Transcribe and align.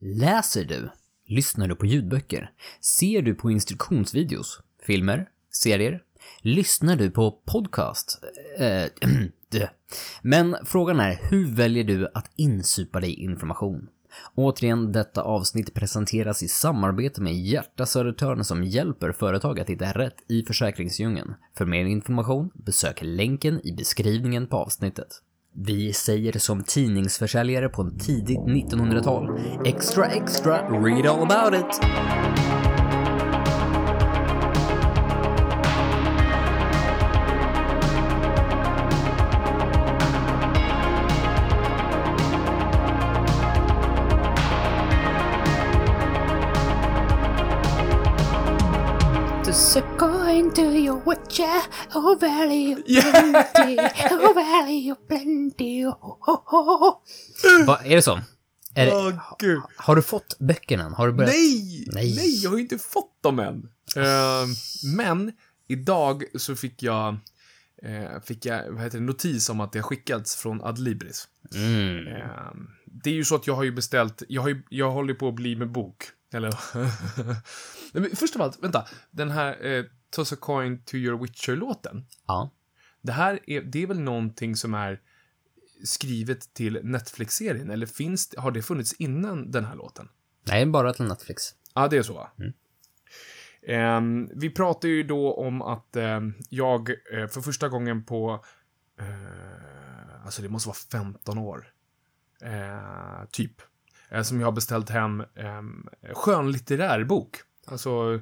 Läser 0.00 0.64
du? 0.64 0.90
Lyssnar 1.26 1.68
du 1.68 1.74
på 1.74 1.86
ljudböcker? 1.86 2.50
Ser 2.80 3.22
du 3.22 3.34
på 3.34 3.50
instruktionsvideos? 3.50 4.60
Filmer? 4.82 5.28
Serier? 5.52 6.02
Lyssnar 6.40 6.96
du 6.96 7.10
på 7.10 7.30
podcast? 7.30 8.20
Eh. 8.58 8.84
Men 10.22 10.56
frågan 10.64 11.00
är, 11.00 11.20
hur 11.30 11.46
väljer 11.46 11.84
du 11.84 12.08
att 12.14 12.30
insupa 12.36 13.00
dig 13.00 13.14
information? 13.14 13.88
Återigen, 14.34 14.92
detta 14.92 15.22
avsnitt 15.22 15.74
presenteras 15.74 16.42
i 16.42 16.48
samarbete 16.48 17.20
med 17.20 17.34
Hjärta 17.34 17.86
Södertörn 17.86 18.44
som 18.44 18.64
hjälper 18.64 19.12
företag 19.12 19.60
att 19.60 19.70
hitta 19.70 19.92
rätt 19.92 20.16
i 20.28 20.42
försäkringsdjungeln. 20.42 21.34
För 21.58 21.64
mer 21.66 21.84
information, 21.84 22.50
besök 22.54 22.98
länken 23.02 23.66
i 23.66 23.72
beskrivningen 23.72 24.46
på 24.46 24.56
avsnittet. 24.56 25.22
Vi 25.58 25.92
säger 25.92 26.38
som 26.38 26.62
tidningsförsäljare 26.62 27.68
på 27.68 27.90
tidigt 27.90 28.38
1900-tal. 28.38 29.40
Extra 29.64 30.06
extra, 30.06 30.68
read 30.68 31.06
all 31.06 31.22
about 31.22 31.60
it! 31.60 31.80
To 50.56 50.62
your 50.62 51.02
witcher, 51.04 51.62
oh 51.94 52.16
valley 52.20 52.72
of 52.76 52.84
plenty, 52.86 53.78
oh 54.10 54.32
valley 54.32 54.90
of 54.90 54.98
plenty, 55.08 55.84
oh, 55.84 56.16
oh, 56.26 56.42
oh. 56.48 57.66
Va, 57.66 57.80
är 57.84 57.96
det 57.96 58.02
så? 58.02 58.20
Är 58.74 58.86
det, 58.86 59.20
gud. 59.38 59.62
har 59.76 59.96
du 59.96 60.02
fått 60.02 60.38
böckerna 60.38 60.84
än? 60.84 60.92
Har 60.92 61.06
du 61.06 61.12
börjat? 61.12 61.32
Nej! 61.32 61.84
Nej. 61.86 62.14
Nej! 62.16 62.42
jag 62.42 62.50
har 62.50 62.56
ju 62.56 62.62
inte 62.62 62.78
fått 62.78 63.22
dem 63.22 63.38
än. 63.38 63.68
Eh, 63.96 64.46
men 64.96 65.32
idag 65.68 66.24
så 66.34 66.56
fick 66.56 66.82
jag, 66.82 67.16
eh, 67.82 68.20
fick 68.24 68.46
jag 68.46 68.70
vad 68.70 68.82
heter 68.82 68.98
det, 68.98 69.04
notis 69.04 69.48
om 69.48 69.60
att 69.60 69.72
det 69.72 69.78
har 69.78 69.84
skickats 69.84 70.36
från 70.36 70.62
Adlibris. 70.62 71.28
Mm. 71.54 72.06
Eh, 72.06 72.22
det 72.84 73.10
är 73.10 73.14
ju 73.14 73.24
så 73.24 73.34
att 73.34 73.46
jag 73.46 73.54
har 73.54 73.64
ju 73.64 73.72
beställt, 73.72 74.22
jag, 74.28 74.42
har 74.42 74.48
ju, 74.48 74.62
jag 74.68 74.90
håller 74.90 75.14
på 75.14 75.28
att 75.28 75.34
bli 75.34 75.56
med 75.56 75.70
bok. 75.70 76.04
Eller... 76.32 76.54
Nej, 77.92 78.02
men 78.02 78.16
först 78.16 78.36
av 78.36 78.42
allt, 78.42 78.58
vänta. 78.62 78.86
Den 79.10 79.30
här 79.30 79.66
eh, 79.66 79.84
Toss 80.16 80.32
a 80.32 80.36
coin 80.40 80.82
to 80.82 80.94
your 80.94 81.22
Witcher-låten. 81.22 82.06
Ja. 82.26 82.50
Det 83.02 83.12
här 83.12 83.40
är, 83.46 83.60
det 83.60 83.82
är 83.82 83.86
väl 83.86 84.00
någonting 84.00 84.56
som 84.56 84.74
är 84.74 85.00
skrivet 85.84 86.54
till 86.54 86.80
Netflix-serien? 86.82 87.70
Eller 87.70 87.86
finns 87.86 88.34
har 88.38 88.50
det 88.50 88.62
funnits 88.62 88.92
innan 88.92 89.50
den 89.50 89.64
här 89.64 89.74
låten? 89.74 90.08
Nej, 90.44 90.66
bara 90.66 90.92
till 90.92 91.04
Netflix. 91.04 91.42
Ja, 91.74 91.88
det 91.88 91.96
är 91.96 92.02
så 92.02 92.14
va? 92.14 92.30
Ehm, 93.66 94.30
vi 94.34 94.50
pratar 94.50 94.88
ju 94.88 95.02
då 95.02 95.34
om 95.34 95.62
att 95.62 95.96
ehm, 95.96 96.34
jag 96.48 96.90
eh, 96.90 97.26
för 97.28 97.40
första 97.40 97.68
gången 97.68 98.04
på, 98.04 98.44
eh, 99.00 100.24
alltså 100.24 100.42
det 100.42 100.48
måste 100.48 100.68
vara 100.68 100.76
15 100.92 101.38
år, 101.38 101.72
eh, 102.42 103.28
typ, 103.30 103.62
som 104.22 104.40
jag 104.40 104.46
har 104.46 104.52
beställt 104.52 104.90
hem 104.90 105.20
eh, 105.20 106.14
skönlitterär 106.14 107.04
bok. 107.04 107.36
Alltså, 107.66 108.20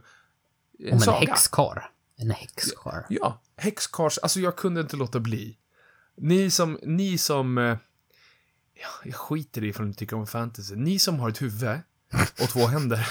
en 0.79 0.95
Om 0.95 1.03
en 1.03 1.15
häxkar. 1.15 1.91
En 2.17 2.31
häxkar. 2.31 3.07
Ja, 3.09 3.43
häxkars, 3.57 4.19
alltså 4.19 4.41
jag 4.41 4.57
kunde 4.57 4.81
inte 4.81 4.97
låta 4.97 5.21
bli. 5.21 5.59
Ni 6.17 6.51
som, 6.51 6.79
ni 6.83 7.19
som, 7.19 7.59
eh, 7.59 7.77
ja, 8.75 8.89
jag 9.05 9.15
skiter 9.15 9.65
i 9.65 9.69
ifall 9.69 9.87
ni 9.87 9.95
tycker 9.95 10.17
om 10.17 10.27
fantasy. 10.27 10.75
Ni 10.77 10.99
som 10.99 11.19
har 11.21 11.29
ett 11.29 11.43
huvud 11.43 11.79
och 12.43 12.49
två 12.49 12.67
händer. 12.67 13.09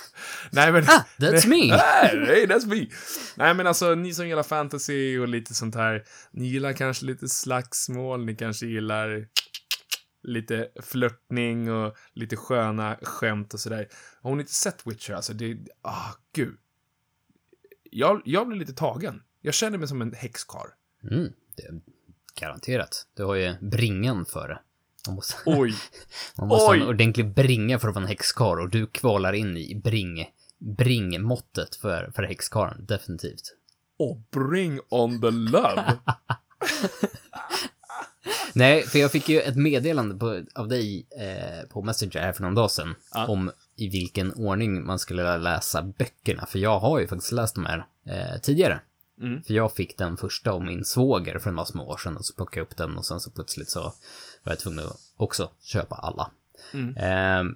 Nej 0.50 0.72
men... 0.72 0.84
Ah, 0.88 1.04
that's 1.16 1.48
me! 1.48 1.66
Nej, 1.76 2.10
nej, 2.26 2.46
that's 2.46 2.66
me! 2.66 2.86
Nej 3.36 3.54
men 3.54 3.66
alltså, 3.66 3.94
ni 3.94 4.14
som 4.14 4.28
gillar 4.28 4.42
fantasy 4.42 5.18
och 5.18 5.28
lite 5.28 5.54
sånt 5.54 5.74
här. 5.74 6.04
Ni 6.30 6.46
gillar 6.46 6.72
kanske 6.72 7.04
lite 7.04 7.28
slagsmål, 7.28 8.24
ni 8.24 8.36
kanske 8.36 8.66
gillar 8.66 9.26
lite 10.22 10.68
flörtning 10.82 11.72
och 11.72 11.96
lite 12.12 12.36
sköna 12.36 12.96
skämt 13.02 13.54
och 13.54 13.60
sådär. 13.60 13.88
Har 14.22 14.34
ni 14.34 14.40
inte 14.40 14.54
sett 14.54 14.86
Witcher? 14.86 15.12
Alltså, 15.12 15.32
det, 15.32 15.56
ah, 15.82 16.12
gud. 16.34 16.56
Jag, 17.94 18.22
jag 18.24 18.48
blir 18.48 18.58
lite 18.58 18.72
tagen. 18.72 19.22
Jag 19.40 19.54
känner 19.54 19.78
mig 19.78 19.88
som 19.88 20.02
en 20.02 20.12
häxkar. 20.12 20.66
Mm, 21.10 21.32
det 21.56 21.62
är 21.62 21.80
garanterat. 22.40 23.06
Du 23.16 23.24
har 23.24 23.34
ju 23.34 23.54
bringan 23.60 24.24
för 24.24 24.48
det. 24.48 24.58
Man 25.06 25.14
måste, 25.14 25.34
Oj. 25.46 25.74
man 26.38 26.48
måste 26.48 26.64
ha 26.66 26.74
en 26.74 26.82
Oj. 26.82 26.88
ordentlig 26.88 27.34
bringa 27.34 27.78
för 27.78 27.88
att 27.88 27.94
vara 27.94 28.02
en 28.02 28.08
häxkar 28.08 28.60
och 28.60 28.68
du 28.70 28.86
kvalar 28.86 29.32
in 29.32 29.56
i 29.56 29.74
bring, 29.74 30.30
bringmåttet 30.58 31.76
för, 31.76 32.12
för 32.14 32.22
häxkaren, 32.22 32.86
definitivt. 32.86 33.54
Och 33.98 34.18
bring 34.30 34.80
on 34.88 35.20
the 35.20 35.30
love. 35.30 35.84
Nej, 38.54 38.82
för 38.82 38.98
jag 38.98 39.12
fick 39.12 39.28
ju 39.28 39.40
ett 39.40 39.56
meddelande 39.56 40.14
på, 40.14 40.42
av 40.54 40.68
dig 40.68 41.06
eh, 41.20 41.68
på 41.68 41.82
Messenger 41.82 42.20
här 42.20 42.32
för 42.32 42.42
någon 42.42 42.54
dag 42.54 42.70
sedan 42.70 42.94
Ja. 43.14 43.26
om 43.26 43.50
i 43.76 43.88
vilken 43.88 44.32
ordning 44.32 44.86
man 44.86 44.98
skulle 44.98 45.38
läsa 45.38 45.82
böckerna. 45.82 46.46
För 46.46 46.58
jag 46.58 46.80
har 46.80 47.00
ju 47.00 47.06
faktiskt 47.06 47.32
läst 47.32 47.54
de 47.54 47.66
här 47.66 47.86
eh, 48.06 48.40
tidigare. 48.40 48.80
Mm. 49.20 49.42
För 49.42 49.54
jag 49.54 49.72
fick 49.72 49.98
den 49.98 50.16
första 50.16 50.52
om 50.52 50.66
min 50.66 50.84
svåger 50.84 51.38
för 51.38 51.50
en 51.50 51.54
massa 51.54 51.80
år 51.80 51.96
sedan 51.96 52.16
och 52.16 52.24
så 52.24 52.34
plockade 52.34 52.58
jag 52.58 52.66
upp 52.66 52.76
den 52.76 52.96
och 52.96 53.06
sen 53.06 53.20
så 53.20 53.30
plötsligt 53.30 53.70
så 53.70 53.80
var 54.42 54.52
jag 54.52 54.58
tvungen 54.58 54.84
att 54.84 55.00
också 55.16 55.50
köpa 55.62 55.94
alla. 55.94 56.30
Mm. 56.74 56.96
Eh, 56.96 57.54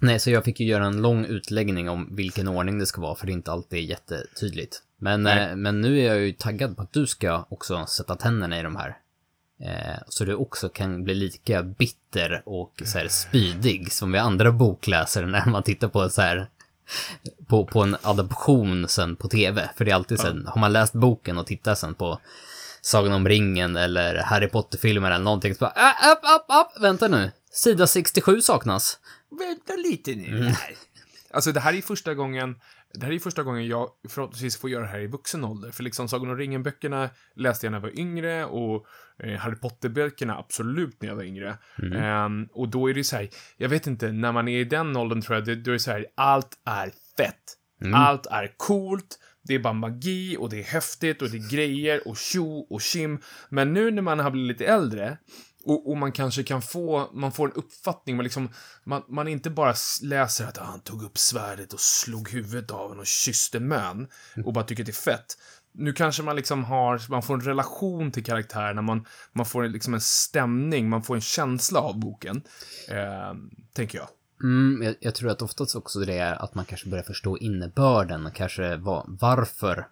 nej, 0.00 0.20
så 0.20 0.30
jag 0.30 0.44
fick 0.44 0.60
ju 0.60 0.66
göra 0.66 0.86
en 0.86 1.02
lång 1.02 1.24
utläggning 1.24 1.88
om 1.88 2.16
vilken 2.16 2.48
ordning 2.48 2.78
det 2.78 2.86
ska 2.86 3.00
vara 3.00 3.14
för 3.14 3.26
det 3.26 3.32
är 3.32 3.34
inte 3.34 3.52
alltid 3.52 3.84
jättetydligt. 3.84 4.82
Men, 4.96 5.26
eh, 5.26 5.56
men 5.56 5.80
nu 5.80 6.00
är 6.00 6.06
jag 6.06 6.20
ju 6.20 6.32
taggad 6.32 6.76
på 6.76 6.82
att 6.82 6.92
du 6.92 7.06
ska 7.06 7.46
också 7.48 7.86
sätta 7.86 8.16
tänderna 8.16 8.60
i 8.60 8.62
de 8.62 8.76
här. 8.76 8.96
Eh, 9.60 9.98
så 10.08 10.24
du 10.24 10.34
också 10.34 10.68
kan 10.68 11.04
bli 11.04 11.14
lika 11.14 11.62
bitter 11.62 12.42
och 12.46 12.82
så 12.84 12.98
här 12.98 13.08
spydig 13.08 13.92
som 13.92 14.12
vi 14.12 14.18
andra 14.18 14.52
bokläsare 14.52 15.26
när 15.26 15.46
man 15.46 15.62
tittar 15.62 15.88
på 15.88 16.10
så 16.10 16.22
här 16.22 16.48
på, 17.46 17.66
på 17.66 17.82
en 17.82 17.96
adaption 18.02 18.88
sen 18.88 19.16
på 19.16 19.28
tv. 19.28 19.70
För 19.76 19.84
det 19.84 19.90
är 19.90 19.94
alltid 19.94 20.20
sen, 20.20 20.46
har 20.46 20.60
man 20.60 20.72
läst 20.72 20.92
boken 20.92 21.38
och 21.38 21.46
tittar 21.46 21.74
sen 21.74 21.94
på 21.94 22.20
Sagan 22.80 23.12
om 23.12 23.28
ringen 23.28 23.76
eller 23.76 24.16
Harry 24.16 24.48
Potter-filmer 24.48 25.10
eller 25.10 25.24
någonting 25.24 25.54
så 25.54 25.58
bara, 25.58 25.72
äh, 25.76 26.12
upp, 26.12 26.18
upp, 26.36 26.46
upp, 26.60 26.82
vänta 26.82 27.08
nu. 27.08 27.30
Sida 27.52 27.86
67 27.86 28.40
saknas. 28.40 28.98
Vänta 29.38 29.72
lite 29.72 30.10
nu 30.14 30.44
här. 30.44 30.74
Alltså 31.30 31.52
det 31.52 31.60
här 31.60 31.74
är 31.74 31.82
första 31.82 32.14
gången, 32.14 32.56
det 32.94 33.06
här 33.06 33.12
är 33.12 33.18
första 33.18 33.42
gången 33.42 33.66
jag 33.66 33.88
förhoppningsvis 34.08 34.56
får 34.56 34.70
göra 34.70 34.82
det 34.82 34.88
här 34.88 35.00
i 35.00 35.06
vuxen 35.06 35.44
ålder. 35.44 35.70
För 35.70 35.82
liksom 35.82 36.08
Sagan 36.08 36.30
om 36.30 36.36
ringen-böckerna 36.36 37.10
läste 37.34 37.66
jag 37.66 37.70
när 37.70 37.78
jag 37.78 37.82
var 37.82 37.98
yngre 37.98 38.44
och 38.44 38.86
eh, 39.18 39.38
Harry 39.38 39.56
Potter-böckerna 39.56 40.38
absolut 40.38 41.02
när 41.02 41.08
jag 41.08 41.16
var 41.16 41.22
yngre. 41.22 41.58
Ehm, 41.96 42.48
och 42.52 42.68
då 42.68 42.90
är 42.90 42.94
det 42.94 43.04
så 43.04 43.16
här, 43.16 43.28
jag 43.56 43.68
vet 43.68 43.86
inte, 43.86 44.12
när 44.12 44.32
man 44.32 44.48
är 44.48 44.60
i 44.60 44.64
den 44.64 44.96
åldern 44.96 45.20
tror 45.20 45.36
jag, 45.36 45.44
det, 45.44 45.54
då 45.54 45.70
är 45.70 45.72
det 45.72 45.78
så 45.78 45.90
här, 45.90 46.06
allt 46.14 46.58
är 46.64 46.92
fett. 47.16 47.54
Allt 47.94 48.26
är 48.26 48.54
coolt, 48.56 49.18
det 49.42 49.54
är 49.54 49.58
bara 49.58 49.72
magi 49.72 50.36
och 50.36 50.50
det 50.50 50.58
är 50.58 50.64
häftigt 50.64 51.22
och 51.22 51.30
det 51.30 51.36
är 51.36 51.50
grejer 51.50 52.08
och 52.08 52.16
tjo 52.16 52.66
och 52.70 52.80
kim. 52.80 53.20
Men 53.48 53.72
nu 53.72 53.90
när 53.90 54.02
man 54.02 54.18
har 54.18 54.30
blivit 54.30 54.48
lite 54.48 54.72
äldre 54.72 55.18
och, 55.68 55.90
och 55.90 55.96
man 55.96 56.12
kanske 56.12 56.42
kan 56.42 56.62
få, 56.62 57.10
man 57.12 57.32
får 57.32 57.46
en 57.46 57.52
uppfattning, 57.52 58.16
man 58.16 58.24
liksom, 58.24 58.48
man, 58.84 59.02
man 59.08 59.28
inte 59.28 59.50
bara 59.50 59.74
läser 60.02 60.46
att 60.46 60.58
ah, 60.58 60.64
han 60.64 60.80
tog 60.80 61.02
upp 61.02 61.18
svärdet 61.18 61.72
och 61.72 61.80
slog 61.80 62.30
huvudet 62.30 62.70
av 62.70 62.78
honom 62.78 62.98
och 62.98 63.06
kysste 63.06 63.60
mön 63.60 64.08
och 64.44 64.52
bara 64.52 64.64
tycker 64.64 64.82
att 64.82 64.86
det 64.86 64.90
är 64.90 65.12
fett. 65.12 65.38
Nu 65.72 65.92
kanske 65.92 66.22
man 66.22 66.36
liksom 66.36 66.64
har, 66.64 67.02
man 67.10 67.22
får 67.22 67.34
en 67.34 67.40
relation 67.40 68.10
till 68.10 68.24
karaktärerna, 68.24 68.82
man, 68.82 69.06
man 69.32 69.46
får 69.46 69.68
liksom 69.68 69.94
en 69.94 70.00
stämning, 70.00 70.88
man 70.88 71.02
får 71.02 71.14
en 71.14 71.20
känsla 71.20 71.80
av 71.80 72.00
boken. 72.00 72.42
Eh, 72.88 73.34
tänker 73.72 73.98
jag. 73.98 74.08
Mm, 74.42 74.82
jag, 74.82 74.94
jag 75.00 75.14
tror 75.14 75.30
att 75.30 75.42
oftast 75.42 75.76
också 75.76 75.98
det 75.98 76.18
är 76.18 76.42
att 76.42 76.54
man 76.54 76.64
kanske 76.64 76.88
börjar 76.88 77.04
förstå 77.04 77.38
innebörden 77.38 78.26
och 78.26 78.34
kanske 78.34 78.76
va, 78.76 79.04
varför, 79.08 79.86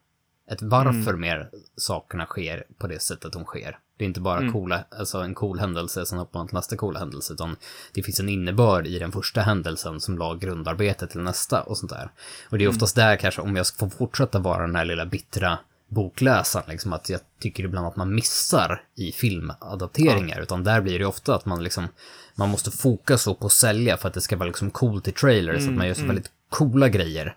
ett 0.51 0.63
varför 0.63 1.17
mer 1.17 1.51
sakerna 1.77 2.27
sker 2.27 2.67
på 2.79 2.87
det 2.87 3.03
sättet 3.03 3.33
de 3.33 3.45
sker. 3.45 3.79
Det 3.99 4.05
är 4.05 4.07
inte 4.07 4.21
bara 4.21 4.53
coola, 4.53 4.85
alltså 4.99 5.19
en 5.19 5.35
cool 5.35 5.59
händelse, 5.59 6.07
sen 6.07 6.19
hoppar 6.19 6.41
man 6.41 6.47
till 6.47 6.55
nästa 6.55 6.77
coola 6.77 6.99
händelse, 6.99 7.33
utan 7.33 7.57
det 7.93 8.03
finns 8.03 8.21
en 8.21 8.29
innebörd 8.29 8.87
i 8.87 8.99
den 8.99 9.13
första 9.13 9.41
händelsen 9.41 10.01
som 10.01 10.19
la 10.19 10.35
grundarbetet 10.35 11.11
till 11.11 11.21
nästa 11.21 11.63
och 11.63 11.79
sånt 11.79 11.93
där. 11.93 12.11
Och 12.51 12.59
det 12.59 12.65
är 12.65 12.69
oftast 12.69 12.97
där 12.97 13.17
kanske, 13.17 13.43
om 13.43 13.57
jag 13.57 13.67
får 13.67 13.89
fortsätta 13.89 14.39
vara 14.39 14.67
den 14.67 14.77
här 14.77 14.85
lilla 14.85 15.07
bittra 15.07 15.59
bokläsaren, 15.89 16.65
liksom 16.69 16.93
att 16.93 17.09
jag 17.09 17.21
tycker 17.41 17.65
ibland 17.65 17.87
att 17.87 17.97
man 17.97 18.15
missar 18.15 18.83
i 18.97 19.13
filmadapteringar, 19.13 20.41
utan 20.41 20.65
där 20.65 20.81
blir 20.81 20.99
det 20.99 21.07
ofta 21.07 21.35
att 21.35 21.47
man 21.47 21.63
liksom, 21.65 21.89
man 22.35 22.49
måste 22.49 22.71
foka 22.71 23.19
så 23.19 23.35
på 23.35 23.47
att 23.47 23.53
sälja 23.53 23.97
för 23.97 24.09
att 24.09 24.15
det 24.15 24.21
ska 24.21 24.37
vara 24.37 24.47
liksom 24.47 24.71
coolt 24.71 25.09
i 25.09 25.13
trailers, 25.13 25.65
så 25.65 25.71
att 25.71 25.77
man 25.77 25.87
gör 25.87 25.95
så 25.95 26.07
väldigt 26.07 26.31
coola 26.49 26.89
grejer. 26.89 27.37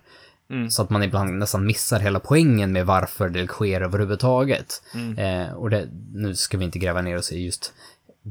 Så 0.70 0.82
att 0.82 0.90
man 0.90 1.02
ibland 1.02 1.38
nästan 1.38 1.66
missar 1.66 2.00
hela 2.00 2.20
poängen 2.20 2.72
med 2.72 2.86
varför 2.86 3.28
det 3.28 3.46
sker 3.46 3.80
överhuvudtaget. 3.80 4.82
Eh, 5.18 5.54
och 5.54 5.70
det, 5.70 5.88
nu 6.14 6.34
ska 6.36 6.58
vi 6.58 6.64
inte 6.64 6.78
gräva 6.78 7.02
ner 7.02 7.16
oss 7.18 7.32
i 7.32 7.44
just 7.44 7.72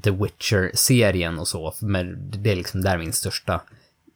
The 0.04 0.12
Witcher-serien 0.12 1.40
och 1.40 1.48
så, 1.48 1.74
men 1.80 2.32
det 2.32 2.52
är 2.52 2.56
liksom 2.56 2.82
där 2.82 2.98
min 2.98 3.14
största 3.14 3.62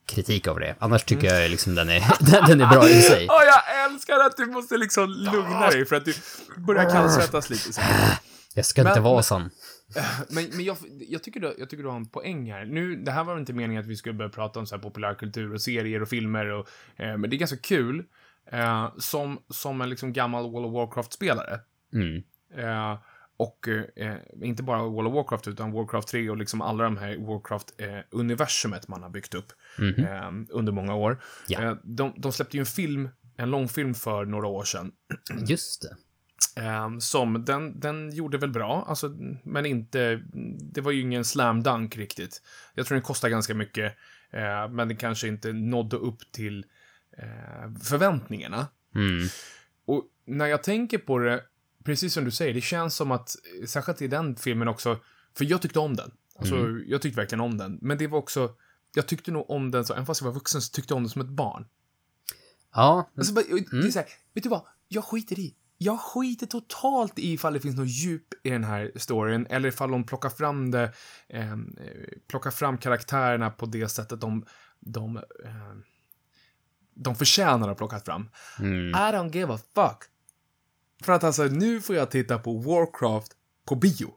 kritik 0.05 0.47
av 0.47 0.59
det. 0.59 0.75
Annars 0.79 1.03
tycker 1.03 1.33
jag 1.35 1.51
liksom 1.51 1.75
den 1.75 1.89
är, 1.89 2.03
den, 2.47 2.61
är 2.61 2.67
bra 2.69 2.89
i 2.89 3.01
sig. 3.01 3.27
Åh, 3.29 3.41
jag 3.45 3.85
älskar 3.91 4.19
att 4.19 4.37
du 4.37 4.45
måste 4.45 4.77
liksom 4.77 5.09
lugna 5.09 5.69
dig 5.69 5.85
för 5.85 5.95
att 5.95 6.05
du 6.05 6.13
börjar 6.57 6.89
kallsvettas 6.89 7.49
lite 7.49 7.73
så. 7.73 7.81
Jag 8.53 8.65
ska 8.65 8.81
inte 8.81 8.93
Men- 8.93 9.03
vara 9.03 9.13
men- 9.13 9.23
sån. 9.23 9.49
Men, 10.29 10.45
men 10.49 10.65
jag, 10.65 10.77
jag, 11.09 11.23
tycker 11.23 11.39
du, 11.39 11.55
jag 11.57 11.69
tycker 11.69 11.83
du 11.83 11.89
har 11.89 11.97
en 11.97 12.05
poäng 12.05 12.51
här. 12.51 12.65
Nu, 12.65 12.95
det 12.95 13.11
här 13.11 13.23
var 13.23 13.37
inte 13.37 13.53
meningen 13.53 13.81
att 13.83 13.89
vi 13.89 13.95
skulle 13.95 14.13
börja 14.13 14.29
prata 14.29 14.59
om 14.59 14.65
så 14.65 14.75
här 14.75 14.81
populärkultur 14.81 15.53
och 15.53 15.61
serier 15.61 16.01
och 16.01 16.09
filmer 16.09 16.45
och, 16.45 16.67
eh, 16.95 17.17
men 17.17 17.29
det 17.29 17.35
är 17.35 17.37
ganska 17.37 17.57
kul. 17.57 18.03
Eh, 18.51 18.93
som, 18.97 19.39
som 19.49 19.81
en 19.81 19.89
liksom 19.89 20.13
gammal 20.13 20.51
World 20.51 20.65
of 20.65 20.73
Warcraft-spelare. 20.73 21.59
Mm. 21.93 22.23
Eh, 22.57 22.99
och 23.37 23.67
eh, 23.95 24.17
inte 24.41 24.63
bara 24.63 24.83
World 24.83 25.07
of 25.07 25.13
Warcraft 25.13 25.47
utan 25.47 25.71
Warcraft 25.71 26.07
3 26.07 26.29
och 26.29 26.37
liksom 26.37 26.61
alla 26.61 26.83
de 26.83 26.97
här 26.97 27.17
Warcraft-universumet 27.17 28.87
man 28.87 29.03
har 29.03 29.09
byggt 29.09 29.33
upp 29.33 29.51
eh, 29.97 30.31
under 30.49 30.71
många 30.71 30.95
år. 30.95 31.21
Ja. 31.47 31.61
Eh, 31.61 31.75
de, 31.83 32.13
de 32.17 32.31
släppte 32.31 32.57
ju 32.57 32.59
en 32.59 32.65
film, 32.65 33.09
en 33.37 33.49
långfilm 33.49 33.93
för 33.93 34.25
några 34.25 34.47
år 34.47 34.63
sedan. 34.63 34.91
Just 35.47 35.81
det. 35.81 35.95
Eh, 36.57 36.97
som, 36.99 37.45
den, 37.45 37.79
den 37.79 38.15
gjorde 38.15 38.37
väl 38.37 38.49
bra, 38.49 38.85
alltså, 38.87 39.09
men 39.43 39.65
inte, 39.65 40.23
det 40.61 40.81
var 40.81 40.91
ju 40.91 41.01
ingen 41.01 41.25
slam 41.25 41.63
dunk 41.63 41.97
riktigt. 41.97 42.41
Jag 42.73 42.85
tror 42.85 42.95
den 42.95 43.03
kostade 43.03 43.31
ganska 43.31 43.53
mycket, 43.55 43.93
eh, 44.31 44.69
men 44.69 44.87
den 44.87 44.97
kanske 44.97 45.27
inte 45.27 45.53
nådde 45.53 45.95
upp 45.97 46.31
till 46.31 46.65
eh, 47.17 47.73
förväntningarna. 47.83 48.67
Mm. 48.95 49.27
Och 49.85 50.03
när 50.25 50.45
jag 50.45 50.63
tänker 50.63 50.97
på 50.97 51.19
det, 51.19 51.43
precis 51.83 52.13
som 52.13 52.25
du 52.25 52.31
säger, 52.31 52.53
det 52.53 52.61
känns 52.61 52.95
som 52.95 53.11
att, 53.11 53.35
särskilt 53.67 54.01
i 54.01 54.07
den 54.07 54.35
filmen 54.35 54.67
också, 54.67 54.99
för 55.37 55.45
jag 55.45 55.61
tyckte 55.61 55.79
om 55.79 55.95
den. 55.95 56.11
Alltså, 56.39 56.55
jag 56.87 57.01
tyckte 57.01 57.19
verkligen 57.21 57.41
om 57.41 57.57
den. 57.57 57.77
Men 57.81 57.97
det 57.97 58.07
var 58.07 58.19
också, 58.19 58.55
jag 58.95 59.07
tyckte 59.07 59.31
nog 59.31 59.49
om 59.49 59.71
den, 59.71 59.85
så, 59.85 59.93
även 59.93 60.05
fast 60.05 60.21
jag 60.21 60.25
var 60.27 60.33
vuxen, 60.33 60.61
så 60.61 60.71
tyckte 60.71 60.91
jag 60.91 60.97
om 60.97 61.03
den 61.03 61.09
som 61.09 61.21
ett 61.21 61.27
barn. 61.27 61.65
Ja, 62.73 63.09
Alltså, 63.17 63.33
bara- 63.33 63.45
det 63.71 63.87
är 63.87 63.91
så 63.91 63.99
här, 63.99 64.07
vet 64.33 64.43
du 64.43 64.49
vad? 64.49 64.61
Jag 64.87 65.03
skiter 65.03 65.39
i. 65.39 65.55
Jag 65.83 65.99
skiter 65.99 66.47
totalt 66.47 67.19
i 67.19 67.33
ifall 67.33 67.53
det 67.53 67.59
finns 67.59 67.77
något 67.77 67.87
djup 67.87 68.33
i 68.43 68.49
den 68.49 68.63
här 68.63 68.91
storyn, 68.95 69.47
eller 69.49 69.69
ifall 69.69 69.91
de 69.91 70.03
plockar 70.03 70.29
fram 70.29 70.71
det, 70.71 70.93
eh, 71.29 71.57
plockar 72.27 72.51
fram 72.51 72.77
karaktärerna 72.77 73.49
på 73.49 73.65
det 73.65 73.89
sättet 73.89 74.21
de, 74.21 74.45
de, 74.79 75.17
eh, 75.17 75.75
de 76.93 77.15
förtjänar 77.15 77.69
att 77.69 77.77
plocka 77.77 77.99
fram. 77.99 78.29
mm. 78.59 78.89
I 78.89 78.93
don't 78.93 79.35
give 79.35 79.53
a 79.53 79.59
fuck. 79.75 80.03
För 81.03 81.13
att 81.13 81.23
alltså, 81.23 81.43
nu 81.43 81.81
får 81.81 81.95
jag 81.95 82.11
titta 82.11 82.37
på 82.37 82.57
Warcraft 82.57 83.31
på 83.65 83.75
bio. 83.75 84.13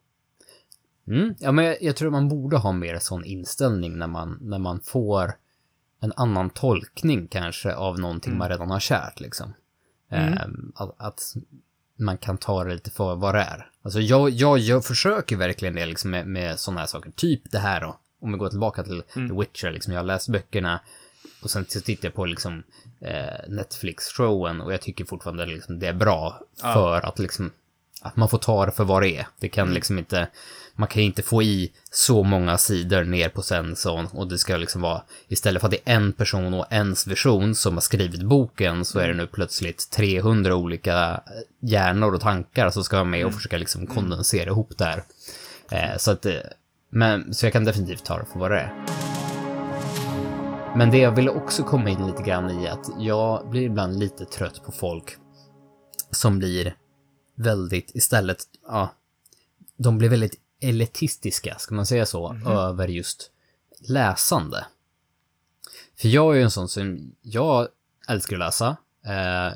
Mm. 1.07 1.35
Ja, 1.39 1.53
men 1.53 1.65
jag, 1.65 1.83
jag 1.83 1.97
tror 1.97 2.11
man 2.11 2.29
borde 2.29 2.57
ha 2.57 2.73
mer 2.73 2.99
sån 2.99 3.25
inställning 3.25 3.99
när 3.99 4.07
man, 4.07 4.39
när 4.41 4.59
man 4.59 4.81
får 4.81 5.33
en 6.01 6.13
annan 6.17 6.51
tolkning 6.51 7.29
kanske 7.29 7.75
av 7.75 7.99
någonting 7.99 8.39
man 8.39 8.49
redan 8.49 8.71
har 8.71 8.81
kärt 8.81 9.21
liksom. 9.21 9.53
Ehm, 10.11 10.73
att, 10.75 10.95
att 10.97 11.35
man 11.97 12.19
kan 12.19 12.39
ta 12.39 12.65
det 12.65 12.73
lite 12.73 12.91
för 12.91 13.15
vad 13.15 13.35
det 13.35 13.41
är. 13.41 13.71
Alltså 13.83 14.01
jag, 14.01 14.31
jag, 14.31 14.59
jag 14.59 14.85
försöker 14.85 15.37
verkligen 15.37 15.75
det 15.75 15.87
liksom 15.87 16.11
med, 16.11 16.27
med 16.27 16.61
sådana 16.61 16.81
här 16.81 16.87
saker. 16.87 17.11
Typ 17.11 17.51
det 17.51 17.59
här 17.59 17.81
då. 17.81 17.99
Om 18.21 18.33
vi 18.33 18.39
går 18.39 18.49
tillbaka 18.49 18.83
till 18.83 19.03
The 19.15 19.35
Witcher, 19.35 19.71
liksom. 19.71 19.93
Jag 19.93 20.01
har 20.01 20.07
läst 20.07 20.29
böckerna 20.29 20.81
och 21.43 21.51
sen 21.51 21.65
tittar 21.65 22.09
jag 22.09 22.15
på 22.15 22.25
liksom 22.25 22.63
eh, 23.01 23.49
Netflix-showen 23.49 24.61
och 24.61 24.73
jag 24.73 24.81
tycker 24.81 25.05
fortfarande 25.05 25.47
liksom 25.47 25.79
det 25.79 25.87
är 25.87 25.93
bra 25.93 26.41
för 26.63 27.07
att 27.07 27.19
liksom 27.19 27.51
att 28.01 28.17
man 28.17 28.29
får 28.29 28.39
ta 28.39 28.67
det 28.67 28.73
för 28.73 28.85
vad 28.85 29.03
det 29.03 29.17
är. 29.17 29.27
Det 29.39 29.49
kan 29.49 29.75
liksom 29.75 29.99
inte, 29.99 30.29
man 30.77 30.89
kan 30.89 31.03
inte 31.03 31.23
få 31.23 31.43
i 31.43 31.73
så 31.91 32.23
många 32.23 32.59
sidor 32.59 33.05
ner 33.05 33.29
på 33.29 33.43
sensorn 33.43 34.07
och 34.13 34.29
det 34.29 34.39
ska 34.39 34.57
liksom 34.57 34.83
vara, 34.83 35.03
istället 35.29 35.61
för 35.61 35.69
att 35.69 35.73
det 35.73 35.91
är 35.91 35.97
en 35.97 36.13
person 36.13 36.55
och 36.55 36.67
ens 36.71 37.07
version 37.07 37.55
som 37.55 37.75
har 37.75 37.81
skrivit 37.81 38.23
boken 38.23 38.85
så 38.85 38.99
är 38.99 39.09
det 39.09 39.15
nu 39.15 39.27
plötsligt 39.27 39.91
300 39.91 40.55
olika 40.55 41.21
hjärnor 41.61 42.15
och 42.15 42.21
tankar 42.21 42.71
som 42.71 42.85
ska 42.85 42.97
vara 42.97 43.05
med 43.05 43.27
och 43.27 43.35
försöka 43.35 43.59
liksom 43.59 43.87
kondensera 43.87 44.51
ihop 44.51 44.79
det 44.79 44.85
här. 44.85 45.05
Eh, 45.71 45.97
så 45.99 46.11
att, 46.11 46.27
eh, 46.27 46.35
men, 46.91 47.35
så 47.35 47.47
jag 47.47 47.53
kan 47.53 47.65
definitivt 47.65 48.05
ta 48.05 48.19
det 48.19 48.27
för 48.33 48.39
vad 48.39 48.51
det 48.51 48.61
är. 48.61 48.73
Men 50.77 50.91
det 50.91 50.99
jag 50.99 51.13
ville 51.13 51.31
också 51.31 51.63
komma 51.63 51.91
in 51.91 52.07
lite 52.07 52.23
grann 52.23 52.51
i 52.51 52.69
att 52.69 52.89
jag 52.99 53.51
blir 53.51 53.63
ibland 53.63 53.99
lite 53.99 54.25
trött 54.25 54.65
på 54.65 54.73
folk 54.73 55.17
som 56.11 56.39
blir 56.39 56.77
väldigt 57.35 57.91
istället, 57.95 58.39
ja, 58.69 58.95
de 59.77 59.99
blir 59.99 60.09
väldigt 60.09 60.35
elitistiska, 60.61 61.59
ska 61.59 61.75
man 61.75 61.87
säga 61.87 62.07
så, 62.07 62.37
över 62.47 62.89
just 62.89 63.31
läsande. 63.89 64.67
För 65.97 66.09
jag 66.09 66.33
är 66.33 66.37
ju 66.37 66.43
en 66.43 66.51
sån 66.51 66.69
som, 66.69 67.13
jag 67.23 67.69
älskar 68.09 68.37
att 68.37 68.41
läsa. 68.41 68.77
Eh, 69.07 69.53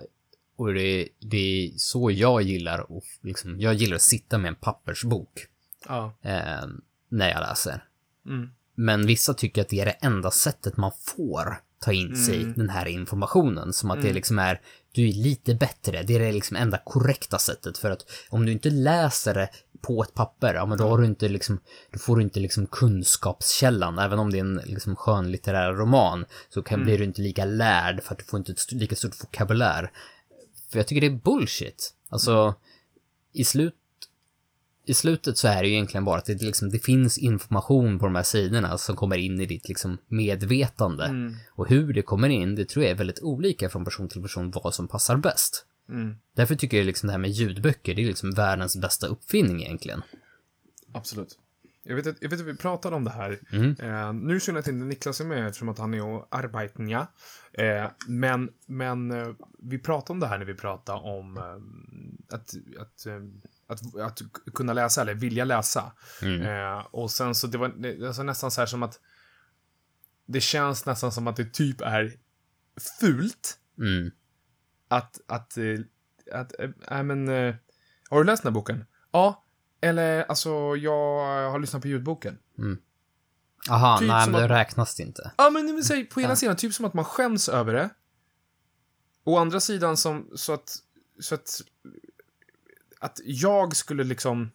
och 0.56 0.74
det, 0.74 1.08
det 1.18 1.36
är 1.36 1.72
så 1.76 2.10
jag 2.10 2.42
gillar 2.42 2.92
och 2.92 3.04
liksom, 3.22 3.60
jag 3.60 3.74
gillar 3.74 3.96
att 3.96 4.02
sitta 4.02 4.38
med 4.38 4.48
en 4.48 4.54
pappersbok 4.54 5.46
Ja. 5.88 6.12
eh, 6.22 6.66
när 7.08 7.30
jag 7.30 7.40
läser. 7.40 7.84
Mm. 8.26 8.50
Men 8.74 9.06
vissa 9.06 9.34
tycker 9.34 9.62
att 9.62 9.68
det 9.68 9.80
är 9.80 9.84
det 9.86 9.90
enda 10.00 10.30
sättet 10.30 10.76
man 10.76 10.92
får 11.16 11.62
ta 11.78 11.92
in 11.92 12.16
sig 12.16 12.36
Mm. 12.42 12.52
den 12.56 12.70
här 12.70 12.86
informationen. 12.86 13.72
Som 13.72 13.90
att 13.90 14.02
det 14.02 14.12
liksom 14.12 14.38
är, 14.38 14.60
du 14.92 15.08
är 15.08 15.12
lite 15.12 15.54
bättre. 15.54 16.02
Det 16.02 16.14
är 16.14 16.20
det 16.20 16.32
liksom 16.32 16.56
enda 16.56 16.78
korrekta 16.84 17.38
sättet. 17.38 17.78
För 17.78 17.90
att 17.90 18.04
om 18.28 18.46
du 18.46 18.52
inte 18.52 18.70
läser 18.70 19.34
det 19.34 19.48
på 19.80 20.02
ett 20.02 20.14
papper, 20.14 20.54
ja 20.54 20.66
men 20.66 20.78
då 20.78 20.88
har 20.88 20.98
du 20.98 21.06
inte 21.06 21.28
liksom, 21.28 21.60
då 21.92 21.98
får 21.98 22.16
du 22.16 22.22
inte 22.22 22.40
liksom 22.40 22.66
kunskapskällan. 22.66 23.98
Även 23.98 24.18
om 24.18 24.30
det 24.30 24.38
är 24.38 24.40
en 24.40 24.60
liksom 24.64 24.96
skönlitterär 24.96 25.72
roman 25.72 26.24
så 26.48 26.62
kan, 26.62 26.84
blir 26.84 26.98
du 26.98 27.04
inte 27.04 27.22
lika 27.22 27.44
lärd 27.44 28.02
för 28.02 28.12
att 28.12 28.18
du 28.18 28.24
får 28.24 28.38
inte 28.38 28.52
ett 28.52 28.72
lika 28.72 28.96
stort 28.96 29.24
vokabulär. 29.24 29.90
För 30.70 30.78
jag 30.78 30.86
tycker 30.86 31.00
det 31.00 31.06
är 31.06 31.20
bullshit. 31.24 31.94
Alltså, 32.08 32.54
i 33.32 33.44
slut 33.44 33.74
i 34.84 34.94
slutet 34.94 35.38
så 35.38 35.48
är 35.48 35.62
det 35.62 35.68
ju 35.68 35.74
egentligen 35.74 36.04
bara 36.04 36.18
att 36.18 36.24
det, 36.24 36.42
liksom, 36.42 36.70
det 36.70 36.78
finns 36.78 37.18
information 37.18 37.98
på 37.98 38.04
de 38.04 38.14
här 38.14 38.22
sidorna 38.22 38.78
som 38.78 38.96
kommer 38.96 39.16
in 39.16 39.40
i 39.40 39.46
ditt 39.46 39.68
liksom, 39.68 39.98
medvetande. 40.08 41.34
Och 41.50 41.68
hur 41.68 41.92
det 41.92 42.02
kommer 42.02 42.28
in, 42.28 42.54
det 42.54 42.68
tror 42.68 42.84
jag 42.84 42.90
är 42.90 42.96
väldigt 42.96 43.22
olika 43.22 43.68
från 43.68 43.84
person 43.84 44.08
till 44.08 44.22
person 44.22 44.50
vad 44.50 44.74
som 44.74 44.88
passar 44.88 45.16
bäst. 45.16 45.66
Mm. 45.90 46.16
Därför 46.34 46.54
tycker 46.54 46.76
jag 46.76 46.86
liksom 46.86 47.06
det 47.06 47.12
här 47.12 47.18
med 47.18 47.30
ljudböcker, 47.30 47.94
det 47.94 48.02
är 48.02 48.06
liksom 48.06 48.30
världens 48.30 48.76
bästa 48.76 49.06
uppfinning 49.06 49.62
egentligen. 49.62 50.02
Absolut. 50.92 51.38
Jag 51.82 51.96
vet, 51.96 52.06
att, 52.06 52.16
jag 52.20 52.30
vet 52.30 52.40
att 52.40 52.46
vi 52.46 52.56
pratade 52.56 52.96
om 52.96 53.04
det 53.04 53.10
här. 53.10 53.40
Mm. 53.52 53.76
Eh, 53.78 54.12
nu 54.12 54.40
synd 54.40 54.58
att 54.58 54.68
inte 54.68 54.84
Niklas 54.84 55.20
är 55.20 55.24
med 55.24 55.46
eftersom 55.46 55.68
att 55.68 55.78
han 55.78 55.94
är 55.94 56.04
och 56.04 56.28
arbetar. 56.30 57.06
Eh, 57.52 57.90
men 58.08 58.50
men 58.66 59.10
eh, 59.10 59.28
vi 59.58 59.78
pratade 59.78 60.12
om 60.12 60.20
det 60.20 60.26
här 60.26 60.38
när 60.38 60.44
vi 60.44 60.54
pratade 60.54 60.98
om 60.98 61.36
eh, 61.36 62.34
att, 62.34 62.54
att, 62.80 63.06
eh, 63.06 63.20
att, 63.66 63.96
att 64.00 64.22
kunna 64.54 64.72
läsa 64.72 65.02
eller 65.02 65.14
vilja 65.14 65.44
läsa. 65.44 65.92
Mm. 66.22 66.42
Eh, 66.42 66.86
och 66.90 67.10
sen 67.10 67.34
så 67.34 67.46
det 67.46 67.58
var 67.58 67.72
alltså 68.06 68.22
nästan 68.22 68.50
så 68.50 68.60
här 68.60 68.66
som 68.66 68.82
att 68.82 69.00
det 70.26 70.40
känns 70.40 70.86
nästan 70.86 71.12
som 71.12 71.26
att 71.26 71.36
det 71.36 71.52
typ 71.52 71.80
är 71.80 72.12
fult 73.00 73.56
Mm. 73.78 74.10
Att, 74.90 75.20
att, 75.26 75.56
eh, 75.56 75.78
att, 76.32 76.52
äh, 76.90 77.02
men, 77.02 77.28
eh, 77.28 77.54
har 78.10 78.18
du 78.18 78.24
läst 78.24 78.42
den 78.42 78.52
här 78.52 78.54
boken? 78.54 78.84
Ja, 79.12 79.44
eller 79.80 80.22
alltså 80.22 80.50
jag 80.76 81.50
har 81.50 81.58
lyssnat 81.58 81.82
på 81.82 81.88
ljudboken. 81.88 82.38
Aha, 83.70 83.98
Typ 83.98 84.08
nej 84.08 84.26
men 84.26 84.32
det 84.40 84.44
att- 84.44 84.50
räknas 84.50 84.96
det 84.96 85.02
inte. 85.02 85.32
Ja, 85.38 85.50
men 85.50 85.84
säga, 85.84 86.06
på 86.14 86.20
ena 86.20 86.36
sidan, 86.36 86.56
typ 86.56 86.74
som 86.74 86.84
att 86.84 86.94
man 86.94 87.04
skäms 87.04 87.48
över 87.48 87.74
det. 87.74 87.90
Å 89.24 89.38
andra 89.38 89.60
sidan 89.60 89.96
som, 89.96 90.30
så 90.34 90.52
att, 90.52 90.76
så 91.20 91.34
att, 91.34 91.60
att 92.98 93.20
jag 93.24 93.76
skulle 93.76 94.04
liksom, 94.04 94.50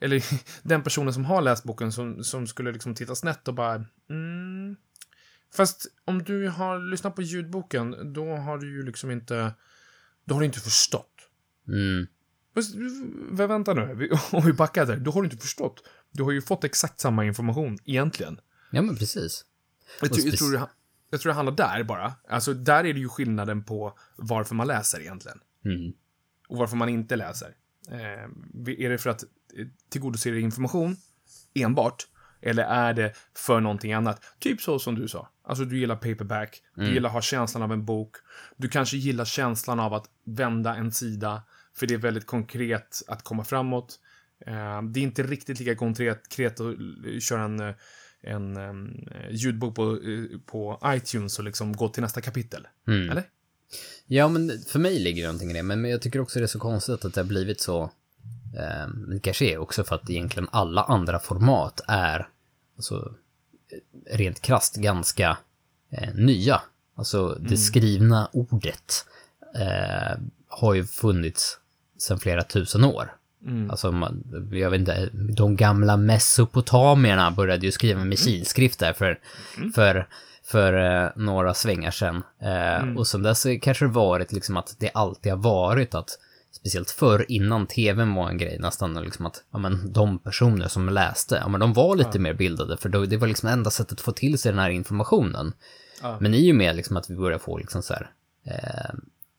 eller 0.00 0.24
den 0.68 0.82
personen 0.82 1.14
som 1.14 1.24
har 1.24 1.42
läst 1.42 1.64
boken 1.64 1.92
som, 1.92 2.24
som 2.24 2.46
skulle 2.46 2.72
liksom 2.72 2.94
titta 2.94 3.14
snett 3.14 3.48
och 3.48 3.54
bara, 3.54 3.84
mm, 4.10 4.76
fast 5.56 5.86
om 6.04 6.22
du 6.22 6.48
har 6.48 6.90
lyssnat 6.90 7.14
på 7.16 7.22
ljudboken, 7.22 8.12
då 8.12 8.36
har 8.36 8.58
du 8.58 8.72
ju 8.72 8.82
liksom 8.82 9.10
inte, 9.10 9.54
då 10.30 10.34
har 10.34 10.40
du 10.40 10.46
inte 10.46 10.60
förstått. 10.60 11.28
Mm. 11.68 12.06
Vänta 13.30 13.74
nu, 13.74 13.94
vi, 13.94 14.10
om 14.32 14.44
vi 14.46 14.52
backar 14.52 14.86
där, 14.86 14.96
då 14.96 15.10
har 15.10 15.22
du 15.22 15.26
inte 15.26 15.42
förstått. 15.42 15.84
Du 16.12 16.22
har 16.22 16.30
ju 16.30 16.42
fått 16.42 16.64
exakt 16.64 17.00
samma 17.00 17.24
information, 17.24 17.78
egentligen. 17.84 18.40
Ja 18.70 18.82
men 18.82 18.96
precis. 18.96 19.44
Jag, 20.00 20.10
jag, 20.18 20.38
tror 20.38 20.52
det, 20.52 20.68
jag 21.10 21.20
tror 21.20 21.30
det 21.30 21.34
handlar 21.34 21.56
där 21.56 21.84
bara. 21.84 22.14
Alltså, 22.28 22.54
där 22.54 22.84
är 22.84 22.94
det 22.94 23.00
ju 23.00 23.08
skillnaden 23.08 23.64
på 23.64 23.98
varför 24.16 24.54
man 24.54 24.66
läser 24.66 25.00
egentligen. 25.00 25.38
Mm. 25.64 25.92
Och 26.48 26.58
varför 26.58 26.76
man 26.76 26.88
inte 26.88 27.16
läser. 27.16 27.54
Eh, 27.88 28.24
är 28.66 28.88
det 28.88 28.98
för 28.98 29.10
att 29.10 29.22
eh, 29.22 29.66
tillgodose 29.88 30.38
information 30.38 30.96
enbart? 31.54 32.06
Eller 32.42 32.62
är 32.62 32.94
det 32.94 33.12
för 33.36 33.60
någonting 33.60 33.92
annat? 33.92 34.22
Typ 34.38 34.60
så 34.60 34.78
som 34.78 34.94
du 34.94 35.08
sa. 35.08 35.28
Alltså, 35.42 35.64
du 35.64 35.78
gillar 35.78 35.96
paperback. 35.96 36.62
Du 36.74 36.92
gillar 36.92 37.08
att 37.08 37.14
ha 37.14 37.22
känslan 37.22 37.62
av 37.62 37.72
en 37.72 37.84
bok. 37.84 38.16
Du 38.56 38.68
kanske 38.68 38.96
gillar 38.96 39.24
känslan 39.24 39.80
av 39.80 39.94
att 39.94 40.06
vända 40.24 40.74
en 40.74 40.92
sida. 40.92 41.42
För 41.76 41.86
det 41.86 41.94
är 41.94 41.98
väldigt 41.98 42.26
konkret 42.26 43.02
att 43.06 43.24
komma 43.24 43.44
framåt. 43.44 43.98
Eh, 44.46 44.82
det 44.82 45.00
är 45.00 45.02
inte 45.02 45.22
riktigt 45.22 45.58
lika 45.58 45.74
konkret 45.74 46.60
att 46.60 47.22
köra 47.22 47.42
en, 47.42 47.74
en 48.22 48.56
em, 48.56 48.90
ljudbok 49.30 49.74
på, 49.74 49.82
eh, 49.92 50.38
på 50.46 50.80
iTunes 50.86 51.38
och 51.38 51.44
liksom 51.44 51.76
gå 51.76 51.88
till 51.88 52.02
nästa 52.02 52.20
kapitel. 52.20 52.66
Mm. 52.88 53.10
Eller? 53.10 53.24
Ja, 54.06 54.28
men 54.28 54.50
för 54.68 54.78
mig 54.78 54.98
ligger 54.98 55.22
det 55.22 55.28
någonting 55.28 55.50
i 55.50 55.54
det. 55.54 55.62
Men 55.62 55.84
jag 55.84 56.02
tycker 56.02 56.20
också 56.20 56.38
det 56.38 56.44
är 56.44 56.46
så 56.46 56.58
konstigt 56.58 57.04
att 57.04 57.14
det 57.14 57.20
har 57.20 57.28
blivit 57.28 57.60
så. 57.60 57.90
Eh, 58.56 58.88
det 59.08 59.20
kanske 59.20 59.44
är 59.44 59.58
också 59.58 59.84
för 59.84 59.94
att 59.94 60.10
egentligen 60.10 60.48
alla 60.52 60.82
andra 60.82 61.18
format 61.18 61.80
är, 61.88 62.28
alltså, 62.76 63.14
eh, 63.72 64.16
rent 64.16 64.40
krasst 64.40 64.76
ganska 64.76 65.36
eh, 65.90 66.14
nya. 66.14 66.60
Alltså, 66.96 67.38
det 67.40 67.56
skrivna 67.56 68.28
ordet 68.32 69.06
eh, 69.54 70.18
har 70.48 70.74
ju 70.74 70.84
funnits 70.84 71.58
sedan 71.98 72.18
flera 72.18 72.42
tusen 72.42 72.84
år. 72.84 73.12
Alltså, 73.70 73.92
man, 73.92 74.24
jag 74.52 74.70
vet 74.70 74.80
inte, 74.80 75.08
de 75.12 75.56
gamla 75.56 75.96
mesopotamierna 75.96 77.30
började 77.30 77.66
ju 77.66 77.72
skriva 77.72 78.04
med 78.04 78.18
kilskrift 78.18 78.78
där 78.78 78.92
för, 78.92 79.18
för, 79.74 80.08
för 80.44 81.02
eh, 81.04 81.10
några 81.16 81.54
svängar 81.54 81.90
sedan. 81.90 82.22
Eh, 82.38 82.96
Och 82.96 83.06
sen 83.06 83.22
dess 83.22 83.46
kanske 83.62 83.84
det 83.84 83.90
varit 83.90 84.32
liksom 84.32 84.56
att 84.56 84.76
det 84.78 84.90
alltid 84.94 85.32
har 85.32 85.38
varit 85.38 85.94
att, 85.94 86.18
speciellt 86.52 86.90
förr 86.90 87.26
innan 87.28 87.66
tvn 87.66 88.14
var 88.14 88.28
en 88.28 88.38
grej 88.38 88.58
nästan, 88.58 88.94
liksom 88.94 89.26
att 89.26 89.44
ja, 89.50 89.58
men, 89.58 89.92
de 89.92 90.18
personer 90.18 90.68
som 90.68 90.88
läste, 90.88 91.34
ja, 91.42 91.48
men 91.48 91.60
de 91.60 91.72
var 91.72 91.96
lite 91.96 92.18
mer 92.18 92.34
bildade, 92.34 92.76
för 92.76 92.88
då, 92.88 93.04
det 93.04 93.16
var 93.16 93.28
liksom 93.28 93.48
enda 93.48 93.70
sättet 93.70 93.92
att 93.92 94.00
få 94.00 94.12
till 94.12 94.38
sig 94.38 94.52
den 94.52 94.58
här 94.58 94.70
informationen. 94.70 95.52
Men 96.20 96.34
i 96.34 96.52
och 96.52 96.56
med 96.56 96.76
liksom 96.76 96.96
att 96.96 97.10
vi 97.10 97.16
börjar 97.16 97.38
få 97.38 97.58
liksom 97.58 97.82
så 97.82 97.94
här, 97.94 98.10
eh, 98.44 98.94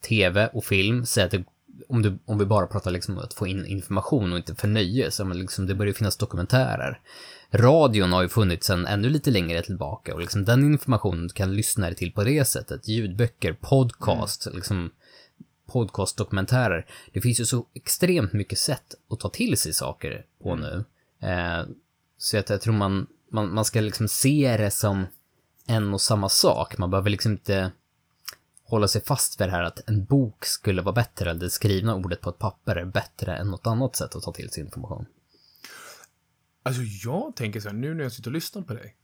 tv 0.07 0.49
och 0.53 0.65
film, 0.65 1.05
säg 1.05 1.23
att 1.23 1.31
det, 1.31 1.43
om, 1.87 2.01
du, 2.01 2.19
om 2.25 2.37
vi 2.37 2.45
bara 2.45 2.67
pratar 2.67 2.91
liksom 2.91 3.17
om 3.17 3.23
att 3.23 3.33
få 3.33 3.47
in 3.47 3.65
information 3.65 4.31
och 4.31 4.37
inte 4.37 4.55
för 4.55 4.67
nöje, 4.67 5.11
så 5.11 5.25
men 5.25 5.39
liksom 5.39 5.67
det 5.67 5.75
börjar 5.75 5.93
finnas 5.93 6.17
dokumentärer. 6.17 6.99
Radion 7.53 8.13
har 8.13 8.21
ju 8.21 8.29
funnits 8.29 8.67
sedan 8.67 8.87
ännu 8.87 9.09
lite 9.09 9.31
längre 9.31 9.61
tillbaka 9.61 10.13
och 10.13 10.19
liksom 10.19 10.45
den 10.45 10.63
informationen 10.63 11.29
kan 11.29 11.55
lyssna 11.55 11.93
till 11.93 12.11
på 12.11 12.23
det 12.23 12.45
sättet. 12.45 12.87
Ljudböcker, 12.87 13.53
podcast, 13.53 14.47
liksom 14.53 14.91
podcastdokumentärer. 15.71 16.85
Det 17.13 17.21
finns 17.21 17.39
ju 17.39 17.45
så 17.45 17.65
extremt 17.73 18.33
mycket 18.33 18.59
sätt 18.59 18.95
att 19.09 19.19
ta 19.19 19.29
till 19.29 19.57
sig 19.57 19.73
saker 19.73 20.25
på 20.43 20.55
nu. 20.55 20.85
Eh, 21.19 21.65
så 22.17 22.37
att 22.37 22.49
jag 22.49 22.61
tror 22.61 22.73
man, 22.73 23.07
man, 23.29 23.53
man 23.53 23.65
ska 23.65 23.81
liksom 23.81 24.07
se 24.07 24.57
det 24.57 24.71
som 24.71 25.05
en 25.65 25.93
och 25.93 26.01
samma 26.01 26.29
sak. 26.29 26.77
Man 26.77 26.89
behöver 26.89 27.09
liksom 27.09 27.31
inte 27.31 27.71
hålla 28.63 28.87
sig 28.87 29.01
fast 29.01 29.41
vid 29.41 29.47
det 29.47 29.51
här 29.51 29.63
att 29.63 29.89
en 29.89 30.05
bok 30.05 30.45
skulle 30.45 30.81
vara 30.81 30.93
bättre, 30.93 31.29
eller 31.29 31.39
det 31.39 31.49
skrivna 31.49 31.95
ordet 31.95 32.21
på 32.21 32.29
ett 32.29 32.39
papper 32.39 32.75
är 32.75 32.85
bättre 32.85 33.35
än 33.35 33.47
något 33.47 33.67
annat 33.67 33.95
sätt 33.95 34.15
att 34.15 34.23
ta 34.23 34.33
till 34.33 34.49
sig 34.49 34.63
information. 34.63 35.05
Alltså 36.63 36.81
jag 36.81 37.35
tänker 37.35 37.59
så 37.59 37.69
här, 37.69 37.75
nu 37.75 37.93
när 37.93 38.03
jag 38.03 38.11
sitter 38.11 38.29
och 38.29 38.33
lyssnar 38.33 38.61
på 38.61 38.73
dig. 38.73 38.95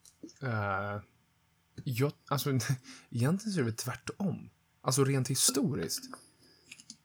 Uh, 0.44 1.02
jag, 1.84 2.12
alltså, 2.28 2.50
egentligen 3.10 3.54
så 3.54 3.60
är 3.60 3.64
det 3.64 3.64
väl 3.64 3.74
tvärtom. 3.74 4.50
Alltså 4.82 5.04
rent 5.04 5.28
historiskt. 5.28 6.04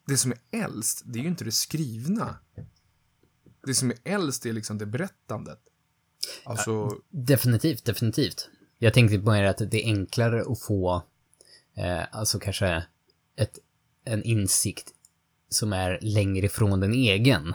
Det 0.07 0.17
som 0.17 0.33
är 0.33 0.39
äldst, 0.51 1.03
det 1.05 1.19
är 1.19 1.23
ju 1.23 1.29
inte 1.29 1.45
det 1.45 1.53
skrivna. 1.53 2.39
Det 3.67 3.75
som 3.75 3.91
är 3.91 3.99
äldst 4.05 4.47
är 4.47 4.53
liksom 4.53 4.79
det 4.79 4.87
berättandet. 4.87 5.59
Alltså, 6.45 6.99
Definitivt, 7.11 7.85
definitivt. 7.85 8.51
Jag 8.79 8.95
tänkte 8.95 9.19
på 9.19 9.31
att 9.31 9.59
det 9.59 9.85
är 9.85 9.85
enklare 9.85 10.45
att 10.53 10.61
få, 10.61 11.03
eh, 11.75 12.03
alltså 12.13 12.39
kanske 12.39 12.85
ett, 13.37 13.59
en 14.05 14.23
insikt 14.23 14.93
som 15.49 15.73
är 15.73 15.99
längre 16.03 16.47
ifrån 16.47 16.81
den 16.81 16.93
egen 16.93 17.55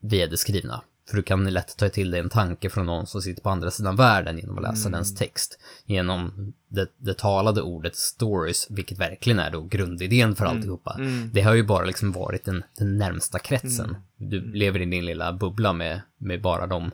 via 0.00 0.26
det 0.26 0.36
skrivna. 0.36 0.84
För 1.08 1.16
du 1.16 1.22
kan 1.22 1.44
lätt 1.44 1.76
ta 1.76 1.88
till 1.88 2.10
dig 2.10 2.20
en 2.20 2.28
tanke 2.28 2.70
från 2.70 2.86
någon 2.86 3.06
som 3.06 3.22
sitter 3.22 3.42
på 3.42 3.50
andra 3.50 3.70
sidan 3.70 3.96
världen 3.96 4.38
genom 4.38 4.58
att 4.58 4.62
läsa 4.62 4.88
dens 4.88 5.14
text. 5.14 5.58
Genom 5.84 6.52
det, 6.68 6.88
det 6.96 7.14
talade 7.14 7.62
ordet 7.62 7.96
stories, 7.96 8.66
vilket 8.70 8.98
verkligen 8.98 9.38
är 9.38 9.50
då 9.50 9.62
grundidén 9.62 10.36
för 10.36 10.44
alltihopa. 10.44 11.00
Det 11.32 11.40
har 11.40 11.54
ju 11.54 11.62
bara 11.62 11.84
liksom 11.84 12.12
varit 12.12 12.44
den, 12.44 12.64
den 12.78 12.98
närmsta 12.98 13.38
kretsen. 13.38 13.96
Du 14.16 14.52
lever 14.52 14.80
i 14.80 14.84
din 14.84 15.04
lilla 15.04 15.32
bubbla 15.32 15.72
med, 15.72 16.00
med 16.18 16.42
bara 16.42 16.66
de 16.66 16.90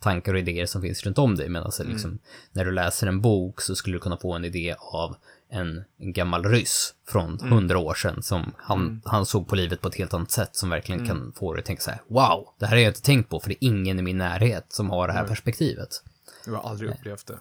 tankar 0.00 0.34
och 0.34 0.40
idéer 0.40 0.66
som 0.66 0.82
finns 0.82 1.06
runt 1.06 1.18
om 1.18 1.36
dig. 1.36 1.48
Medan 1.48 1.72
liksom, 1.84 2.18
när 2.52 2.64
du 2.64 2.72
läser 2.72 3.06
en 3.06 3.20
bok 3.20 3.60
så 3.60 3.76
skulle 3.76 3.96
du 3.96 4.00
kunna 4.00 4.16
få 4.16 4.32
en 4.32 4.44
idé 4.44 4.74
av 4.78 5.16
en, 5.50 5.84
en 5.98 6.12
gammal 6.12 6.44
ryss 6.44 6.94
från 7.08 7.40
hundra 7.40 7.78
år 7.78 7.94
sedan 7.94 8.22
som 8.22 8.52
han, 8.56 9.02
han 9.04 9.26
såg 9.26 9.48
på 9.48 9.56
livet 9.56 9.80
på 9.80 9.88
ett 9.88 9.94
helt 9.94 10.14
annat 10.14 10.30
sätt 10.30 10.56
som 10.56 10.70
verkligen 10.70 11.06
kan 11.06 11.32
få 11.36 11.52
dig 11.52 11.60
att 11.60 11.66
tänka 11.66 11.82
så 11.82 11.90
här, 11.90 12.00
wow, 12.08 12.48
det 12.58 12.66
här 12.66 12.76
har 12.76 12.82
jag 12.82 12.90
inte 12.90 13.02
tänkt 13.02 13.30
på 13.30 13.40
för 13.40 13.48
det 13.48 13.64
är 13.64 13.68
ingen 13.68 13.98
i 13.98 14.02
min 14.02 14.18
närhet 14.18 14.66
som 14.68 14.90
har 14.90 15.06
det 15.06 15.12
här 15.12 15.26
perspektivet. 15.26 16.02
jag 16.46 16.52
har 16.52 16.70
aldrig 16.70 16.90
upplevt 16.90 17.26
det. 17.26 17.38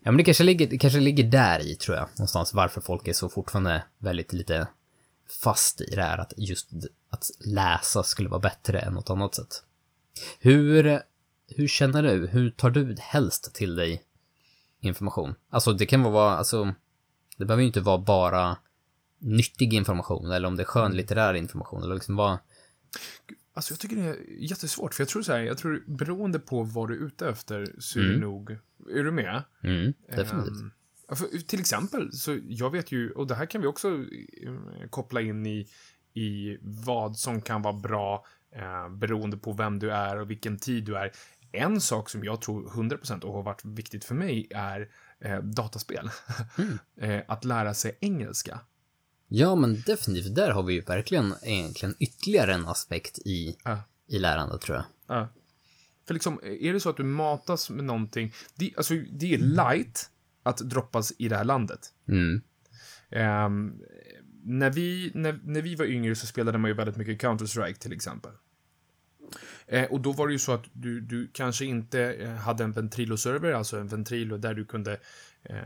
Ja, 0.00 0.10
men 0.10 0.16
det 0.16 0.24
kanske 0.24 0.44
ligger, 0.44 0.66
det 0.66 0.78
kanske 0.78 1.00
ligger 1.00 1.24
där 1.24 1.60
i, 1.60 1.74
tror 1.74 1.96
jag, 1.96 2.08
någonstans 2.16 2.54
varför 2.54 2.80
folk 2.80 3.08
är 3.08 3.12
så 3.12 3.28
fortfarande 3.28 3.84
väldigt 3.98 4.32
lite 4.32 4.66
fast 5.42 5.80
i 5.80 5.94
det 5.94 6.02
här 6.02 6.18
att 6.18 6.32
just 6.36 6.70
att 7.10 7.30
läsa 7.40 8.02
skulle 8.02 8.28
vara 8.28 8.40
bättre 8.40 8.78
än 8.78 8.92
något 8.92 9.10
annat 9.10 9.34
sätt. 9.34 9.62
Hur, 10.40 11.02
hur 11.48 11.68
känner 11.68 12.02
du? 12.02 12.26
Hur 12.26 12.50
tar 12.50 12.70
du 12.70 12.96
helst 12.98 13.54
till 13.54 13.76
dig 13.76 14.02
information? 14.80 15.34
Alltså, 15.50 15.72
det 15.72 15.86
kan 15.86 16.02
vara, 16.02 16.36
alltså, 16.36 16.74
det 17.36 17.44
behöver 17.44 17.62
ju 17.62 17.66
inte 17.66 17.80
vara 17.80 17.98
bara 17.98 18.56
nyttig 19.18 19.74
information 19.74 20.30
eller 20.30 20.48
om 20.48 20.56
det 20.56 20.62
är 20.62 20.66
skönlitterär 20.66 21.34
information 21.34 21.82
eller 21.82 21.94
liksom 21.94 22.16
vad, 22.16 22.38
Alltså 23.58 23.72
jag 23.72 23.80
tycker 23.80 23.96
det 23.96 24.02
är 24.02 24.16
jättesvårt, 24.38 24.94
för 24.94 25.02
jag 25.02 25.08
tror 25.08 25.22
så 25.22 25.32
här, 25.32 25.40
jag 25.40 25.58
tror 25.58 25.84
beroende 25.86 26.38
på 26.38 26.62
vad 26.62 26.88
du 26.88 26.94
är 26.94 27.06
ute 27.06 27.28
efter 27.28 27.74
så 27.78 27.98
är 27.98 28.04
det 28.04 28.18
nog, 28.18 28.50
är 28.90 29.04
du 29.04 29.10
med? 29.10 29.42
mm, 29.62 29.92
definitivt. 30.16 30.72
Ja, 31.08 31.16
för, 31.16 31.46
till 31.46 31.60
exempel, 31.60 32.12
så 32.12 32.38
jag 32.48 32.70
vet 32.70 32.92
ju, 32.92 33.10
och 33.10 33.26
det 33.26 33.34
här 33.34 33.46
kan 33.46 33.60
vi 33.60 33.66
också 33.66 33.88
eh, 33.88 34.88
koppla 34.90 35.20
in 35.20 35.46
i, 35.46 35.68
i 36.14 36.58
vad 36.62 37.16
som 37.16 37.40
kan 37.40 37.62
vara 37.62 37.74
bra 37.74 38.24
eh, 38.54 38.88
beroende 38.88 39.36
på 39.36 39.52
vem 39.52 39.78
du 39.78 39.90
är 39.92 40.18
och 40.18 40.30
vilken 40.30 40.58
tid 40.58 40.84
du 40.84 40.96
är. 40.96 41.12
En 41.52 41.80
sak 41.80 42.10
som 42.10 42.24
jag 42.24 42.40
tror 42.40 42.68
100% 42.68 43.22
och 43.22 43.32
har 43.32 43.42
varit 43.42 43.64
viktigt 43.64 44.04
för 44.04 44.14
mig 44.14 44.46
är 44.50 44.88
eh, 45.20 45.38
dataspel. 45.38 46.10
eh, 47.00 47.20
att 47.28 47.44
lära 47.44 47.74
sig 47.74 47.98
engelska. 48.00 48.60
Ja, 49.28 49.54
men 49.54 49.82
definitivt. 49.86 50.34
Där 50.34 50.50
har 50.50 50.62
vi 50.62 50.74
ju 50.74 50.80
verkligen 50.80 51.34
egentligen 51.42 51.94
ytterligare 51.98 52.54
en 52.54 52.66
aspekt 52.66 53.18
i, 53.18 53.56
Ja. 53.64 53.82
i 54.06 54.18
lärandet, 54.18 54.60
tror 54.60 54.76
jag. 54.76 54.84
Ja. 55.16 55.28
För 56.06 56.14
liksom, 56.14 56.40
är 56.42 56.72
det 56.72 56.80
så 56.80 56.90
att 56.90 56.96
du 56.96 57.04
matas 57.04 57.70
med 57.70 57.84
någonting, 57.84 58.32
det, 58.54 58.72
alltså, 58.76 58.94
det 58.94 59.34
är 59.34 59.38
light 59.38 60.10
att 60.42 60.58
droppas 60.58 61.12
i 61.18 61.28
det 61.28 61.36
här 61.36 61.44
landet. 61.44 61.80
Mm. 62.08 62.42
Ehm, 63.10 63.80
när, 64.44 64.70
vi, 64.70 65.10
när, 65.14 65.40
när 65.44 65.62
vi 65.62 65.74
var 65.74 65.84
yngre 65.84 66.14
så 66.14 66.26
spelade 66.26 66.58
man 66.58 66.70
ju 66.70 66.74
väldigt 66.74 66.96
mycket 66.96 67.22
Counter-Strike 67.22 67.78
till 67.78 67.92
exempel. 67.92 68.32
Eh, 69.66 69.84
och 69.84 70.00
då 70.00 70.12
var 70.12 70.26
det 70.26 70.32
ju 70.32 70.38
så 70.38 70.52
att 70.52 70.64
du, 70.72 71.00
du 71.00 71.28
kanske 71.32 71.64
inte 71.64 72.12
eh, 72.12 72.30
hade 72.30 72.64
en 72.64 72.72
Ventrilo-server, 72.72 73.52
alltså 73.52 73.78
en 73.78 73.88
Ventrilo 73.88 74.36
där 74.36 74.54
du 74.54 74.64
kunde 74.64 74.92
eh, 75.42 75.56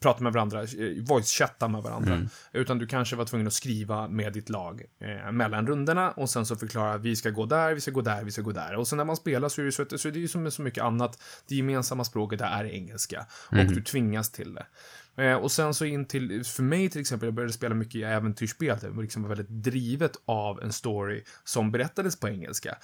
prata 0.00 0.22
med 0.22 0.32
varandra, 0.32 0.62
eh, 0.62 0.66
voice-chatta 1.02 1.68
med 1.68 1.82
varandra. 1.82 2.14
Utan 2.52 2.78
du 2.78 2.86
kanske 2.86 3.16
var 3.16 3.24
tvungen 3.24 3.46
att 3.46 3.52
skriva 3.52 4.08
med 4.08 4.32
ditt 4.32 4.48
lag 4.48 4.82
eh, 5.00 5.32
mellan 5.32 5.66
rundorna 5.66 6.10
och 6.10 6.30
sen 6.30 6.46
så 6.46 6.56
förklara 6.56 6.98
vi 6.98 7.16
ska 7.16 7.30
gå 7.30 7.46
där, 7.46 7.74
vi 7.74 7.80
ska 7.80 7.90
gå 7.90 8.00
där, 8.00 8.24
vi 8.24 8.30
ska 8.30 8.42
gå 8.42 8.52
där. 8.52 8.76
Och 8.76 8.88
sen 8.88 8.96
när 8.96 9.04
man 9.04 9.16
spelar 9.16 9.48
så 9.48 9.60
är 9.60 9.64
det, 9.64 9.72
så, 9.72 9.98
så 9.98 10.08
är 10.08 10.12
det 10.12 10.20
ju 10.20 10.28
som 10.28 10.42
med 10.42 10.52
så 10.52 10.62
mycket 10.62 10.84
annat, 10.84 11.22
det 11.48 11.54
gemensamma 11.54 12.04
språket 12.04 12.38
där 12.38 12.64
är 12.64 12.64
engelska. 12.64 13.26
Och 13.48 13.56
du 13.56 13.82
tvingas 13.82 14.32
till 14.32 14.54
det. 14.54 14.66
Eh, 15.16 15.34
och 15.34 15.52
sen 15.52 15.74
så 15.74 15.84
in 15.84 16.04
till, 16.04 16.44
för 16.44 16.62
mig 16.62 16.88
till 16.90 17.00
exempel, 17.00 17.26
jag 17.26 17.34
började 17.34 17.52
spela 17.52 17.74
mycket 17.74 18.04
äventyrsspel, 18.04 18.78
det 18.80 18.90
var 18.90 19.02
liksom 19.02 19.28
väldigt 19.28 19.48
drivet 19.48 20.12
av 20.24 20.62
en 20.62 20.72
story 20.72 21.24
som 21.44 21.72
berättades 21.72 22.20
på 22.20 22.28
engelska. 22.28 22.76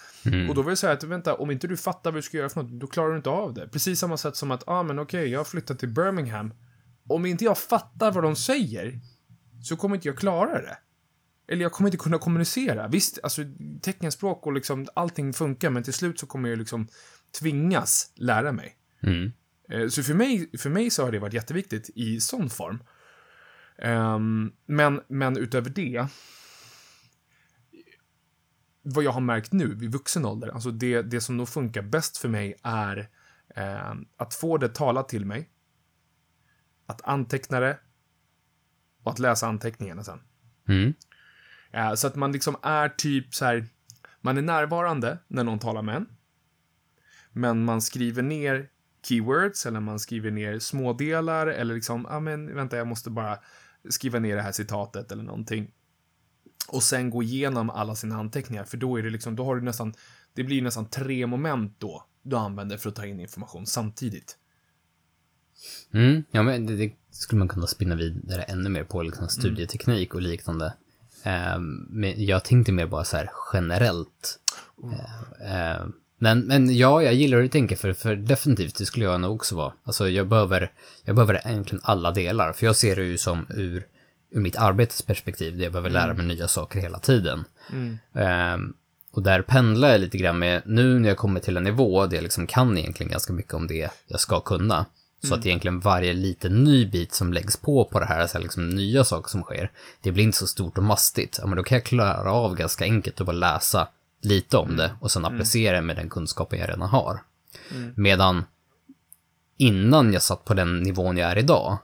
Och 0.49 0.55
då 0.55 0.63
var 0.63 0.71
det 0.71 0.77
så 0.77 0.87
här 0.87 0.95
att, 0.95 1.05
vänta, 1.05 1.35
om 1.35 1.51
inte 1.51 1.67
du 1.67 1.77
fattar 1.77 2.11
vad 2.11 2.19
du 2.19 2.23
ska 2.23 2.37
göra 2.37 2.49
för 2.49 2.63
något, 2.63 2.81
då 2.81 2.87
klarar 2.87 3.11
du 3.11 3.17
inte 3.17 3.31
av 3.31 3.55
det. 3.55 3.69
Precis 3.69 3.99
samma 3.99 4.17
sätt 4.17 4.37
som 4.37 4.51
att, 4.51 4.63
ah, 4.67 4.83
men 4.83 4.99
okej, 4.99 5.29
jag 5.29 5.41
har 5.41 5.45
flyttat 5.45 5.79
till 5.79 5.89
Birmingham. 5.89 6.55
Om 7.09 7.27
inte 7.27 7.45
jag 7.45 7.59
fattar 7.59 8.13
vad 8.13 8.25
de 8.25 8.37
säger, 8.37 9.01
så 9.65 9.77
kommer 9.77 9.95
inte 9.97 10.09
jag 10.09 10.19
klara 10.19 10.63
det. 10.63 10.79
Eller 11.49 11.63
jag 11.63 11.73
kommer 11.73 11.89
inte 11.89 11.99
kunna 11.99 12.19
kommunicera. 12.19 12.89
Visst, 12.89 13.19
alltså 13.23 13.43
teckenspråk 13.83 14.47
och 14.47 14.53
liksom 14.53 14.87
allting 14.95 15.33
funkar, 15.33 15.71
men 15.71 15.83
till 15.83 15.93
slut 15.93 16.21
så 16.21 16.27
kommer 16.27 16.49
jag 16.49 16.59
liksom 16.59 16.89
tvingas 17.41 18.13
lära 18.15 18.53
mig. 18.53 18.77
Mm. 19.03 19.33
Eh, 19.69 19.89
Så 19.89 20.03
för 20.03 20.15
mig, 20.15 20.59
för 20.59 20.71
mig 20.71 20.91
så 20.91 21.05
har 21.05 21.13
det 21.13 21.19
varit 21.19 21.33
jätteviktigt 21.35 21.91
i 21.95 22.21
sån 22.21 22.51
form. 22.51 22.83
Ehm, 23.79 24.53
men, 24.67 25.01
men 25.09 25.37
utöver 25.37 25.71
det, 25.71 26.07
vad 28.83 29.05
jag 29.05 29.13
har 29.13 29.21
märkt 29.21 29.53
nu 29.53 29.75
vid 29.75 29.93
vuxen 29.93 30.25
ålder, 30.25 30.49
alltså 30.49 30.71
det, 30.71 31.03
det 31.03 31.21
som 31.21 31.37
nog 31.37 31.49
funkar 31.49 31.83
bäst 31.83 32.19
för 32.19 32.29
mig 32.29 32.55
är 32.63 33.09
ehm, 33.55 34.07
att 34.17 34.35
få 34.35 34.59
det 34.59 34.69
talat 34.69 35.09
till 35.09 35.25
mig, 35.27 35.51
att 36.87 37.03
anteckna 37.03 37.61
det 37.61 37.79
och 39.03 39.13
att 39.13 39.19
läsa 39.19 39.47
anteckningarna 39.47 40.05
sen. 40.05 40.21
Mm. 40.69 40.95
Eh, 41.73 41.95
Så 41.95 42.07
att 42.07 42.17
man 42.17 42.33
liksom 42.33 42.57
är 42.63 42.89
typ 42.89 43.35
så 43.35 43.45
här, 43.45 43.67
man 44.21 44.39
är 44.39 44.43
närvarande 44.43 45.19
när 45.29 45.45
någon 45.45 45.59
talar 45.59 45.83
med 45.83 45.97
en. 45.97 46.07
Men 47.33 47.65
man 47.65 47.83
skriver 47.83 48.23
ner 48.23 48.69
keywords 49.03 49.67
eller 49.67 49.81
man 49.81 49.99
skriver 49.99 50.31
ner 50.31 50.59
smådelar 50.59 51.47
eller 51.47 51.75
liksom, 51.75 52.07
ja 52.09 52.17
ah, 52.17 52.21
men 52.21 52.55
vänta, 52.55 52.77
jag 52.77 52.87
måste 52.87 53.11
bara 53.11 53.39
skriva 53.89 54.19
ner 54.19 54.37
det 54.37 54.43
här 54.43 54.53
citatet 54.53 55.13
eller 55.13 55.23
någonting. 55.23 55.71
Och 56.69 56.83
sen 56.83 57.11
gå 57.11 57.23
igenom 57.23 57.71
alla 57.71 57.95
sina 57.95 58.17
anteckningar, 58.17 58.65
för 58.65 58.77
då 58.77 58.99
är 58.99 59.03
det 59.03 59.11
liksom, 59.11 59.37
då 59.37 59.45
har 59.45 59.57
du 59.57 59.63
nästan, 59.63 59.95
det 60.35 60.45
blir 60.45 60.63
nästan 60.63 60.91
tre 60.91 61.27
moment 61.27 61.75
då 61.79 62.05
du 62.23 62.37
använder 62.37 62.77
för 62.77 62.89
att 62.89 62.97
ta 62.97 63.07
in 63.07 63.21
information 63.21 63.67
samtidigt. 63.67 64.37
Mm, 65.93 66.25
ja, 66.31 66.43
men 66.43 66.67
det, 66.67 66.77
det 66.77 66.93
skulle 67.11 67.39
man 67.39 67.49
kunna 67.49 67.67
spinna 67.67 67.95
vidare 67.95 68.43
ännu 68.43 68.69
mer 68.69 68.85
på, 68.85 69.03
liksom 69.03 69.29
studieteknik 69.29 70.15
och 70.15 70.23
liknande. 70.23 70.75
Um, 71.25 71.87
men 71.91 72.25
jag 72.25 72.45
tänkte 72.45 72.73
mer 72.73 72.87
bara 72.87 73.05
så 73.05 73.17
här 73.17 73.31
generellt. 73.53 74.41
Uh, 74.85 74.93
uh, 74.93 75.89
men, 76.19 76.41
men 76.41 76.77
ja, 76.77 77.03
jag 77.03 77.15
gillar 77.15 77.37
hur 77.37 77.43
du 77.43 77.49
tänker, 77.49 77.77
för, 77.77 77.93
för 77.93 78.17
definitivt, 78.17 78.79
det 78.79 78.87
skulle 78.87 79.05
jag 79.05 79.21
nog 79.21 79.35
också 79.35 79.57
vara. 79.57 79.73
Alltså 79.85 80.09
jag 80.09 80.29
behöver, 80.29 80.73
jag 81.05 81.15
behöver 81.15 81.41
egentligen 81.47 81.83
alla 81.85 82.11
delar, 82.11 82.53
för 82.53 82.67
jag 82.67 82.77
ser 82.77 82.97
det 82.97 83.05
ju 83.05 83.19
som 83.19 83.47
ur, 83.51 83.87
ur 84.31 84.41
mitt 84.41 84.57
arbetes 84.57 85.03
perspektiv, 85.03 85.57
där 85.57 85.63
jag 85.65 85.73
behöver 85.73 85.91
lära 85.91 86.15
mig 86.15 86.27
nya 86.27 86.49
saker 86.49 86.81
hela 86.81 86.99
tiden. 86.99 87.45
Mm. 87.73 87.99
Um, 88.55 88.75
och 89.13 89.23
där 89.23 89.43
pendlar 89.43 89.91
jag 89.91 90.01
lite 90.01 90.19
grann 90.19 90.39
med, 90.39 90.63
nu 90.67 90.99
när 90.99 91.09
jag 91.09 91.19
kommer 91.19 91.41
till 91.41 91.57
en 91.57 91.65
nivå 91.65 92.07
där 92.07 92.17
jag 92.17 92.23
liksom 92.23 92.47
kan 92.47 92.79
egentligen 92.79 93.11
ganska 93.11 93.33
mycket 93.33 93.55
om 93.55 93.67
det 93.67 93.91
jag 94.07 94.21
ska 94.21 94.41
kunna. 94.41 94.87
Så 95.23 95.35
att 95.35 95.47
egentligen 95.47 95.81
varje 95.81 96.13
liten 96.13 96.65
ny 96.65 96.87
bit 96.87 97.15
som 97.15 97.33
läggs 97.33 97.57
på 97.57 97.85
på 97.85 98.01
det 98.01 98.07
här, 98.07 98.21
alltså 98.21 98.39
liksom 98.39 98.69
nya 98.69 99.05
saker 99.05 99.31
som 99.31 99.43
sker, 99.43 99.71
det 100.03 100.13
blir 100.13 100.25
inte 100.25 100.39
så 100.39 100.47
stort 100.47 100.79
och 100.79 100.85
mastigt. 100.85 101.39
Ja, 101.41 101.47
men 101.47 101.57
då 101.57 101.63
kan 101.63 101.77
jag 101.77 101.85
klara 101.85 102.33
av 102.33 102.55
ganska 102.55 102.85
enkelt 102.85 103.21
att 103.21 103.27
bara 103.27 103.37
läsa 103.37 103.89
lite 104.29 104.57
om 104.57 104.77
det 104.77 104.91
och 105.01 105.11
sen 105.11 105.25
applicera 105.25 105.81
med 105.81 105.97
den 105.97 106.09
kunskapen 106.09 106.59
jag 106.59 106.69
redan 106.69 106.89
har. 106.89 107.23
Medan 107.95 108.45
innan 109.57 110.13
jag 110.13 110.23
satt 110.23 110.45
på 110.45 110.55
den 110.55 110.83
nivån 110.83 111.17
jag 111.17 111.31
är 111.31 111.39
idag, 111.39 111.79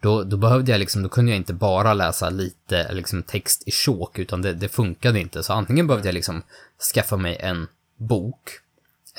då, 0.00 0.22
då 0.22 0.36
behövde 0.36 0.72
jag 0.72 0.78
liksom, 0.78 1.02
då 1.02 1.08
kunde 1.08 1.30
jag 1.30 1.36
inte 1.36 1.54
bara 1.54 1.94
läsa 1.94 2.30
lite 2.30 2.92
liksom 2.92 3.22
text 3.22 3.62
i 3.66 3.70
tjåk, 3.70 4.18
utan 4.18 4.42
det, 4.42 4.52
det 4.52 4.68
funkade 4.68 5.20
inte. 5.20 5.42
Så 5.42 5.52
antingen 5.52 5.86
behövde 5.86 6.08
jag 6.08 6.14
liksom 6.14 6.42
skaffa 6.94 7.16
mig 7.16 7.36
en 7.40 7.66
bok. 7.96 8.50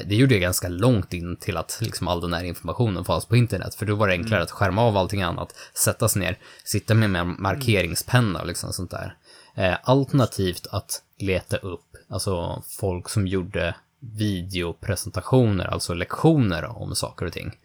Det 0.05 0.15
gjorde 0.15 0.33
jag 0.33 0.41
ganska 0.41 0.67
långt 0.67 1.13
in 1.13 1.35
till 1.35 1.57
att 1.57 1.77
liksom 1.81 2.07
all 2.07 2.21
den 2.21 2.33
här 2.33 2.43
informationen 2.43 3.05
fanns 3.05 3.25
på 3.25 3.35
internet, 3.35 3.75
för 3.75 3.85
då 3.85 3.95
var 3.95 4.07
det 4.07 4.13
enklare 4.13 4.43
att 4.43 4.51
skärma 4.51 4.81
av 4.81 4.97
allting 4.97 5.21
annat, 5.21 5.55
sätta 5.73 6.09
sig 6.09 6.21
ner, 6.21 6.37
sitta 6.63 6.93
med 6.93 7.15
en 7.15 7.35
markeringspenna 7.39 8.41
och 8.41 8.47
liksom 8.47 8.73
sånt 8.73 8.91
där. 8.91 9.15
Eh, 9.55 9.77
alternativt 9.83 10.67
att 10.71 11.01
leta 11.17 11.57
upp, 11.57 11.88
alltså 12.09 12.63
folk 12.67 13.09
som 13.09 13.27
gjorde 13.27 13.75
videopresentationer, 13.99 15.65
alltså 15.65 15.93
lektioner 15.93 16.65
om 16.65 16.95
saker 16.95 17.25
och 17.25 17.33
ting. 17.33 17.57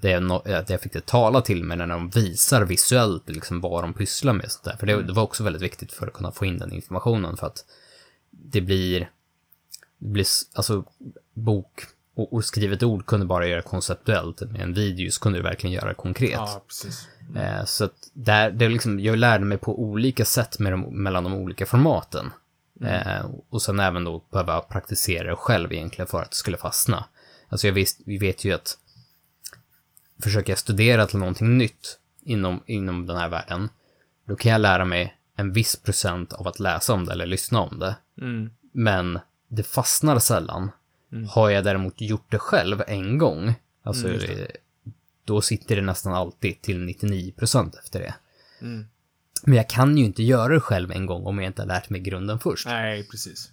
Det 0.00 0.12
är 0.12 0.20
no 0.20 0.34
att 0.34 0.70
jag 0.70 0.80
fick 0.80 0.92
det 0.92 1.06
tala 1.06 1.40
till 1.40 1.64
mig 1.64 1.76
när 1.76 1.86
de 1.86 2.10
visar 2.10 2.64
visuellt 2.64 3.28
liksom 3.28 3.60
vad 3.60 3.84
de 3.84 3.94
pysslar 3.94 4.32
med. 4.32 4.50
Sånt 4.52 4.64
där. 4.64 4.76
För 4.76 4.86
det, 4.86 5.02
det 5.02 5.12
var 5.12 5.22
också 5.22 5.44
väldigt 5.44 5.62
viktigt 5.62 5.92
för 5.92 6.06
att 6.06 6.12
kunna 6.12 6.32
få 6.32 6.44
in 6.44 6.58
den 6.58 6.72
informationen 6.72 7.36
för 7.36 7.46
att 7.46 7.64
det 8.30 8.60
blir, 8.60 9.00
det 9.98 10.08
blir 10.08 10.26
alltså 10.54 10.84
bok 11.34 11.82
och, 12.14 12.32
och 12.32 12.44
skrivet 12.44 12.82
ord 12.82 13.06
kunde 13.06 13.26
bara 13.26 13.46
göra 13.46 13.62
konceptuellt, 13.62 14.40
med 14.40 14.60
en 14.60 14.74
video 14.74 15.10
så 15.10 15.20
kunde 15.20 15.38
du 15.38 15.42
verkligen 15.42 15.74
göra 15.74 15.94
konkret. 15.94 16.32
Ja, 16.32 16.62
precis. 16.66 17.08
Eh, 17.36 17.64
Så 17.64 17.84
att 17.84 18.10
där, 18.12 18.50
det 18.50 18.68
liksom, 18.68 19.00
jag 19.00 19.18
lärde 19.18 19.44
mig 19.44 19.58
på 19.58 19.82
olika 19.82 20.24
sätt 20.24 20.56
de, 20.58 20.80
mellan 21.02 21.24
de 21.24 21.34
olika 21.34 21.66
formaten. 21.66 22.30
Eh, 22.86 23.30
och 23.50 23.62
sen 23.62 23.80
även 23.80 24.04
då 24.04 24.22
behöva 24.30 24.60
praktisera 24.60 25.30
det 25.30 25.36
själv 25.36 25.72
egentligen 25.72 26.06
för 26.06 26.22
att 26.22 26.30
det 26.30 26.36
skulle 26.36 26.56
fastna. 26.56 27.04
Alltså 27.48 27.66
jag 27.66 27.74
visst, 27.74 28.00
vi 28.06 28.18
vet 28.18 28.44
ju 28.44 28.52
att 28.52 28.78
försöker 30.22 30.52
jag 30.52 30.58
studera 30.58 31.06
till 31.06 31.18
någonting 31.18 31.58
nytt 31.58 31.98
inom, 32.22 32.62
inom 32.66 33.06
den 33.06 33.16
här 33.16 33.28
världen, 33.28 33.68
då 34.24 34.36
kan 34.36 34.52
jag 34.52 34.60
lära 34.60 34.84
mig 34.84 35.16
en 35.36 35.52
viss 35.52 35.76
procent 35.76 36.32
av 36.32 36.48
att 36.48 36.60
läsa 36.60 36.92
om 36.92 37.04
det 37.04 37.12
eller 37.12 37.26
lyssna 37.26 37.60
om 37.60 37.78
det. 37.78 37.96
Mm. 38.18 38.50
Men 38.72 39.18
det 39.48 39.62
fastnar 39.62 40.18
sällan. 40.18 40.70
Har 41.30 41.50
jag 41.50 41.64
däremot 41.64 42.00
gjort 42.00 42.30
det 42.30 42.38
själv 42.38 42.82
en 42.86 43.18
gång, 43.18 43.54
alltså 43.82 44.08
Mm, 44.08 44.46
då 45.24 45.40
sitter 45.40 45.76
det 45.76 45.82
nästan 45.82 46.14
alltid 46.14 46.62
till 46.62 46.88
99% 46.88 47.78
efter 47.78 48.00
det. 48.00 48.14
Mm. 48.60 48.86
Men 49.42 49.54
jag 49.54 49.68
kan 49.68 49.98
ju 49.98 50.04
inte 50.04 50.22
göra 50.22 50.54
det 50.54 50.60
själv 50.60 50.90
en 50.90 51.06
gång 51.06 51.26
om 51.26 51.38
jag 51.38 51.46
inte 51.46 51.62
har 51.62 51.66
lärt 51.66 51.90
mig 51.90 52.00
grunden 52.00 52.38
först. 52.38 52.66
Nej, 52.66 53.08
precis. 53.08 53.52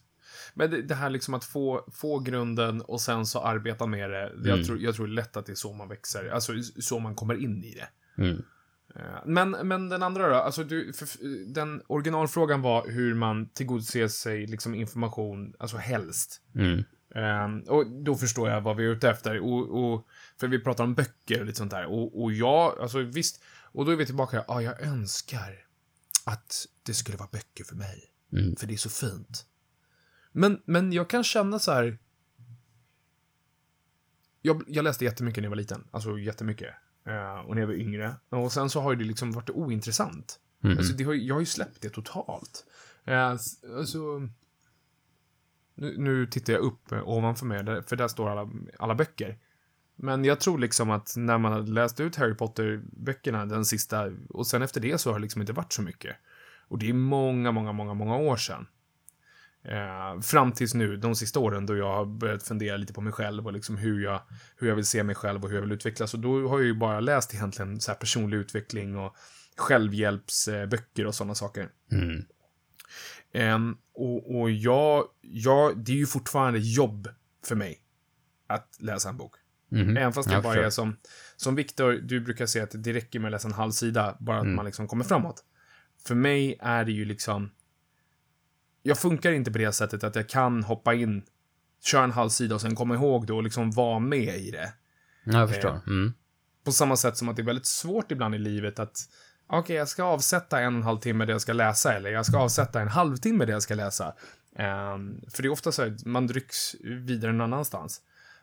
Men 0.53 0.71
det, 0.71 0.81
det 0.81 0.95
här 0.95 1.09
liksom 1.09 1.33
att 1.33 1.45
få, 1.45 1.85
få 1.93 2.19
grunden 2.19 2.81
och 2.81 3.01
sen 3.01 3.25
så 3.25 3.39
arbeta 3.39 3.85
med 3.85 4.09
det. 4.09 4.31
Jag, 4.43 4.65
tror, 4.65 4.79
jag 4.79 4.95
tror 4.95 5.07
lätt 5.07 5.37
att 5.37 5.45
det 5.45 5.51
är 5.51 5.55
så 5.55 5.73
man 5.73 5.89
växer. 5.89 6.29
Alltså 6.29 6.53
så 6.79 6.99
man 6.99 7.15
kommer 7.15 7.43
in 7.43 7.63
i 7.63 7.75
det. 7.75 8.21
Mm. 8.23 8.43
Eh, 8.95 9.01
Men, 9.25 9.51
men 9.51 9.89
den 9.89 10.03
andra 10.03 10.29
då? 10.29 10.35
Alltså 10.35 10.63
du, 10.63 10.93
för, 10.93 11.07
den 11.53 11.81
originalfrågan 11.87 12.61
var 12.61 12.89
hur 12.89 13.13
man 13.13 13.49
tillgodoser 13.49 14.07
sig 14.07 14.47
liksom 14.47 14.75
information, 14.75 15.53
alltså 15.59 15.77
helst. 15.77 16.41
Mm. 16.55 16.83
Ehm, 17.15 17.59
och 17.61 17.87
då 17.87 18.15
förstår 18.15 18.49
jag 18.49 18.61
vad 18.61 18.75
vi 18.77 18.85
är 18.85 18.89
ute 18.89 19.09
efter. 19.09 19.39
Och, 19.39 19.83
och, 19.83 20.07
för 20.39 20.47
vi 20.47 20.59
pratar 20.59 20.83
om 20.83 20.95
böcker 20.95 21.39
och 21.39 21.45
lite 21.45 21.57
sånt 21.57 21.71
där. 21.71 21.85
Och, 21.85 22.23
och 22.23 22.31
jag, 22.31 22.79
alltså 22.79 22.99
visst. 22.99 23.43
Och 23.71 23.85
då 23.85 23.91
är 23.91 23.95
vi 23.95 24.05
tillbaka, 24.05 24.37
ja, 24.37 24.55
ah, 24.55 24.61
jag 24.61 24.81
önskar 24.81 25.68
att 26.29 26.67
det 26.83 26.93
skulle 26.93 27.17
vara 27.17 27.29
böcker 27.31 27.63
för 27.63 27.75
mig. 27.75 28.11
Mm. 28.33 28.55
För 28.55 28.67
det 28.67 28.73
är 28.73 28.77
så 28.77 28.89
fint. 28.89 29.45
Men, 30.31 30.61
men 30.65 30.93
jag 30.93 31.09
kan 31.09 31.23
känna 31.23 31.59
så 31.59 31.71
här. 31.71 31.99
Jag, 34.41 34.63
jag 34.67 34.83
läste 34.83 35.05
jättemycket 35.05 35.41
när 35.41 35.45
jag 35.45 35.49
var 35.49 35.55
liten. 35.57 35.87
Alltså 35.91 36.19
jättemycket. 36.19 36.73
Eh, 37.05 37.39
och 37.39 37.55
när 37.55 37.61
jag 37.61 37.67
var 37.67 37.73
yngre. 37.73 38.15
Och 38.29 38.51
sen 38.51 38.69
så 38.69 38.81
har 38.81 38.95
det 38.95 39.03
liksom 39.03 39.31
varit 39.31 39.49
ointressant. 39.49 40.39
Mm. 40.63 40.77
Alltså, 40.77 40.93
det 40.93 41.03
har, 41.03 41.13
jag 41.13 41.35
har 41.35 41.39
ju 41.39 41.45
släppt 41.45 41.81
det 41.81 41.89
totalt. 41.89 42.65
Eh, 43.05 43.29
alltså, 43.29 44.29
nu, 45.75 45.97
nu 45.97 46.27
tittar 46.27 46.53
jag 46.53 46.61
upp 46.61 46.91
eh, 46.91 47.07
ovanför 47.09 47.45
mig, 47.45 47.83
för 47.83 47.95
där 47.95 48.07
står 48.07 48.29
alla, 48.29 48.49
alla 48.79 48.95
böcker. 48.95 49.37
Men 50.01 50.25
jag 50.25 50.39
tror 50.39 50.59
liksom 50.59 50.89
att 50.89 51.13
när 51.17 51.37
man 51.37 51.51
hade 51.51 51.71
läst 51.71 51.99
ut 51.99 52.15
Harry 52.15 52.33
Potter-böckerna, 52.33 53.45
den 53.45 53.65
sista, 53.65 54.11
och 54.29 54.47
sen 54.47 54.61
efter 54.61 54.81
det 54.81 54.97
så 54.97 55.09
har 55.09 55.19
det 55.19 55.21
liksom 55.21 55.41
inte 55.41 55.53
varit 55.53 55.73
så 55.73 55.81
mycket. 55.81 56.15
Och 56.67 56.79
det 56.79 56.89
är 56.89 56.93
många, 56.93 57.51
många, 57.51 57.71
många, 57.71 57.93
många 57.93 58.15
år 58.15 58.37
sedan. 58.37 58.67
Eh, 59.63 60.21
fram 60.21 60.51
tills 60.51 60.73
nu, 60.73 60.97
de 60.97 61.15
sista 61.15 61.39
åren, 61.39 61.65
då 61.65 61.77
jag 61.77 61.95
har 61.95 62.05
börjat 62.05 62.43
fundera 62.43 62.77
lite 62.77 62.93
på 62.93 63.01
mig 63.01 63.13
själv 63.13 63.45
och 63.47 63.53
liksom 63.53 63.77
hur 63.77 64.03
jag, 64.03 64.21
hur 64.57 64.67
jag 64.67 64.75
vill 64.75 64.85
se 64.85 65.03
mig 65.03 65.15
själv 65.15 65.43
och 65.43 65.49
hur 65.49 65.55
jag 65.55 65.61
vill 65.61 65.71
utvecklas. 65.71 66.13
Och 66.13 66.19
då 66.19 66.47
har 66.47 66.59
jag 66.59 66.65
ju 66.65 66.73
bara 66.73 66.99
läst 66.99 67.33
egentligen 67.33 67.79
så 67.79 67.91
här 67.91 67.97
personlig 67.97 68.37
utveckling 68.37 68.97
och 68.97 69.15
självhjälpsböcker 69.57 71.05
och 71.05 71.15
sådana 71.15 71.35
saker. 71.35 71.69
Mm. 71.91 72.25
Ehm, 73.31 73.77
och 73.93 74.39
och 74.39 74.51
jag, 74.51 75.05
jag, 75.21 75.77
det 75.77 75.91
är 75.91 75.97
ju 75.97 76.07
fortfarande 76.07 76.59
jobb 76.59 77.07
för 77.45 77.55
mig 77.55 77.81
att 78.47 78.77
läsa 78.79 79.09
en 79.09 79.17
bok. 79.17 79.35
Mhm. 79.69 79.97
Även 79.97 80.13
fast 80.13 80.29
det 80.29 80.35
Jag 80.35 80.43
bara 80.43 80.65
är 80.65 80.69
som, 80.69 80.97
som 81.35 81.55
Viktor, 81.55 81.91
du 81.93 82.19
brukar 82.19 82.45
säga 82.45 82.63
att 82.63 82.71
det 82.83 82.93
räcker 82.93 83.19
med 83.19 83.27
att 83.27 83.31
läsa 83.31 83.47
en 83.47 83.53
halv 83.53 83.71
sida, 83.71 84.17
bara 84.19 84.37
att 84.37 84.43
Mm. 84.43 84.55
man 84.55 84.65
liksom 84.65 84.87
kommer 84.87 85.03
framåt. 85.03 85.43
För 86.07 86.15
mig 86.15 86.57
är 86.61 86.85
det 86.85 86.91
ju 86.91 87.05
liksom, 87.05 87.51
jag 88.83 88.97
funkar 88.99 89.31
inte 89.31 89.51
på 89.51 89.57
det 89.57 89.71
sättet 89.71 90.03
att 90.03 90.15
jag 90.15 90.29
kan 90.29 90.63
hoppa 90.63 90.93
in, 90.93 91.23
köra 91.83 92.03
en 92.03 92.11
halv 92.11 92.29
sida 92.29 92.55
och 92.55 92.61
sen 92.61 92.75
komma 92.75 92.95
ihåg 92.95 93.27
det 93.27 93.33
och 93.33 93.43
liksom 93.43 93.71
vara 93.71 93.99
med 93.99 94.37
i 94.37 94.51
det. 94.51 94.73
Ja, 95.23 95.39
jag 95.39 95.49
förstår. 95.49 95.81
Mm. 95.87 96.13
På 96.63 96.71
samma 96.71 96.97
sätt 96.97 97.17
som 97.17 97.29
att 97.29 97.35
det 97.35 97.41
är 97.41 97.45
väldigt 97.45 97.65
svårt 97.65 98.11
ibland 98.11 98.35
i 98.35 98.37
livet 98.37 98.79
att 98.79 98.97
okej, 99.47 99.75
jag 99.75 99.87
ska 99.87 100.03
avsätta 100.03 100.59
en 100.59 100.73
och 100.73 100.77
en 100.79 100.83
halv 100.83 100.99
timme 100.99 101.25
där 101.25 101.33
jag 101.33 101.41
ska 101.41 101.53
läsa 101.53 101.93
eller 101.93 102.09
jag 102.09 102.25
ska 102.25 102.37
avsätta 102.37 102.81
en 102.81 102.87
halvtimme 102.87 103.45
där 103.45 103.53
jag 103.53 103.63
ska 103.63 103.75
läsa. 103.75 104.13
Ehm, 104.55 105.21
för 105.29 105.41
det 105.43 105.47
är 105.47 105.51
ofta 105.51 105.71
så 105.71 105.81
att 105.83 106.05
man 106.05 106.27
drycks 106.27 106.75
vidare 106.83 107.31
någon 107.31 107.53
annanstans. 107.53 108.01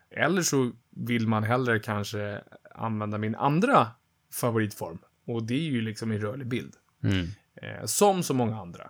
Eller 0.09 0.41
så 0.41 0.71
vill 0.89 1.27
man 1.27 1.43
hellre 1.43 1.79
kanske 1.79 2.41
använda 2.75 3.17
min 3.17 3.35
andra 3.35 3.87
favoritform. 4.33 4.97
Och 5.25 5.43
det 5.43 5.53
är 5.53 5.71
ju 5.71 5.81
liksom 5.81 6.11
en 6.11 6.19
rörlig 6.19 6.47
bild. 6.47 6.73
Mm. 7.03 7.27
Eh, 7.55 7.85
som 7.85 8.23
så 8.23 8.33
många 8.33 8.61
andra. 8.61 8.89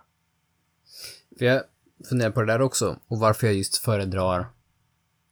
För 1.38 1.44
jag 1.44 1.62
funderar 2.08 2.30
på 2.30 2.40
det 2.40 2.52
där 2.52 2.62
också, 2.62 2.96
och 3.06 3.18
varför 3.18 3.46
jag 3.46 3.56
just 3.56 3.76
föredrar 3.76 4.46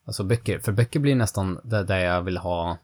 alltså 0.05 0.25
böcker. 0.25 0.59
För 0.59 0.73
böcker 0.73 1.01
blir 1.01 1.15
nästan 1.15 1.61
det 1.65 1.85
där 1.85 1.99
jag 1.99 2.23
vill 2.23 2.37
ha, 2.37 2.79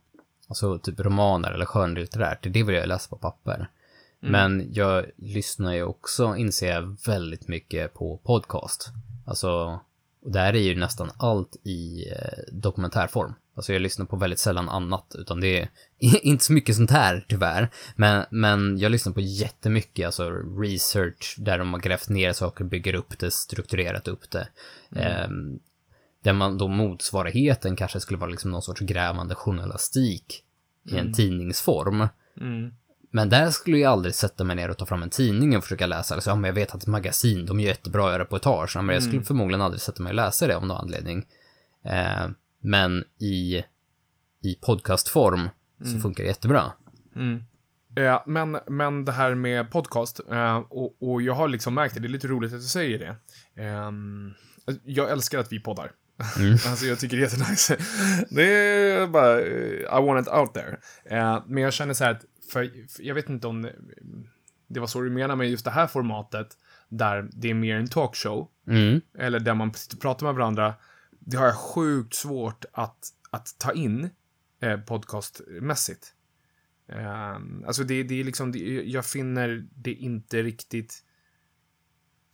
alltså 0.49 0.79
typ 0.79 1.01
romaner 1.01 1.53
eller 1.53 1.65
skönlitterärt. 1.65 2.43
Det 2.43 2.62
vill 2.62 2.75
jag 2.75 2.88
läsa 2.88 3.09
på 3.09 3.17
papper. 3.17 3.69
Men 4.25 4.73
jag 4.73 5.07
lyssnar 5.17 5.75
ju 5.75 5.83
också, 5.83 6.37
inser 6.37 6.73
jag, 6.73 6.97
väldigt 7.07 7.49
mycket 7.49 7.95
på 7.95 8.17
podcast. 8.17 8.88
Alltså, 9.27 9.81
och 10.22 10.32
där 10.32 10.54
är 10.54 10.61
ju 10.61 10.76
nästan 10.76 11.11
allt 11.16 11.56
i 11.64 12.08
eh, 12.11 12.52
dokumentärform. 12.52 13.35
Alltså 13.54 13.72
jag 13.72 13.82
lyssnar 13.82 14.06
på 14.06 14.16
väldigt 14.16 14.38
sällan 14.38 14.68
annat, 14.68 15.14
utan 15.18 15.40
det 15.40 15.61
är 15.61 15.68
inte 16.22 16.44
så 16.44 16.52
mycket 16.52 16.76
sånt 16.76 16.90
här 16.90 17.24
tyvärr. 17.28 17.70
Men, 17.96 18.24
men 18.30 18.78
jag 18.78 18.92
lyssnar 18.92 19.12
på 19.12 19.20
jättemycket, 19.20 20.06
alltså 20.06 20.30
research, 20.61 21.35
där 21.38 21.58
de 21.58 21.72
har 21.72 21.80
grävt 21.80 22.08
ner 22.08 22.32
saker, 22.32 22.64
bygger 22.64 22.94
upp 22.94 23.18
det, 23.18 23.30
strukturerat 23.30 24.08
upp 24.08 24.30
det. 24.30 24.48
Ehm, 24.96 25.58
Där 26.22 26.32
man 26.32 26.58
då 26.58 26.68
motsvarigheten 26.68 27.76
kanske 27.76 28.00
skulle 28.00 28.18
vara 28.18 28.30
liksom 28.30 28.50
någon 28.50 28.62
sorts 28.62 28.80
grävande 28.80 29.35
journalistik 29.35 30.44
i 30.90 30.96
en 30.96 31.12
tidningsform. 31.12 32.08
Mm. 32.40 32.74
Men 33.14 33.29
där 33.29 33.51
skulle 33.51 33.79
jag 33.79 33.92
aldrig 33.92 34.14
sätta 34.14 34.44
mig 34.44 34.57
ner 34.57 34.68
och 34.68 34.79
ta 34.79 34.87
fram 34.87 35.03
en 35.03 35.11
tidning 35.11 35.57
och 35.57 35.62
försöka 35.62 35.87
läsa. 35.87 36.14
Alltså, 36.14 36.31
ja, 36.31 36.35
men 36.37 36.48
jag 36.48 36.55
vet 36.55 36.75
att 36.75 36.83
ett 36.83 36.88
magasin, 36.88 37.46
de 37.46 37.61
är 37.61 37.64
jättebra 37.64 38.18
reportage. 38.18 38.72
Ja, 38.75 38.83
Men 38.83 38.94
jag 38.94 39.03
skulle 39.03 39.22
förmodligen 39.22 39.61
aldrig 39.61 39.81
sätta 39.81 40.03
mig 40.03 40.11
och 40.11 40.14
läsa 40.14 40.46
det 40.46 40.57
av 40.57 40.66
någon 40.66 40.77
anledning. 40.77 41.27
Eh, 41.85 42.29
men 42.61 43.05
i, 43.20 43.64
i 44.42 44.55
podcastform 44.61 45.48
så 45.85 46.01
funkar 46.01 46.25
det 46.25 46.29
jättebra. 46.29 46.72
Eh, 47.96 48.22
men, 48.27 48.59
men 48.68 49.05
det 49.05 49.12
här 49.12 49.35
med 49.35 49.70
podcast, 49.70 50.20
eh, 50.31 50.57
och, 50.57 51.03
och 51.03 51.22
jag 51.22 51.35
har 51.35 51.48
liksom 51.48 51.75
märkt 51.75 51.94
det, 51.94 52.01
det 52.01 52.07
är 52.07 52.11
lite 52.11 52.29
roligt 52.29 52.53
att 52.53 52.61
du 52.61 52.66
säger 52.66 52.98
det. 52.98 53.16
Ehm, 53.62 54.35
jag 54.85 55.11
älskar 55.11 55.38
att 55.38 55.53
vi 55.53 55.61
poddar. 55.61 55.92
alltså 56.66 56.87
jag 56.87 56.98
tycker 56.98 57.16
det 57.16 57.22
är 57.22 57.25
jättenice. 57.25 57.77
Det 58.31 58.42
är 58.42 59.07
bara, 59.07 59.40
eh, 59.40 59.98
I 59.98 60.07
want 60.07 60.27
it 60.27 60.35
out 60.35 60.55
there. 60.55 60.79
Eh, 61.05 61.42
men 61.46 61.62
jag 61.62 61.72
känner 61.72 61.94
så 61.94 62.05
här 62.05 62.11
att, 62.11 62.25
för, 62.53 62.71
jag 62.99 63.15
vet 63.15 63.29
inte 63.29 63.47
om 63.47 63.69
det, 64.67 64.81
var 64.81 64.87
så 64.87 65.01
du 65.01 65.11
menar 65.11 65.37
med 65.37 65.51
just 65.51 65.65
det 65.65 65.71
här 65.71 65.87
formatet, 65.87 66.57
där 66.88 67.29
det 67.33 67.51
är 67.51 67.55
mer 67.55 67.77
en 67.77 67.88
talkshow, 67.88 68.49
Mm. 68.67 69.01
eller 69.19 69.41
där 69.41 69.55
man 69.55 69.73
pratar 70.01 70.27
med 70.27 70.35
varandra, 70.35 70.75
det 71.19 71.37
har 71.37 71.47
jag 71.47 71.57
sjukt 71.57 72.15
svårt 72.15 72.65
att, 72.73 73.09
att 73.31 73.55
ta 73.59 73.73
in 73.73 74.11
eh, 74.61 74.81
podcastmässigt. 74.81 76.15
Um, 76.87 77.65
alltså 77.67 77.85
det, 77.85 78.03
det 78.03 78.21
är 78.21 78.25
liksom, 78.25 78.53
det, 78.53 78.59
jag 78.83 79.07
finner 79.07 79.65
det 79.75 79.93
inte 79.95 80.43
riktigt... 80.43 81.05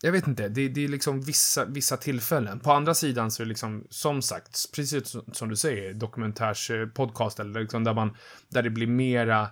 Jag 0.02 0.12
vet 0.12 0.26
inte, 0.26 0.48
det, 0.48 0.68
det 0.68 0.84
är 0.84 0.88
liksom 0.88 1.20
vissa, 1.20 1.64
vissa 1.64 1.96
tillfällen. 1.96 2.60
På 2.60 2.72
andra 2.72 2.94
sidan 2.94 3.30
så 3.30 3.42
är 3.42 3.44
det 3.44 3.48
liksom, 3.48 3.86
som 3.90 4.22
sagt, 4.22 4.72
precis 4.74 5.16
som- 5.32 5.48
du 5.48 5.56
säger, 5.56 5.94
dokumentärspodcast 5.94 7.40
eller 7.40 7.60
liksom 7.60 7.84
där 7.84 7.94
man, 7.94 8.16
där 8.48 8.62
det 8.62 8.70
blir 8.70 8.86
mera, 8.86 9.42
eh, 9.42 9.48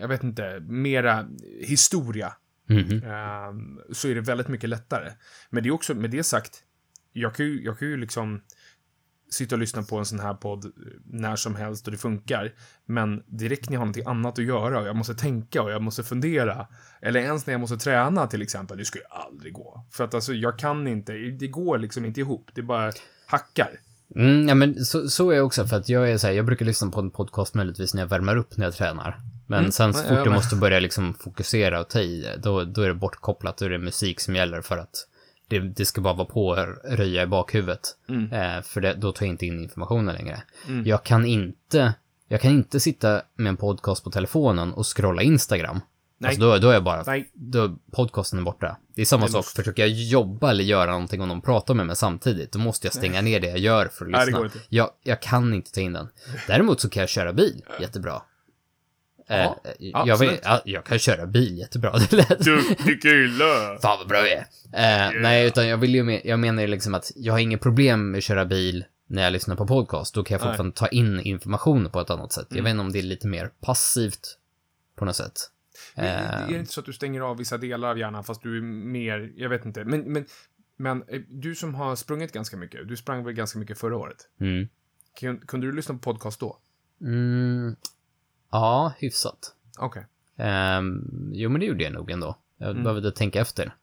jag 0.00 0.08
vet 0.08 0.24
inte, 0.24 0.60
mera 0.60 1.28
historia 1.60 2.34
Mhm. 2.70 3.02
Ehm, 3.04 3.80
så 3.92 4.08
är 4.08 4.14
det 4.14 4.20
väldigt 4.20 4.48
mycket 4.48 4.70
lättare. 4.70 5.12
Men 5.50 5.62
det 5.62 5.68
är 5.68 5.72
också, 5.72 5.94
med 5.94 6.10
det 6.10 6.22
sagt, 6.22 6.62
jag 7.12 7.34
kan 7.34 7.46
ju, 7.46 7.64
jag 7.64 7.78
kan 7.78 7.88
ju 7.88 7.96
liksom 7.96 8.40
sitta 9.30 9.54
och 9.54 9.58
lyssna 9.58 9.82
på 9.82 9.98
en 9.98 10.04
sån 10.04 10.20
här 10.20 10.34
podd 10.34 10.64
eh, 10.64 10.70
när 11.04 11.36
som 11.36 11.54
helst 11.54 11.86
och 11.86 11.92
det 11.92 11.98
funkar. 11.98 12.52
Men 12.86 13.22
direkt 13.26 13.68
när 13.68 13.74
jag 13.74 13.80
har 13.80 13.86
någonting 13.86 14.06
annat 14.06 14.38
att 14.38 14.44
göra 14.44 14.80
och 14.80 14.86
jag 14.86 14.96
måste 14.96 15.14
tänka 15.14 15.62
och 15.62 15.70
jag 15.70 15.82
måste 15.82 16.02
fundera, 16.02 16.66
eller 17.02 17.20
ens 17.20 17.46
när 17.46 17.54
jag 17.54 17.60
måste 17.60 17.76
träna 17.76 18.26
till 18.26 18.42
exempel, 18.42 18.78
det 18.78 18.84
skulle 18.84 19.04
ju 19.04 19.26
aldrig 19.26 19.52
gå. 19.52 19.86
För 19.90 20.04
att 20.04 20.14
alltså, 20.14 20.32
jag 20.32 20.58
kan 20.58 20.86
inte, 20.86 21.12
det 21.12 21.48
går 21.48 21.78
liksom 21.78 22.04
inte 22.04 22.20
ihop, 22.20 22.50
det 22.54 22.62
bara 22.62 22.92
hackar. 23.26 23.70
Mm, 24.16 24.48
ja, 24.48 24.54
men 24.54 24.84
så, 24.84 25.08
så 25.08 25.30
är 25.30 25.36
jag 25.36 25.46
också, 25.46 25.66
för 25.66 25.76
att 25.76 25.88
jag 25.88 26.10
är 26.10 26.18
så 26.18 26.26
här, 26.26 26.34
jag 26.34 26.46
brukar 26.46 26.66
lyssna 26.66 26.90
på 26.90 27.00
en 27.00 27.10
podcast 27.10 27.54
möjligtvis 27.54 27.94
när 27.94 28.02
jag 28.02 28.08
värmer 28.08 28.36
upp 28.36 28.56
när 28.56 28.64
jag 28.64 28.74
tränar. 28.74 29.16
Men 29.50 29.58
Mm. 29.58 29.72
sen 29.72 29.94
så 29.94 30.02
fort 30.02 30.10
med. 30.10 30.32
måste 30.32 30.56
börja 30.56 30.80
liksom 30.80 31.14
fokusera 31.14 31.80
och 31.80 31.88
ta 31.88 32.00
i, 32.00 32.26
då, 32.42 32.64
då 32.64 32.82
är 32.82 32.88
det 32.88 32.94
bortkopplat, 32.94 33.56
då 33.56 33.64
är 33.64 33.70
det 33.70 33.78
musik 33.78 34.20
som 34.20 34.36
gäller 34.36 34.60
för 34.62 34.78
att 34.78 35.06
det, 35.48 35.58
det 35.58 35.84
ska 35.84 36.00
bara 36.00 36.14
vara 36.14 36.26
på 36.28 36.46
och 36.46 36.58
röja 36.84 37.22
i 37.22 37.26
bakhuvudet. 37.26 37.80
Mm. 38.08 38.32
Eh, 38.32 38.62
för 38.62 38.80
det, 38.80 38.94
då 38.94 39.12
tar 39.12 39.26
jag 39.26 39.32
inte 39.32 39.46
in 39.46 39.62
informationen 39.62 40.14
längre. 40.14 40.42
Jag 40.84 41.02
kan 41.04 41.26
inte, 41.26 41.94
jag 42.28 42.40
kan 42.40 42.50
inte 42.50 42.80
sitta 42.80 43.22
med 43.36 43.50
en 43.50 43.56
podcast 43.56 44.04
på 44.04 44.10
telefonen 44.10 44.72
och 44.72 44.96
scrolla 44.96 45.22
Instagram. 45.22 45.80
Nej. 46.18 46.28
Alltså 46.28 46.40
då, 46.42 46.58
då 46.58 46.68
är 46.68 46.74
jag 46.74 46.84
bara, 46.84 47.02
Nej. 47.06 47.30
då 47.34 47.76
podcasten 47.92 48.38
är 48.38 48.42
borta. 48.42 48.76
Det 48.94 49.00
är 49.02 49.06
samma 49.06 49.26
Det 49.26 49.32
sak, 49.32 49.38
måste- 49.38 49.56
försöker 49.62 49.82
jag 49.82 49.90
jobba 49.90 50.50
eller 50.50 50.64
göra 50.64 50.90
någonting 50.90 51.20
och 51.20 51.28
någon 51.28 51.40
pratar 51.40 51.74
med 51.74 51.86
mig 51.86 51.96
samtidigt, 51.96 52.52
då 52.52 52.58
måste 52.58 52.86
jag 52.86 52.94
stänga 52.94 53.20
ner 53.20 53.40
det 53.40 53.46
jag 53.48 53.58
gör 53.58 53.86
för 53.86 54.04
att 54.04 54.10
Nej, 54.10 54.26
lyssna. 54.26 54.44
inte. 54.44 54.58
Jag, 54.68 54.90
jag 55.02 55.22
kan 55.22 55.54
inte 55.54 55.72
ta 55.72 55.80
in 55.80 55.92
den. 55.92 56.08
Däremot 56.46 56.80
så 56.80 56.88
kan 56.88 57.00
jag 57.00 57.08
köra 57.10 57.32
bil 57.32 57.62
jättebra. 57.80 58.22
Ja, 59.38 59.60
eh, 59.64 59.72
jag, 59.78 60.10
absolut. 60.10 60.32
vet, 60.32 60.40
ja, 60.44 60.60
jag 60.64 60.84
kan 60.84 60.98
köra 60.98 61.26
bil 61.26 61.58
jättebra, 61.58 61.92
det 62.10 62.12
lät 62.12 62.38
Duktig 62.44 63.02
kille! 63.02 63.78
Fan 63.82 63.98
vad 63.98 64.08
bra 64.08 64.18
jag 64.18 64.32
är. 64.32 64.46
Eh, 65.08 65.20
Nej, 65.22 65.46
utan 65.46 65.66
jag 65.68 65.76
vill 65.78 65.94
ju 65.94 66.02
med, 66.02 66.20
jag 66.24 66.38
menar 66.38 66.62
ju 66.62 66.68
liksom 66.68 66.94
att 66.94 67.12
jag 67.16 67.32
har 67.32 67.38
inget 67.40 67.60
problem 67.60 68.10
med 68.10 68.18
att 68.18 68.24
köra 68.24 68.44
bil 68.44 68.84
när 69.06 69.22
jag 69.22 69.32
lyssnar 69.32 69.56
på 69.56 69.66
podcast. 69.66 70.14
Då 70.14 70.22
kan 70.24 70.34
jag 70.34 70.40
Nej. 70.40 70.52
fortfarande 70.52 70.76
ta 70.76 70.88
in 70.88 71.20
information 71.20 71.90
på 71.90 72.00
ett 72.00 72.10
annat 72.10 72.32
sätt. 72.32 72.50
Mm. 72.50 72.56
Jag 72.58 72.64
vet 72.64 72.70
inte 72.70 72.80
om 72.80 72.92
det 72.92 72.98
är 72.98 73.02
lite 73.02 73.26
mer 73.26 73.50
passivt 73.60 74.36
på 74.96 75.04
något 75.04 75.16
sätt. 75.16 75.32
Men 75.94 76.04
Eh, 76.04 76.42
Är 76.42 76.48
det 76.48 76.58
inte 76.58 76.72
så 76.72 76.80
att 76.80 76.86
du 76.86 76.92
stänger 76.92 77.20
av 77.20 77.36
vissa 77.36 77.58
delar 77.58 77.90
av 77.90 77.98
hjärnan 77.98 78.24
fast 78.24 78.42
du 78.42 78.56
är 78.56 78.62
mer, 78.62 79.32
jag 79.36 79.48
vet 79.48 79.64
inte. 79.64 79.84
Men, 79.84 80.00
men, 80.12 80.24
men 80.76 81.02
eh, 81.08 81.20
du 81.28 81.54
som 81.54 81.74
har 81.74 81.96
sprungit 81.96 82.32
ganska 82.32 82.56
mycket, 82.56 82.88
du 82.88 82.96
sprang 82.96 83.24
väl 83.24 83.34
ganska 83.34 83.58
mycket 83.58 83.78
förra 83.78 83.96
året? 83.96 84.16
mm. 84.40 84.68
Kun- 85.20 85.46
Kunde 85.46 85.66
du 85.66 85.72
lyssna 85.72 85.94
på 85.94 86.00
podcast 86.00 86.40
då? 86.40 86.58
Mm, 87.00 87.76
ja, 88.50 88.92
hyfsat. 88.98 89.54
Okej. 89.78 90.06
Um, 90.78 91.30
jo, 91.32 91.50
men 91.50 91.60
det 91.60 91.66
gjorde 91.66 91.84
jag 91.84 91.92
nog 91.92 92.10
ändå. 92.10 92.36
Jag 92.56 92.70
Mm. 92.70 92.82
behövde 92.82 93.12
tänka 93.12 93.40
efter. 93.40 93.74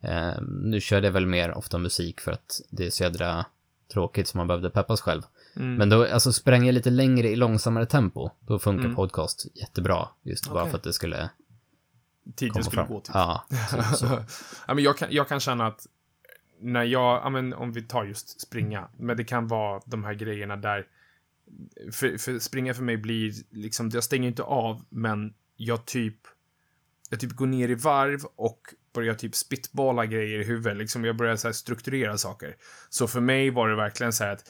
Ehm, 0.00 0.44
nu 0.44 0.80
körde 0.80 1.06
jag 1.06 1.12
väl 1.12 1.26
mer 1.26 1.54
ofta 1.54 1.78
musik 1.78 2.20
för 2.20 2.32
att 2.32 2.60
det 2.70 2.86
är 2.86 2.90
så 2.90 3.02
jädra 3.02 3.44
tråkigt 3.92 4.28
som 4.28 4.38
man 4.38 4.46
behövde 4.46 4.70
peppas 4.70 5.00
själv. 5.00 5.22
Mm. 5.56 5.74
Men 5.74 5.88
då 5.88 6.06
alltså, 6.06 6.32
sprang 6.32 6.66
jag 6.66 6.72
lite 6.72 6.90
längre 6.90 7.28
i 7.28 7.36
långsammare 7.36 7.86
tempo. 7.86 8.30
Då 8.40 8.58
funkar 8.58 8.84
Mm. 8.84 8.96
podcast 8.96 9.46
jättebra. 9.54 10.08
Just 10.22 10.48
bara 10.50 10.62
Okej. 10.62 10.70
för 10.70 10.78
att 10.78 10.84
det 10.84 10.92
skulle 10.92 11.30
Tiden 12.36 12.52
komma 12.52 12.64
skulle 12.64 12.82
fram. 12.82 12.88
gå 12.94 13.00
till. 13.00 13.12
Ja, 13.14 13.44
så, 13.70 13.96
så. 13.96 14.06
ja, 14.66 14.74
men 14.74 14.84
jag, 14.84 14.98
kan, 14.98 15.08
jag 15.10 15.28
kan 15.28 15.40
känna 15.40 15.66
att 15.66 15.86
när 16.60 16.82
jag, 16.84 17.20
ja, 17.24 17.30
men 17.30 17.54
om 17.54 17.72
vi 17.72 17.82
tar 17.82 18.04
just 18.04 18.40
springa, 18.40 18.88
men 18.96 19.16
det 19.16 19.24
kan 19.24 19.46
vara 19.48 19.80
de 19.84 20.04
här 20.04 20.14
grejerna 20.14 20.56
där, 20.56 20.86
för, 21.92 22.18
för 22.18 22.38
springa 22.38 22.74
för 22.74 22.82
mig 22.82 22.96
blir 22.96 23.32
liksom, 23.50 23.90
jag 23.92 24.04
stänger 24.04 24.28
inte 24.28 24.42
av, 24.42 24.84
men 24.88 25.34
jag 25.56 25.84
typ, 25.84 26.18
jag 27.10 27.20
typ 27.20 27.32
går 27.32 27.46
ner 27.46 27.68
i 27.68 27.74
varv 27.74 28.24
och 28.36 28.60
börjar 28.94 29.14
typ 29.14 29.34
spitballa 29.34 30.06
grejer 30.06 30.40
i 30.40 30.44
huvudet, 30.44 30.76
liksom 30.76 31.04
jag 31.04 31.16
börjar 31.16 31.36
så 31.36 31.52
strukturera 31.52 32.18
saker. 32.18 32.56
Så 32.88 33.08
för 33.08 33.20
mig 33.20 33.50
var 33.50 33.68
det 33.68 33.76
verkligen 33.76 34.12
så 34.12 34.24
här 34.24 34.32
att 34.32 34.44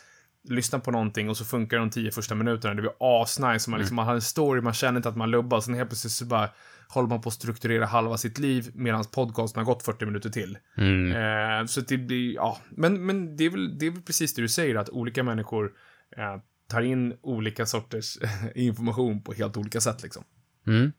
lyssna 0.49 0.79
på 0.79 0.91
någonting 0.91 1.31
och 1.31 1.37
så 1.37 1.45
funkar 1.45 1.79
de 1.79 1.91
tio 1.91 2.11
första 2.11 2.35
minuterna. 2.35 2.75
Det 2.75 2.83
blir 2.83 3.23
asnice. 3.23 3.71
Man, 3.71 3.81
liksom, 3.81 3.97
man 3.97 4.07
har 4.07 4.15
en 4.15 4.23
story, 4.23 4.61
man 4.61 4.73
känner 4.73 4.97
inte 4.97 5.09
att 5.09 5.17
man 5.17 5.31
lubbar. 5.31 5.61
Sen 5.61 5.75
helt 5.75 5.91
plötsligt 5.91 6.13
så 6.13 6.25
bara 6.25 6.49
håller 6.89 7.09
man 7.09 7.21
på 7.21 7.29
att 7.29 7.35
strukturera 7.35 7.87
halva 7.87 8.17
sitt 8.17 8.39
liv 8.39 8.71
medan 8.75 9.05
podcasten 9.05 9.65
har 9.65 9.75
gått 9.75 9.83
40 9.83 10.07
minuter 10.07 10.31
till. 10.31 10.59
Mm. 10.77 11.13
Eh, 11.13 11.67
så 11.67 11.81
det 11.81 11.99
blir, 11.99 12.35
ja. 12.35 12.59
Men, 12.71 13.07
men 13.07 13.37
det, 13.37 13.45
är 13.45 13.51
väl, 13.51 13.79
det 13.79 13.87
är 13.87 13.91
väl 13.91 14.03
precis 14.03 14.35
det 14.35 14.43
du 14.43 14.49
säger, 14.49 14.75
att 14.75 14.91
olika 14.91 15.23
människor 15.23 15.73
eh, 16.17 16.37
tar 16.69 16.83
in 16.83 17.19
olika 17.23 17.67
sorters 17.67 18.19
information 18.55 19.23
på 19.23 19.33
helt 19.33 19.57
olika 19.57 19.81
sätt 19.81 20.03
liksom. 20.03 20.25
Mm. 20.67 20.93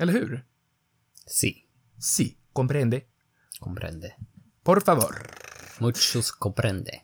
eller 0.00 0.12
hur? 0.12 0.44
Si. 1.26 1.64
Si, 1.98 2.38
comprende? 2.52 3.00
Comprende. 3.60 4.14
Por 4.64 4.80
favor. 4.80 5.14
Muchos 5.80 6.30
comprende. 6.30 7.00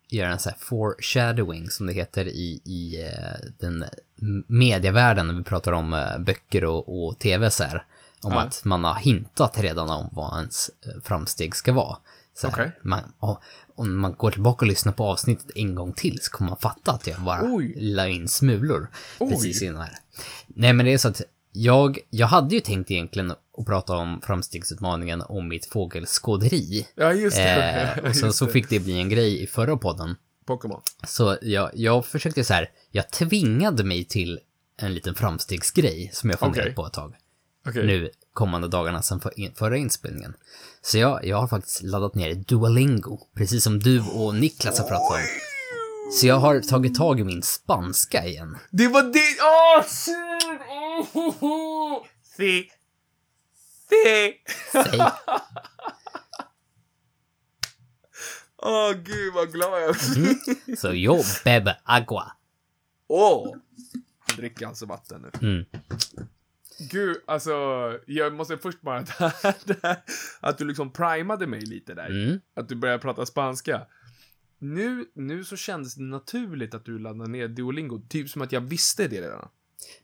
göra 0.09 0.31
en 0.31 0.39
så 0.39 0.49
här 0.49 0.57
foreshadowing 0.59 1.69
som 1.69 1.87
det 1.87 1.93
heter 1.93 2.27
i, 2.27 2.61
i 2.65 3.03
eh, 3.03 3.33
den 3.59 3.85
medievärlden 4.47 5.27
när 5.27 5.33
vi 5.33 5.43
pratar 5.43 5.71
om 5.71 5.93
eh, 5.93 6.17
böcker 6.19 6.65
och, 6.65 7.05
och 7.07 7.19
tv 7.19 7.51
så 7.51 7.63
här. 7.63 7.85
Om 8.23 8.31
Ja. 8.31 8.41
att 8.41 8.65
man 8.65 8.83
har 8.83 8.95
hintat 8.95 9.59
redan 9.59 9.89
om 9.89 10.09
vad 10.11 10.37
ens 10.37 10.69
eh, 10.85 11.01
framsteg 11.03 11.55
ska 11.55 11.73
vara. 11.73 11.97
Så 12.33 12.47
här, 12.47 12.53
Okej. 12.53 12.71
man, 12.83 12.99
och, 13.19 13.41
om 13.75 13.97
man 13.99 14.13
går 14.13 14.31
tillbaka 14.31 14.65
och 14.65 14.69
lyssnar 14.69 14.93
på 14.93 15.03
avsnittet 15.05 15.51
en 15.55 15.75
gång 15.75 15.93
till 15.93 16.19
så 16.21 16.31
kommer 16.31 16.49
man 16.49 16.57
fatta 16.59 16.91
att 16.91 17.07
jag 17.07 17.21
bara 17.21 17.41
Oj. 17.43 17.73
la 17.77 18.07
in 18.07 18.27
smulor 18.27 18.87
Oj. 19.19 19.29
precis 19.31 19.61
innan 19.61 19.81
här. 19.81 19.97
Nej 20.47 20.73
men 20.73 20.85
det 20.85 20.93
är 20.93 20.97
så 20.97 21.07
att 21.07 21.21
jag, 21.51 21.99
jag 22.09 22.27
hade 22.27 22.55
ju 22.55 22.61
tänkt 22.61 22.91
egentligen 22.91 23.31
att 23.31 23.65
prata 23.65 23.95
om 23.95 24.21
framstegsutmaningen 24.23 25.21
om 25.21 25.47
mitt 25.47 25.65
fågelskåderi. 25.65 26.87
Ja, 26.95 27.13
just 27.13 27.37
det. 27.37 27.93
Eh, 27.97 28.09
och 28.09 28.15
sen 28.15 28.33
så 28.39 28.47
fick 28.47 28.69
det 28.69 28.79
bli 28.79 28.99
en 28.99 29.09
grej 29.09 29.43
i 29.43 29.47
förra 29.47 29.77
podden. 29.77 30.15
Pokémon. 30.49 30.81
Så 31.07 31.37
jag, 31.41 31.71
jag 31.73 32.05
försökte 32.05 32.43
så 32.43 32.53
här, 32.53 32.69
jag 32.91 33.11
tvingade 33.11 33.83
mig 33.83 34.05
till 34.05 34.39
en 34.77 34.93
liten 34.93 35.15
framstegsgrej 35.15 36.09
som 36.13 36.29
jag 36.29 36.39
funderat 36.39 36.65
Okej. 36.65 36.75
på 36.75 36.85
ett 36.85 36.93
tag. 36.93 37.15
Okej. 37.67 37.85
Nu 37.85 38.09
kommande 38.33 38.67
dagarna 38.67 39.01
sen 39.01 39.19
för, 39.19 39.39
in, 39.39 39.53
förra 39.55 39.77
inspelningen. 39.77 40.33
Så 40.81 40.97
jag, 40.97 41.25
jag 41.25 41.37
har 41.37 41.47
faktiskt 41.47 41.83
laddat 41.83 42.15
ner 42.15 42.35
Duolingo, 42.35 43.19
precis 43.35 43.63
som 43.63 43.79
du 43.79 44.01
och 44.01 44.35
Niklas 44.35 44.79
har 44.79 44.87
pratat 44.87 45.11
om. 45.11 45.23
Så 46.11 46.27
jag 46.27 46.35
har 46.35 46.59
tagit 46.59 46.95
tag 46.95 47.19
i 47.19 47.23
min 47.23 47.43
spanska 47.43 48.25
igen. 48.25 48.57
Det 48.71 48.87
var 48.87 49.03
det... 49.03 49.37
Åh, 49.41 49.85
synd! 49.85 50.59
Oh, 51.41 52.03
si. 52.37 52.69
Si. 53.89 54.33
Säg. 54.71 54.99
Åh, 58.61 58.91
gud 58.93 59.33
vad 59.33 59.51
glad 59.51 59.81
jag 59.81 59.95
blir. 60.13 60.75
Så 60.75 60.93
yo 60.93 61.23
bebe 61.45 61.77
agua. 61.83 62.31
Åh! 63.07 63.55
Han 64.19 64.37
dricker 64.37 64.67
alltså 64.67 64.85
vatten 64.85 65.21
nu. 65.21 65.47
Mm. 65.49 65.65
Gud, 66.91 67.17
alltså, 67.27 67.51
jag 68.05 68.33
måste 68.33 68.57
först 68.57 68.81
bara... 68.81 68.99
det 69.65 69.83
här- 69.83 70.01
att 70.39 70.57
du 70.57 70.65
liksom 70.65 70.91
primade 70.93 71.47
mig 71.47 71.61
lite 71.61 71.93
där. 71.93 72.09
Mm. 72.09 72.39
Att 72.53 72.69
du 72.69 72.75
började 72.75 72.99
prata 73.01 73.25
spanska. 73.25 73.81
Nu, 74.59 75.05
nu 75.13 75.43
så 75.43 75.55
kändes 75.55 75.95
det 75.95 76.03
naturligt 76.03 76.73
att 76.73 76.85
du 76.85 76.99
laddade 76.99 77.29
ner 77.31 77.47
Duolingo. 77.47 78.01
Typ 78.09 78.29
som 78.29 78.41
att 78.41 78.51
jag 78.51 78.61
visste 78.61 79.07
det 79.07 79.21
redan. 79.21 79.47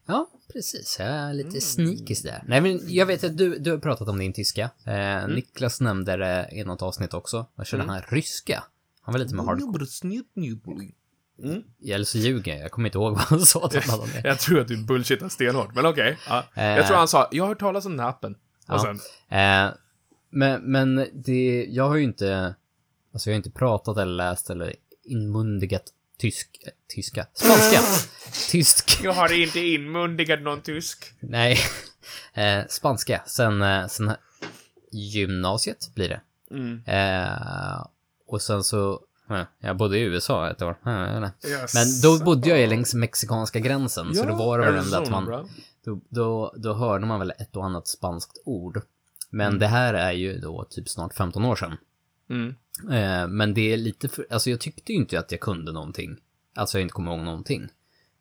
Ja, 0.06 0.30
precis. 0.54 0.96
Jag 1.00 1.08
är 1.08 1.24
Mm. 1.32 1.38
lite 1.38 1.62
sneaky 1.62 2.16
där. 2.24 2.44
Nej, 2.48 2.62
men 2.62 2.80
jag 2.88 3.06
vet 3.06 3.24
att 3.24 3.38
du, 3.38 3.58
du 3.60 3.72
har 3.72 3.78
pratat 3.78 4.08
om 4.08 4.20
din 4.20 4.34
tyska. 4.34 4.70
Eh, 4.86 4.94
Mm. 5.24 5.32
Niklas 5.32 5.82
nämnde 5.82 6.18
det 6.18 6.50
i 6.52 6.64
något 6.64 6.82
avsnitt 6.82 7.14
också. 7.14 7.46
Jag 7.56 7.68
kör 7.68 7.78
den 7.78 7.90
här 7.90 8.06
ryska. 8.10 8.64
Han 9.02 9.12
var 9.14 9.20
lite 9.20 9.36
med 9.36 9.46
hardcore. 9.46 9.86
Eller 11.94 12.06
så 12.06 12.18
ljuger 12.18 12.52
jag. 12.54 12.62
Jag 12.64 12.72
kommer 12.72 12.88
inte 12.90 12.98
ihåg 12.98 13.14
vad 13.14 13.22
han 13.22 13.40
sa 13.40 13.70
han 13.74 14.00
hade 14.00 14.14
med. 14.14 14.26
Jag 14.26 14.40
tror 14.40 14.60
att 14.60 14.68
du 14.68 14.84
bullshittar 14.84 15.30
stenhårt, 15.30 15.76
men 15.76 15.86
okej. 15.86 16.18
Ja. 16.28 16.44
Jag 16.56 16.80
Eh. 16.80 16.88
tror 16.88 16.98
han 16.98 17.08
sa, 17.08 17.28
jag 17.32 17.44
har 17.44 17.48
hört 17.50 17.60
talas 17.60 17.86
om 17.86 17.92
den 17.92 18.00
här 18.00 18.10
appen. 18.10 18.36
Ja. 18.68 18.80
sen, 18.80 19.00
Eh, 19.40 19.72
men, 20.30 20.62
men 20.72 21.08
det, 21.14 21.66
jag 21.70 21.88
har 21.90 21.96
ju 21.96 22.04
inte, 22.04 22.56
alltså 23.14 23.30
jag 23.30 23.34
har 23.34 23.38
inte 23.38 23.52
pratat 23.52 23.98
eller 23.98 24.14
läst 24.14 24.50
eller 24.50 24.76
inmundigat 25.04 25.84
tysk, 26.18 26.58
eh, 26.66 26.72
tyska, 26.96 27.28
spanska, 27.34 27.80
tysk, 28.52 29.00
jag 29.04 29.14
har 29.14 29.34
inte 29.42 29.60
inmundigat 29.60 30.42
någon 30.42 30.62
tysk. 30.62 31.14
nej, 31.20 31.58
eh, 32.34 32.64
spanska 32.70 33.24
sen, 33.28 33.62
eh, 33.62 33.88
sen 33.88 34.12
gymnasiet 34.92 35.92
blir 35.96 36.10
det. 36.10 36.22
Mm. 36.52 36.82
Eh, 36.86 37.86
och 38.28 38.42
sen 38.42 38.64
så, 38.64 39.00
eh, 39.30 39.42
jag 39.60 39.78
bodde 39.78 39.98
i 39.98 40.02
USA 40.02 40.50
ett 40.52 40.62
år. 40.62 40.78
Eh. 40.86 41.30
Yes. 41.52 41.74
Men 41.74 42.02
då 42.02 42.26
bodde 42.26 42.50
jag 42.50 42.60
ju 42.60 42.68
längs 42.68 42.94
mexikanska 42.94 43.60
gränsen, 43.60 44.16
så 44.16 44.24
då 44.24 44.36
var 44.36 44.60
det 44.60 44.66
väl 44.66 44.76
ändå 44.86 44.98
att 44.98 45.10
man, 45.10 45.50
då, 45.86 46.00
då, 46.10 46.54
då 46.58 46.74
hörde 46.74 47.06
man 47.06 47.20
väl 47.20 47.32
ett 47.40 47.56
och 47.56 47.66
annat 47.66 47.88
spanskt 47.88 48.42
ord. 48.46 48.82
Men 49.30 49.48
Mm. 49.48 49.60
det 49.60 49.68
här 49.68 49.94
är 49.94 50.12
ju 50.12 50.40
då 50.40 50.66
typ 50.70 50.90
snart 50.90 51.14
15 51.14 51.46
år 51.46 51.56
sedan. 51.56 51.78
Mm. 52.30 52.56
Eh, 52.84 53.28
men 53.28 53.54
det 53.54 53.74
är 53.74 53.78
lite 53.78 54.10
för, 54.10 54.28
alltså 54.30 54.50
jag 54.50 54.60
tyckte 54.60 54.92
ju 54.92 54.98
inte 54.98 55.20
att 55.20 55.32
jag 55.32 55.42
kunde 55.42 55.72
någonting. 55.72 56.18
Alltså 56.56 56.78
jag 56.78 56.82
inte 56.82 56.94
kommer 56.94 57.12
ihåg 57.12 57.26
någonting. 57.26 57.68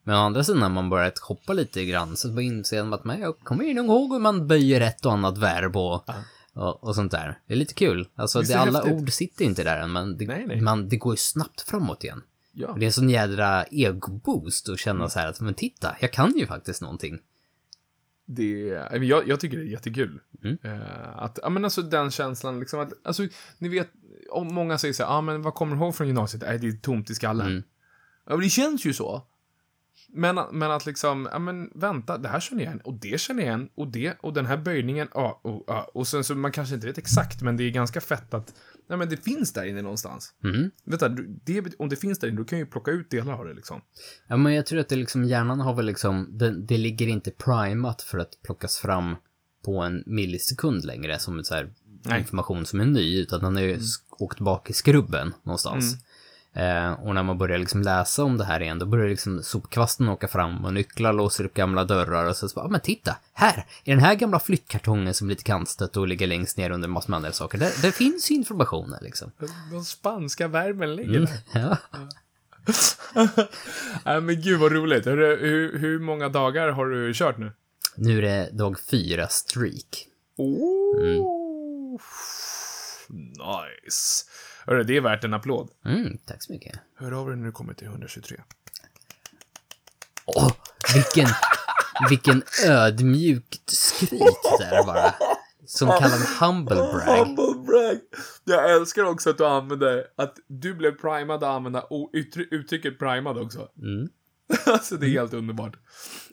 Men 0.02 0.16
å 0.16 0.18
andra 0.18 0.44
sidan 0.44 0.60
när 0.60 0.68
man 0.68 0.90
börjat 0.90 1.18
hoppa 1.18 1.52
lite 1.52 1.84
grann 1.84 2.16
så 2.16 2.40
inser 2.40 2.82
man 2.82 2.94
att 2.94 3.04
man, 3.04 3.20
jag 3.20 3.38
kommer 3.38 3.64
ju 3.64 3.74
nog 3.74 3.86
ihåg 3.86 4.12
hur 4.12 4.20
man 4.20 4.46
böjer 4.46 4.80
ett 4.80 5.06
och 5.06 5.12
annat 5.12 5.38
verb 5.38 5.76
och, 5.76 6.08
och, 6.52 6.84
och 6.84 6.94
sånt 6.94 7.12
där. 7.12 7.38
Det 7.46 7.54
är 7.54 7.56
lite 7.58 7.74
kul. 7.74 8.08
Alltså 8.14 8.40
det, 8.40 8.54
alla 8.54 8.78
häftigt? 8.78 9.02
ord 9.02 9.12
sitter 9.12 9.44
inte 9.44 9.64
där 9.64 9.78
än, 9.78 9.92
men 9.92 10.16
det, 10.16 10.26
Nej, 10.26 10.44
nej. 10.46 10.60
Man, 10.60 10.88
det 10.88 10.96
går 10.96 11.12
ju 11.12 11.16
snabbt 11.16 11.60
framåt 11.60 12.04
igen. 12.04 12.22
Ja. 12.52 12.74
Det 12.78 12.84
är 12.84 12.86
en 12.86 12.92
sån 12.92 13.10
jädra 13.10 13.64
ego-boost 13.64 14.68
att 14.68 14.78
känna 14.78 15.08
så 15.08 15.18
här 15.18 15.28
att, 15.28 15.40
men 15.40 15.54
titta, 15.54 15.96
jag 16.00 16.12
kan 16.12 16.38
ju 16.38 16.46
faktiskt 16.46 16.82
någonting. 16.82 17.18
Det, 18.26 18.52
jag, 18.92 19.28
jag 19.28 19.40
tycker 19.40 19.56
det 19.56 19.62
är 19.62 19.66
jättekul. 19.66 20.20
Mm. 20.44 20.58
Eh, 20.62 21.18
att, 21.22 21.38
ja 21.42 21.48
men 21.48 21.64
alltså 21.64 21.82
den 21.82 22.10
känslan 22.10 22.60
liksom 22.60 22.80
att, 22.80 22.92
alltså 23.02 23.26
ni 23.58 23.68
vet, 23.68 23.90
om 24.30 24.54
många 24.54 24.78
säger 24.78 24.94
så 24.94 25.02
här, 25.02 25.10
ja 25.10 25.20
men 25.20 25.42
vad 25.42 25.54
kommer 25.54 25.76
du 25.76 25.82
ihåg 25.82 25.94
från 25.94 26.06
gymnasiet? 26.06 26.42
Nej, 26.46 26.58
det 26.58 26.68
är 26.68 26.72
tomt 26.72 27.10
i 27.10 27.14
skallen. 27.14 27.46
Mm. 27.46 27.62
Ja, 28.26 28.37
det 28.37 28.48
känns 28.48 28.84
ju 28.84 28.92
så. 28.92 29.26
Men, 30.08 30.40
men 30.52 30.70
att 30.70 30.87
liksom, 30.87 31.28
ja 31.32 31.38
men 31.38 31.70
vänta, 31.74 32.18
det 32.18 32.28
här 32.28 32.40
känner 32.40 32.62
jag 32.62 32.70
igen, 32.70 32.80
och 32.84 32.94
det 32.94 33.20
känner 33.20 33.42
jag 33.42 33.48
igen, 33.48 33.68
och 33.74 33.88
det, 33.88 34.16
och 34.20 34.32
den 34.32 34.46
här 34.46 34.56
böjningen, 34.56 35.08
ja, 35.14 35.40
och, 35.44 35.64
ja, 35.66 35.90
och 35.94 36.08
sen 36.08 36.24
så 36.24 36.34
man 36.34 36.52
kanske 36.52 36.74
inte 36.74 36.87
vet 36.87 36.98
exakt, 36.98 37.42
men 37.42 37.56
det 37.56 37.64
är 37.64 37.70
ganska 37.70 38.00
fett 38.00 38.34
att, 38.34 38.54
nej 38.88 38.98
men 38.98 39.08
det 39.08 39.16
finns 39.16 39.52
där 39.52 39.64
inne 39.64 39.82
någonstans. 39.82 40.34
Mm. 40.44 40.70
Vänta, 40.84 41.08
det, 41.44 41.74
om 41.78 41.88
det 41.88 41.96
finns 41.96 42.18
där 42.18 42.28
inne, 42.28 42.37
då 42.37 42.44
kan 42.44 42.58
jag 42.58 42.66
ju 42.66 42.70
plocka 42.70 42.90
ut 42.90 43.10
delar 43.10 43.32
av 43.32 43.46
det 43.46 43.54
liksom. 43.54 43.80
Ja, 44.26 44.37
men 44.37 44.54
jag 44.54 44.66
tror 44.66 44.80
att 44.80 44.88
det 44.88 44.96
liksom, 44.96 45.24
hjärnan 45.24 45.60
har 45.60 45.74
väl 45.74 45.87
liksom, 45.87 46.38
det, 46.38 46.66
det 46.66 46.78
ligger 46.78 47.06
inte 47.06 47.30
primat 47.30 48.02
för 48.02 48.18
att 48.18 48.42
plockas 48.42 48.78
fram 48.78 49.16
på 49.64 49.80
en 49.80 50.02
millisekund 50.06 50.84
längre 50.84 51.18
som 51.18 51.38
en 51.38 51.44
så 51.44 51.54
här 51.54 51.72
Nej. 52.04 52.18
information 52.20 52.66
som 52.66 52.80
är 52.80 52.84
ny, 52.84 53.20
utan 53.20 53.40
den 53.40 53.56
har 53.56 53.62
ju 53.62 53.76
sk- 53.76 54.00
åkt 54.10 54.40
bak 54.40 54.70
i 54.70 54.72
skrubben 54.72 55.34
någonstans. 55.42 55.94
Eh, 56.56 56.92
och 56.92 57.14
när 57.14 57.22
man 57.22 57.38
börjar 57.38 57.58
liksom 57.58 57.82
läsa 57.82 58.24
om 58.24 58.38
det 58.38 58.44
här 58.44 58.60
igen, 58.62 58.78
då 58.78 58.86
börjar 58.86 59.08
liksom 59.08 59.42
sopkvasten 59.42 60.08
åka 60.08 60.28
fram 60.28 60.64
och 60.64 60.74
nycklar 60.74 61.12
låser 61.12 61.44
upp 61.44 61.54
gamla 61.54 61.84
dörrar 61.84 62.24
och 62.28 62.36
så, 62.36 62.48
så 62.48 62.54
bara, 62.54 62.64
"Ah, 62.64 62.68
men 62.68 62.80
titta, 62.80 63.16
här, 63.32 63.66
i 63.84 63.90
den 63.90 64.00
här 64.00 64.14
gamla 64.14 64.40
flyttkartongen 64.40 65.14
som 65.14 65.26
är 65.26 65.30
lite 65.30 65.42
kantstött 65.44 65.96
och 65.96 66.08
ligger 66.08 66.26
längst 66.26 66.56
ner 66.56 66.70
under 66.70 66.88
massor 66.88 67.10
med 67.10 67.16
andra 67.16 67.32
saker, 67.32 67.58
där, 67.58 67.72
där 67.82 67.90
finns 67.90 68.30
ju 68.30 68.34
informationen 68.34 68.98
liksom. 69.02 69.30
Den 69.70 69.84
spanska 69.84 70.48
värmen 70.48 70.96
ligger 70.96 71.16
Mm, 71.16 71.28
där. 71.52 71.60
ja. 71.60 71.76
Nej 74.04 74.20
men 74.20 74.40
gud 74.42 74.60
vad 74.60 74.72
roligt. 74.72 75.06
Hur, 75.06 75.36
hur, 75.40 75.78
hur 75.78 75.98
många 75.98 76.28
dagar 76.28 76.68
har 76.68 76.86
du 76.86 77.14
kört 77.14 77.38
nu? 77.38 77.52
Nu 77.96 78.18
är 78.18 78.22
det 78.22 78.50
dag 78.52 78.80
fyra 78.90 79.28
streak. 79.28 80.06
Oh, 80.36 81.43
Nice. 83.09 84.24
Hörru, 84.66 84.85
det 84.85 84.96
är 84.96 85.00
värt 85.00 85.24
en 85.24 85.35
applåd. 85.35 85.70
Mm, 85.85 86.18
tack 86.26 86.42
så 86.42 86.52
mycket. 86.52 86.78
Hör 86.96 87.12
av 87.12 87.26
dig 87.28 87.37
när 87.37 87.46
du 87.46 87.52
kommer 87.52 87.74
till 87.74 87.87
123. 87.87 88.40
Åh, 90.26 90.52
vilken, 90.94 91.28
vilken 92.09 92.42
ödmjukt 92.66 93.70
skryt 93.70 94.20
där 94.59 94.87
bara. 94.87 95.14
Som 95.66 95.88
kallar 95.88 96.40
humble 96.40 96.74
brag. 96.74 97.16
Humble 97.26 97.62
brag. 97.66 97.98
Jag 98.44 98.72
älskar 98.72 99.04
också 99.04 99.30
att 99.30 99.38
du 99.38 99.46
använder, 99.46 100.07
att 100.16 100.37
du 100.46 100.74
blev 100.74 100.90
primad 100.92 101.37
att 101.37 101.42
använda 101.42 101.87
uttrycket 102.50 102.98
primad 102.98 103.38
också. 103.38 103.68
Mm. 103.78 104.09
alltså 104.66 104.96
det 104.96 105.07
är 105.07 105.11
helt 105.11 105.35
underbart. 105.35 105.76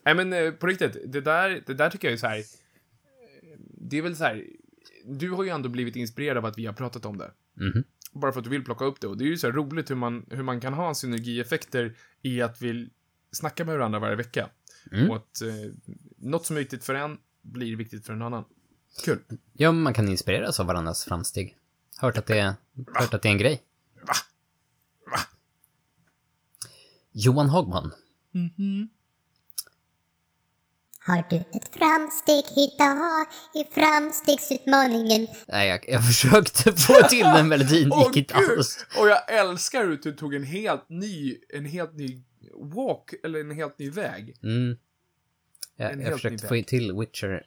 Nej 0.06 0.16
men 0.16 0.34
eh, 0.34 0.52
på 0.52 0.68
riktigt, 0.68 0.98
det 1.14 1.22
där, 1.22 1.64
det 1.66 1.74
där 1.74 1.90
tycker 1.90 2.08
jag 2.08 2.14
är 2.14 2.18
så 2.18 2.28
här. 2.28 2.38
eh, 2.38 2.44
Det 3.60 3.98
är 3.98 4.02
väl 4.02 4.16
så 4.16 4.24
här 4.24 4.46
du 5.06 5.32
har 5.32 5.44
ju 5.44 5.50
ändå 5.50 5.70
blivit 5.70 5.96
inspirerad 5.96 6.38
av 6.38 6.46
att 6.46 6.58
vi 6.58 6.66
har 6.66 6.74
pratat 6.74 7.06
om 7.06 7.18
det. 7.18 7.32
Mm. 7.60 7.84
Bara 8.12 8.32
för 8.32 8.40
att 8.40 8.44
du 8.44 8.50
vill 8.50 8.66
plocka 8.66 8.86
upp 8.86 9.02
det. 9.02 9.08
Och 9.08 9.18
det 9.18 9.24
är 9.24 9.28
ju 9.28 9.38
så 9.38 9.52
roligt 9.52 9.90
hur 9.90 9.96
man, 9.96 10.26
hur 10.30 10.44
man 10.44 10.62
kan 10.62 10.74
ha 10.74 10.96
synergieffekter 10.96 11.96
i 12.22 12.42
att 12.42 12.62
vi 12.62 12.90
snackar 13.32 13.66
med 13.66 13.78
varandra 13.78 14.00
varje 14.00 14.16
vecka. 14.16 14.50
Mm. 14.92 15.10
Och 15.10 15.16
att 15.16 15.42
eh, 15.42 15.72
något 16.18 16.46
som 16.46 16.56
är 16.56 16.60
viktigt 16.60 16.84
för 16.84 16.96
en 16.96 17.18
blir 17.42 17.76
viktigt 17.76 18.06
för 18.06 18.14
en 18.14 18.22
annan. 18.22 18.44
Kul. 19.06 19.20
Ja, 19.54 19.72
man 19.72 19.94
kan 19.94 20.10
inspireras 20.10 20.60
av 20.60 20.66
varandras 20.66 21.06
framsteg. 21.06 21.58
Hört 21.98 22.18
att 22.18 22.26
det 22.26 22.40
är, 22.40 22.54
hört 22.94 23.14
att 23.14 23.22
det 23.22 23.30
är 23.30 23.32
en 23.32 23.38
grej. 23.38 23.64
Va? 23.96 24.14
Va? 25.12 25.20
Johan 27.12 27.50
Hagman. 27.50 27.92
Mm 28.34 28.50
-hmm. 28.50 28.88
Har 31.12 31.26
du 31.30 31.36
ett 31.36 31.76
framsteg 31.76 32.44
idag 32.58 33.26
i 33.54 33.74
framstegsutmaningen? 33.74 35.28
Nej, 35.48 35.70
jag, 35.70 35.86
jag 35.88 36.06
försökte 36.08 36.72
få 36.72 36.94
till 36.94 37.26
den 37.26 37.48
melodin, 37.48 37.90
Åh, 37.92 38.08
gick 38.08 38.18
inte 38.18 38.34
alls. 38.34 38.86
Och 39.00 39.08
jag 39.08 39.40
älskar 39.40 39.84
hur 39.84 39.98
du 39.98 40.12
tog 40.12 40.36
en 40.36 40.44
helt 40.44 40.90
ny, 40.90 41.38
en 41.54 41.66
helt 41.66 41.94
ny 41.94 42.22
walk, 42.76 43.14
eller 43.24 43.40
en 43.40 43.52
helt 43.52 43.80
ny 43.80 43.90
väg. 43.90 44.36
Mm. 44.44 44.78
Jag, 45.76 46.02
jag 46.02 46.14
försökte 46.14 46.48
få 46.48 46.64
till 46.68 46.94
Witcher 47.00 47.44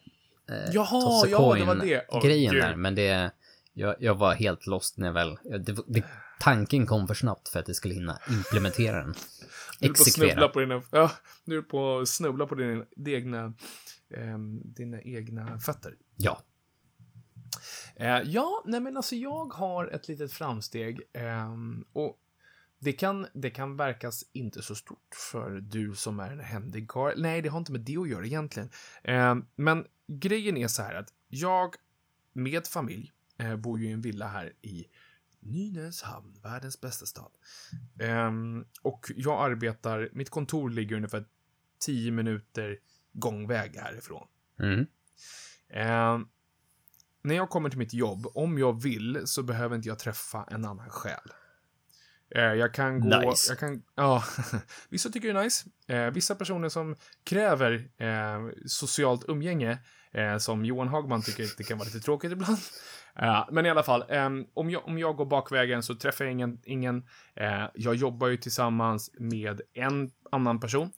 Jaha, 0.72 1.00
Toss 1.00 1.24
a 1.24 1.28
ja, 1.30 1.54
det 1.54 1.64
var 1.64 1.74
det. 1.74 2.06
Åh, 2.08 2.22
grejen 2.22 2.52
gud. 2.52 2.62
där, 2.62 2.76
men 2.76 2.94
det... 2.94 3.30
Jag, 3.76 3.94
jag 3.98 4.14
var 4.14 4.34
helt 4.34 4.66
lost 4.66 4.98
när 4.98 5.06
jag 5.06 5.14
väl... 5.14 5.38
Det, 5.44 5.76
det, 5.86 6.04
tanken 6.44 6.86
kom 6.86 7.06
för 7.06 7.14
snabbt 7.14 7.48
för 7.48 7.60
att 7.60 7.68
jag 7.68 7.76
skulle 7.76 7.94
hinna 7.94 8.18
implementera 8.28 8.96
den. 8.96 9.14
Du 9.80 9.86
är 9.86 9.92
på 9.92 9.92
att 9.92 10.12
snubbla 10.12 10.26
Exekvera. 10.26 10.48
på 10.48 10.60
dina, 10.60 10.82
ja, 10.90 11.10
du 11.44 11.58
är 11.58 11.62
på 11.62 11.98
att 11.98 12.08
snubbla 12.08 12.46
på 12.46 12.54
dina, 12.54 12.84
dina 12.96 13.16
egna, 13.16 13.54
ehm, 14.10 14.60
dina 14.64 15.02
egna 15.02 15.58
fötter. 15.58 15.94
Ja. 16.16 16.42
Eh, 17.96 18.20
ja, 18.24 18.62
nej 18.66 18.80
men 18.80 18.96
alltså 18.96 19.16
jag 19.16 19.52
har 19.52 19.86
ett 19.86 20.08
litet 20.08 20.32
framsteg 20.32 21.00
ehm, 21.12 21.84
och 21.92 22.18
det 22.78 22.92
kan, 22.92 23.26
det 23.32 23.50
kan 23.50 23.76
verkas 23.76 24.24
inte 24.32 24.62
så 24.62 24.74
stort 24.74 25.14
för 25.32 25.50
du 25.50 25.94
som 25.94 26.20
är 26.20 26.30
en 26.30 26.40
händig 26.40 26.88
karl. 26.88 27.14
Nej, 27.16 27.42
det 27.42 27.48
har 27.48 27.58
inte 27.58 27.72
med 27.72 27.80
det 27.80 27.96
att 27.96 28.08
göra 28.08 28.26
egentligen. 28.26 28.70
Ehm, 29.02 29.46
men 29.56 29.86
grejen 30.06 30.56
är 30.56 30.68
så 30.68 30.82
här 30.82 30.94
att 30.94 31.08
jag 31.28 31.74
med 32.32 32.66
familj 32.66 33.12
eh, 33.38 33.56
bor 33.56 33.80
ju 33.80 33.88
i 33.88 33.92
en 33.92 34.00
villa 34.00 34.26
här 34.26 34.52
i 34.62 34.86
Nynäshamn, 35.44 36.34
världens 36.42 36.80
bästa 36.80 37.06
stad. 37.06 37.32
Ehm, 38.00 38.64
och 38.82 39.12
jag 39.16 39.50
arbetar, 39.50 40.08
mitt 40.12 40.30
kontor 40.30 40.70
ligger 40.70 40.96
ungefär 40.96 41.24
10 41.80 42.12
minuter 42.12 42.78
gångväg 43.12 43.76
härifrån. 43.76 44.26
Mm. 44.60 44.86
Ehm, 45.70 46.28
när 47.22 47.34
jag 47.34 47.50
kommer 47.50 47.68
till 47.68 47.78
mitt 47.78 47.94
jobb, 47.94 48.26
om 48.34 48.58
jag 48.58 48.82
vill, 48.82 49.22
så 49.24 49.42
behöver 49.42 49.76
inte 49.76 49.88
jag 49.88 49.98
träffa 49.98 50.44
en 50.50 50.64
annan 50.64 50.90
själ. 50.90 51.32
Eh, 52.34 52.42
jag 52.42 52.74
kan 52.74 53.00
gå... 53.00 53.20
Nice. 53.20 53.52
Jag 53.52 53.58
kan, 53.58 53.82
ja, 53.94 54.24
vissa 54.88 55.08
tycker 55.08 55.34
det 55.34 55.40
är 55.40 55.44
nice. 55.44 55.68
Eh, 55.86 56.10
vissa 56.10 56.34
personer 56.34 56.68
som 56.68 56.96
kräver 57.24 57.88
eh, 57.96 58.50
socialt 58.66 59.24
umgänge, 59.28 59.78
eh, 60.12 60.38
som 60.38 60.64
Johan 60.64 60.88
Hagman 60.88 61.22
tycker 61.22 61.44
att 61.44 61.56
det 61.58 61.64
kan 61.64 61.78
vara 61.78 61.86
lite 61.86 62.00
tråkigt 62.00 62.32
ibland. 62.32 62.58
Eh, 63.18 63.48
men 63.50 63.66
i 63.66 63.70
alla 63.70 63.82
fall, 63.82 64.04
ehm, 64.08 64.46
om, 64.54 64.70
jag, 64.70 64.88
om 64.88 64.98
jag 64.98 65.16
går 65.16 65.26
bakvägen 65.26 65.82
så 65.82 65.94
träffar 65.94 66.24
jag 66.24 66.32
ingen. 66.32 66.60
ingen 66.64 67.08
eh, 67.34 67.64
jag 67.74 67.94
jobbar 67.94 68.28
ju 68.28 68.36
tillsammans 68.36 69.10
med 69.18 69.60
en 69.72 70.10
annan 70.32 70.60
person. 70.60 70.92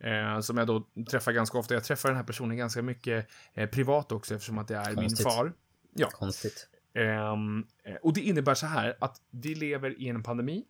Eh, 0.00 0.40
som 0.40 0.56
jag 0.56 0.66
då 0.66 0.86
träffar 1.10 1.32
ganska 1.32 1.58
ofta. 1.58 1.74
Jag 1.74 1.84
träffar 1.84 2.08
den 2.08 2.16
här 2.16 2.24
personen 2.24 2.56
ganska 2.56 2.82
mycket 2.82 3.28
eh, 3.54 3.70
privat 3.70 4.12
också 4.12 4.34
eftersom 4.34 4.58
att 4.58 4.68
det 4.68 4.76
är 4.76 4.94
Konstigt. 4.94 5.26
min 5.26 5.32
far. 5.32 5.52
Ja. 5.94 6.08
Konstigt. 6.10 6.68
Ehm, 6.94 7.66
eh, 7.84 7.94
och 7.94 8.12
det 8.12 8.20
innebär 8.20 8.54
så 8.54 8.66
här 8.66 8.96
att 9.00 9.16
vi 9.30 9.54
lever 9.54 10.00
i 10.00 10.08
en 10.08 10.22
pandemi. 10.22 10.64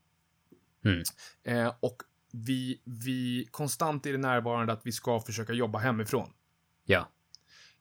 Mm. 0.85 1.03
Eh, 1.45 1.75
och 1.81 2.03
vi, 2.33 2.83
vi 2.85 3.49
konstant 3.51 4.07
är 4.07 4.13
det 4.13 4.19
närvarande 4.19 4.73
att 4.73 4.87
vi 4.87 4.93
ska 4.93 5.21
försöka 5.21 5.53
jobba 5.53 5.79
hemifrån. 5.79 6.33
Ja. 6.85 7.09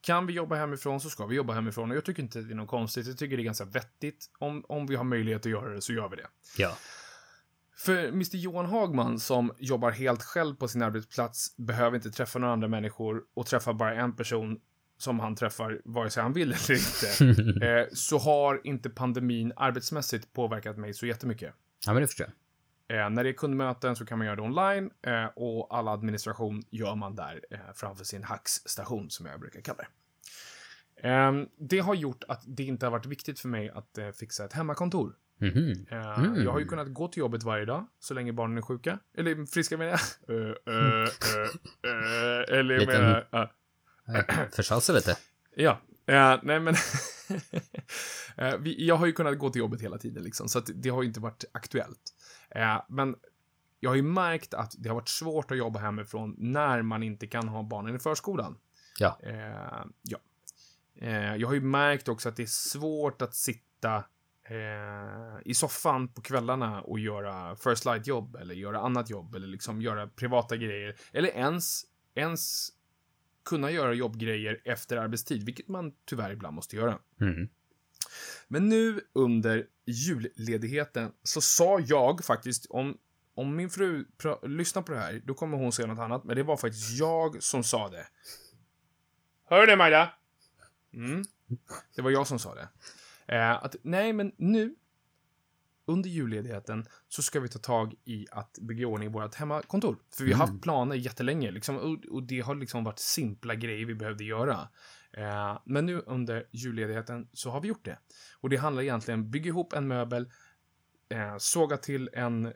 Kan 0.01 0.27
vi 0.27 0.33
jobba 0.33 0.55
hemifrån 0.55 1.01
så 1.01 1.09
ska 1.09 1.25
vi 1.25 1.35
jobba 1.35 1.53
hemifrån. 1.53 1.91
Och 1.91 1.97
jag 1.97 2.05
tycker 2.05 2.23
inte 2.23 2.41
det 2.41 2.53
är 2.53 2.55
något 2.55 2.69
konstigt. 2.69 3.07
Jag 3.07 3.17
tycker 3.17 3.37
det 3.37 3.43
är 3.43 3.45
ganska 3.45 3.65
vettigt. 3.65 4.25
Om, 4.39 4.65
om 4.67 4.87
vi 4.87 4.95
har 4.95 5.03
möjlighet 5.03 5.45
att 5.45 5.51
göra 5.51 5.73
det 5.73 5.81
så 5.81 5.93
gör 5.93 6.09
vi 6.09 6.15
det. 6.15 6.27
Ja. 6.57 6.77
För 7.77 8.07
Mr 8.07 8.35
Johan 8.35 8.65
Hagman 8.65 9.19
som 9.19 9.51
jobbar 9.57 9.91
helt 9.91 10.23
själv 10.23 10.55
på 10.55 10.67
sin 10.67 10.81
arbetsplats 10.81 11.57
behöver 11.57 11.95
inte 11.95 12.11
träffa 12.11 12.39
några 12.39 12.53
andra 12.53 12.67
människor 12.67 13.21
och 13.33 13.45
träffar 13.45 13.73
bara 13.73 13.95
en 13.95 14.15
person 14.15 14.59
som 14.97 15.19
han 15.19 15.35
träffar 15.35 15.81
vare 15.85 16.09
sig 16.09 16.23
han 16.23 16.33
vill 16.33 16.53
eller 16.53 16.71
inte. 16.71 17.65
eh, 17.65 17.87
så 17.93 18.17
har 18.17 18.61
inte 18.63 18.89
pandemin 18.89 19.53
arbetsmässigt 19.55 20.33
påverkat 20.33 20.77
mig 20.77 20.93
så 20.93 21.05
jättemycket. 21.05 21.53
Ja, 21.85 21.93
men 21.93 22.01
det 22.01 22.07
förstår 22.07 22.27
jag. 22.27 22.33
Eh, 22.91 23.09
när 23.09 23.23
det 23.23 23.29
är 23.29 23.33
kundmöten 23.33 23.95
så 23.95 24.05
kan 24.05 24.17
man 24.17 24.27
göra 24.27 24.35
det 24.35 24.41
online 24.41 24.91
eh, 25.01 25.25
och 25.35 25.77
all 25.77 25.87
administration 25.87 26.63
gör 26.69 26.95
man 26.95 27.15
där 27.15 27.45
eh, 27.51 27.59
framför 27.75 28.03
sin 28.03 28.23
hackstation 28.23 29.09
som 29.09 29.25
jag 29.25 29.39
brukar 29.39 29.61
kalla 29.61 29.77
det. 29.77 29.87
Eh, 31.09 31.31
det 31.57 31.79
har 31.79 31.95
gjort 31.95 32.23
att 32.27 32.43
det 32.47 32.63
inte 32.63 32.85
har 32.85 32.91
varit 32.91 33.05
viktigt 33.05 33.39
för 33.39 33.47
mig 33.47 33.69
att 33.69 33.97
eh, 33.97 34.09
fixa 34.09 34.45
ett 34.45 34.53
hemmakontor. 34.53 35.15
Mhm. 35.37 35.85
Eh, 35.89 36.19
Mm. 36.19 36.43
Jag 36.43 36.51
har 36.51 36.59
ju 36.59 36.65
kunnat 36.65 36.93
gå 36.93 37.07
till 37.07 37.19
jobbet 37.19 37.43
varje 37.43 37.65
dag, 37.65 37.87
så 37.99 38.13
länge 38.13 38.33
barnen 38.33 38.57
är 38.57 38.61
sjuka. 38.61 38.99
Eller 39.17 39.45
friska 39.45 39.77
menar 39.77 39.91
jag. 39.91 39.99
Eh, 40.37 40.75
eh, 40.75 41.01
eh, 41.83 41.91
eh, 41.91 42.59
eller 42.59 42.75
jag 42.75 42.87
menar... 42.87 43.27
ja. 43.31 43.51
Jag 44.05 44.53
Försade 44.53 44.93
lite. 44.93 45.17
Ja, 45.55 45.81
eh, 46.11 46.39
nej 46.43 46.59
men... 46.59 46.75
eh, 48.37 48.57
vi, 48.59 48.87
jag 48.87 48.95
har 48.95 49.05
ju 49.05 49.11
kunnat 49.11 49.37
gå 49.37 49.49
till 49.49 49.59
jobbet 49.59 49.81
hela 49.81 49.97
tiden 49.97 50.23
liksom, 50.23 50.49
så 50.49 50.59
att 50.59 50.69
det 50.75 50.89
har 50.89 51.01
ju 51.01 51.07
inte 51.07 51.19
varit 51.19 51.45
aktuellt. 51.51 52.13
Eh, 52.49 52.81
men 52.89 53.15
jag 53.79 53.89
har 53.89 53.95
ju 53.95 54.01
märkt 54.01 54.53
att 54.53 54.75
det 54.77 54.89
har 54.89 54.95
varit 54.95 55.09
svårt 55.09 55.51
att 55.51 55.57
jobba 55.57 55.79
hemifrån 55.79 56.35
när 56.37 56.81
man 56.81 57.03
inte 57.03 57.27
kan 57.27 57.47
ha 57.47 57.63
barnen 57.63 57.95
i 57.95 57.99
förskolan. 57.99 58.57
Ja. 58.99 59.19
Ja. 60.01 60.17
Jag 61.37 61.47
har 61.47 61.53
ju 61.53 61.61
märkt 61.61 62.07
också 62.07 62.29
att 62.29 62.35
det 62.35 62.43
är 62.43 62.47
svårt 62.47 63.21
att 63.21 63.35
sitta 63.35 64.03
i 65.45 65.53
soffan 65.53 66.07
på 66.07 66.21
kvällarna 66.21 66.81
och 66.81 66.99
göra 66.99 67.55
first 67.55 67.85
light-jobb 67.85 68.35
eller 68.35 68.55
göra 68.55 68.79
annat 68.79 69.09
jobb 69.09 69.35
eller 69.35 69.47
liksom 69.47 69.81
göra 69.81 70.07
privata 70.07 70.57
grejer. 70.57 70.95
Eller 71.11 71.29
ens, 71.29 71.83
ens 72.15 72.71
kunna 73.43 73.71
göra 73.71 73.93
jobbgrejer 73.93 74.61
efter 74.65 74.97
arbetstid, 74.97 75.43
vilket 75.43 75.67
man 75.67 75.93
tyvärr 76.05 76.31
ibland 76.31 76.55
måste 76.55 76.75
göra. 76.75 76.99
Mm. 77.21 77.49
Men 78.47 78.69
nu 78.69 79.01
under 79.13 79.67
julledigheten 79.85 81.11
så 81.23 81.41
sa 81.41 81.79
jag 81.79 82.25
faktiskt, 82.25 82.65
om, 82.69 82.97
om 83.33 83.55
min 83.55 83.69
fru 83.69 84.05
lyssnar 84.43 84.81
på 84.81 84.91
det 84.91 84.99
här, 84.99 85.21
då 85.25 85.33
kommer 85.33 85.57
hon 85.57 85.71
säga 85.71 85.87
något 85.87 85.99
annat, 85.99 86.23
men 86.23 86.35
det 86.35 86.43
var 86.43 86.57
faktiskt 86.57 86.99
jag 86.99 87.43
som 87.43 87.63
sa 87.63 87.89
det. 87.89 88.07
Hör 89.45 89.59
du 89.59 89.65
det, 89.65 89.75
Majda? 89.75 90.13
Mm. 90.93 91.23
Det 91.95 92.01
var 92.01 92.11
jag 92.11 92.27
som 92.27 92.39
sa 92.39 92.55
det. 92.55 92.69
Eh, 93.35 93.63
att, 93.63 93.75
nej, 93.81 94.13
men 94.13 94.31
nu, 94.37 94.75
under 95.85 96.09
julledigheten, 96.09 96.85
så 97.07 97.21
ska 97.21 97.39
vi 97.39 97.49
ta 97.49 97.59
tag 97.59 97.93
i 98.05 98.25
att 98.31 98.57
bygga 98.61 98.81
i 98.81 98.85
ordning 98.85 99.11
vårt 99.11 99.35
hemmakontor. 99.35 99.97
För 100.17 100.23
vi 100.23 100.31
har 100.31 100.47
haft 100.47 100.61
planer 100.61 100.95
jättelänge, 100.95 101.51
liksom, 101.51 101.77
och, 101.77 102.05
och 102.05 102.23
det 102.23 102.39
har 102.39 102.55
liksom 102.55 102.83
varit 102.83 102.99
simpla 102.99 103.55
grejer 103.55 103.85
vi 103.85 103.95
behövde 103.95 104.23
göra. 104.23 104.69
Eh, 105.13 105.59
men 105.65 105.85
nu 105.85 105.99
under 105.99 106.47
julledigheten 106.51 107.27
så 107.33 107.49
har 107.49 107.61
vi 107.61 107.67
gjort 107.67 107.85
det. 107.85 107.97
Och 108.39 108.49
det 108.49 108.57
handlar 108.57 108.83
egentligen 108.83 109.19
om 109.19 109.31
bygga 109.31 109.47
ihop 109.47 109.73
en 109.73 109.87
möbel, 109.87 110.31
eh, 111.09 111.37
såga 111.37 111.77
till 111.77 112.09
en 112.13 112.53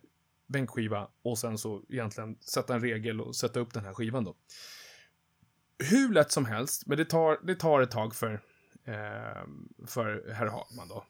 bänkskiva 0.48 1.08
och 1.22 1.38
sen 1.38 1.58
så 1.58 1.84
egentligen 1.90 2.38
sätta 2.42 2.74
en 2.74 2.82
regel 2.82 3.22
och 3.22 3.36
sätta 3.36 3.60
upp 3.60 3.74
den 3.74 3.86
här 3.86 3.94
skivan 3.94 4.24
då. 4.24 4.36
Hur 5.80 6.14
lätt 6.14 6.32
som 6.32 6.46
helst, 6.46 6.88
men 6.88 6.98
det 6.98 7.06
tar, 7.06 7.46
det 7.46 7.56
tar 7.56 7.82
ett 7.82 7.92
tag 7.92 8.16
för, 8.16 8.34
eh, 8.86 9.44
för 9.88 10.34
herr 10.34 10.48
Hagman 10.48 10.88
då. 10.88 11.06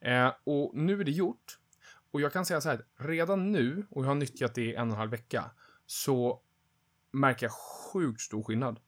Eh, 0.00 0.32
och 0.44 0.72
nu 0.74 1.00
är 1.00 1.04
det 1.04 1.10
gjort. 1.10 1.58
Och 2.10 2.20
jag 2.20 2.32
kan 2.32 2.46
säga 2.46 2.60
så 2.60 2.68
här, 2.68 2.76
att 2.76 3.06
redan 3.06 3.52
nu, 3.52 3.86
och 3.90 4.04
jag 4.04 4.08
har 4.08 4.14
nyttjat 4.14 4.54
det 4.54 4.62
i 4.62 4.74
en 4.74 4.88
och 4.88 4.94
en 4.94 4.98
halv 4.98 5.10
vecka, 5.10 5.50
så 5.86 6.42
märker 7.12 7.46
jag 7.46 7.52
sjukt 7.52 8.20
stor 8.20 8.42
skillnad. 8.42 8.80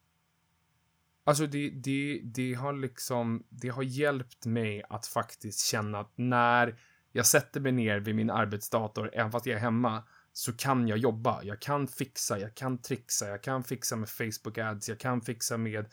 Alltså 1.25 1.47
det, 1.47 1.71
det, 1.71 2.21
det 2.25 2.55
har 2.55 2.73
liksom, 2.73 3.47
det 3.49 3.69
har 3.69 3.83
hjälpt 3.83 4.47
mig 4.47 4.83
att 4.89 5.07
faktiskt 5.07 5.61
känna 5.61 5.99
att 5.99 6.13
när 6.17 6.79
jag 7.13 7.27
sätter 7.27 7.61
mig 7.61 7.73
ner 7.73 8.01
vid 8.01 8.15
min 8.15 8.31
arbetsdator, 8.31 9.11
även 9.13 9.33
fast 9.33 9.47
jag 9.47 9.57
är 9.57 9.61
hemma, 9.61 10.03
så 10.33 10.53
kan 10.53 10.89
jag 10.89 10.99
jobba. 10.99 11.43
Jag 11.43 11.61
kan 11.61 11.89
fixa, 11.89 12.39
jag 12.39 12.55
kan 12.55 12.79
trixa, 12.79 13.29
jag 13.29 13.43
kan 13.43 13.65
fixa 13.65 13.97
med 13.97 14.09
Facebook 14.09 14.59
ads, 14.59 14.89
jag 14.89 14.99
kan 14.99 15.21
fixa 15.21 15.57
med 15.57 15.87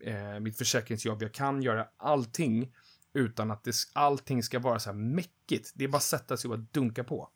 eh, 0.00 0.40
mitt 0.40 0.58
försäkringsjobb, 0.58 1.22
jag 1.22 1.34
kan 1.34 1.62
göra 1.62 1.88
allting 1.96 2.74
utan 3.14 3.50
att 3.50 3.64
det, 3.64 3.74
allting 3.92 4.42
ska 4.42 4.58
vara 4.58 4.78
så 4.78 4.90
här 4.90 4.96
mäckigt. 4.96 5.72
Det 5.74 5.84
är 5.84 5.88
bara 5.88 5.96
att 5.96 6.02
sätta 6.02 6.36
sig 6.36 6.50
och 6.50 6.58
bara 6.58 6.66
dunka 6.72 7.04
på. 7.04 7.28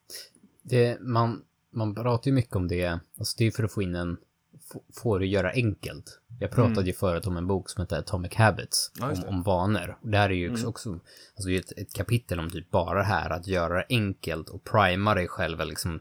Det, 0.63 1.01
man, 1.01 1.43
man 1.71 1.95
pratar 1.95 2.27
ju 2.31 2.35
mycket 2.35 2.57
om 2.57 2.69
det, 2.69 3.01
alltså 3.19 3.35
det 3.39 3.47
är 3.47 3.51
för 3.51 3.65
att 3.65 3.73
få 3.73 3.83
in 3.83 3.95
en, 3.95 4.17
få, 4.95 5.19
det 5.19 5.25
att 5.25 5.31
göra 5.31 5.51
enkelt. 5.51 6.21
Jag 6.41 6.51
pratade 6.51 6.87
ju 6.87 6.93
förut 6.93 7.27
om 7.27 7.37
en 7.37 7.47
bok 7.47 7.71
som 7.71 7.83
heter 7.83 7.99
Atomic 7.99 8.35
Habits, 8.35 8.93
Mm. 8.99 9.09
Ja, 9.11 9.15
om. 9.17 9.23
Mm. 9.23 9.35
om 9.35 9.43
vanor. 9.43 9.99
Och 10.03 10.09
det 10.09 10.19
här 10.19 10.31
är 10.31 10.35
ju 10.35 10.53
också, 10.53 10.67
också 10.67 11.01
alltså 11.35 11.51
ett, 11.51 11.73
ett 11.73 11.95
kapitel 11.95 12.41
om 12.41 12.51
typ 12.51 12.71
bara 12.71 12.99
det 12.99 13.05
här, 13.05 13.31
att 13.31 13.47
göra 13.47 13.75
det 13.75 13.87
enkelt 13.89 14.49
och 14.49 14.65
prima 14.65 15.15
dig 15.15 15.29
själv, 15.29 15.61
liksom, 15.67 16.01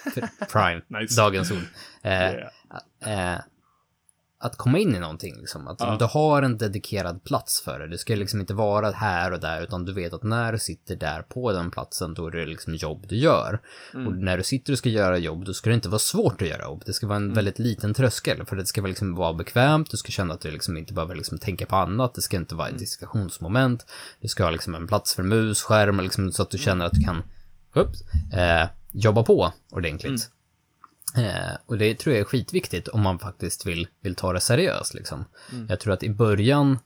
prime, 0.52 0.82
Nice. 1.00 1.20
dagens 1.20 1.50
ord. 1.50 1.58
Eh, 2.02 2.10
Yeah. 2.12 3.34
eh, 3.34 3.40
att 4.38 4.56
komma 4.56 4.78
in 4.78 4.94
i 4.94 4.98
någonting. 4.98 5.36
Liksom. 5.40 5.68
Att 5.68 5.80
Ja. 5.80 5.96
du 5.98 6.04
har 6.04 6.42
en 6.42 6.58
dedikerad 6.58 7.24
plats 7.24 7.60
för 7.64 7.78
det. 7.78 7.88
Det 7.88 7.98
ska 7.98 8.14
liksom 8.14 8.40
inte 8.40 8.54
vara 8.54 8.90
här 8.90 9.32
och 9.32 9.40
där, 9.40 9.62
utan 9.62 9.84
du 9.84 9.92
vet 9.92 10.12
att 10.12 10.22
när 10.22 10.52
du 10.52 10.58
sitter 10.58 10.96
där 10.96 11.22
på 11.22 11.52
den 11.52 11.70
platsen, 11.70 12.14
då 12.14 12.26
är 12.26 12.30
det 12.30 12.46
liksom 12.46 12.74
jobb 12.74 13.06
du 13.08 13.16
gör. 13.16 13.60
Mm. 13.94 14.06
Och 14.06 14.12
när 14.16 14.36
du 14.36 14.42
sitter 14.42 14.72
och 14.72 14.78
ska 14.78 14.88
göra 14.88 15.18
jobb, 15.18 15.44
då 15.44 15.54
ska 15.54 15.70
det 15.70 15.74
inte 15.74 15.88
vara 15.88 15.98
svårt 15.98 16.42
att 16.42 16.48
göra 16.48 16.62
jobb. 16.62 16.82
Det 16.86 16.92
ska 16.92 17.06
vara 17.06 17.16
en 17.16 17.22
Mm. 17.22 17.34
väldigt 17.34 17.58
liten 17.58 17.94
tröskel, 17.94 18.46
för 18.46 18.56
det 18.56 18.66
ska 18.66 18.80
vara 18.80 18.88
liksom 18.88 19.14
vara 19.14 19.34
bekvämt, 19.34 19.90
du 19.90 19.96
ska 19.96 20.12
känna 20.12 20.34
att 20.34 20.40
du 20.40 20.50
liksom 20.50 20.76
inte 20.76 20.92
behöver 20.94 21.14
liksom 21.14 21.38
tänka 21.38 21.66
på 21.66 21.76
annat, 21.76 22.14
det 22.14 22.22
ska 22.22 22.36
inte 22.36 22.54
vara 22.54 22.66
Mm. 22.68 22.76
ett 22.76 22.80
diskussionsmoment, 22.80 23.86
du 24.20 24.28
ska 24.28 24.44
ha 24.44 24.50
liksom 24.50 24.74
en 24.74 24.86
plats 24.86 25.14
för 25.14 25.22
mus, 25.22 25.62
skärm, 25.62 26.00
liksom, 26.00 26.32
så 26.32 26.42
att 26.42 26.50
du 26.50 26.58
känner 26.58 26.84
att 26.84 26.92
du 26.92 27.04
kan 27.04 27.22
Ups, 27.74 28.00
eh, 28.32 28.68
jobba 28.92 29.22
på 29.22 29.52
ordentligt. 29.70 30.30
Eh, 31.16 31.56
och 31.66 31.78
det 31.78 31.94
tror 31.94 32.14
jag 32.14 32.20
är 32.20 32.24
skitviktigt 32.24 32.88
om 32.88 33.02
man 33.02 33.18
faktiskt 33.18 33.66
vill, 33.66 33.88
vill 34.00 34.14
ta 34.14 34.32
det 34.32 34.40
seriöst. 34.40 34.94
Liksom. 34.94 35.24
Jag 35.68 35.80
tror 35.80 35.92
att 35.92 36.02
i 36.02 36.10
början 36.10 36.78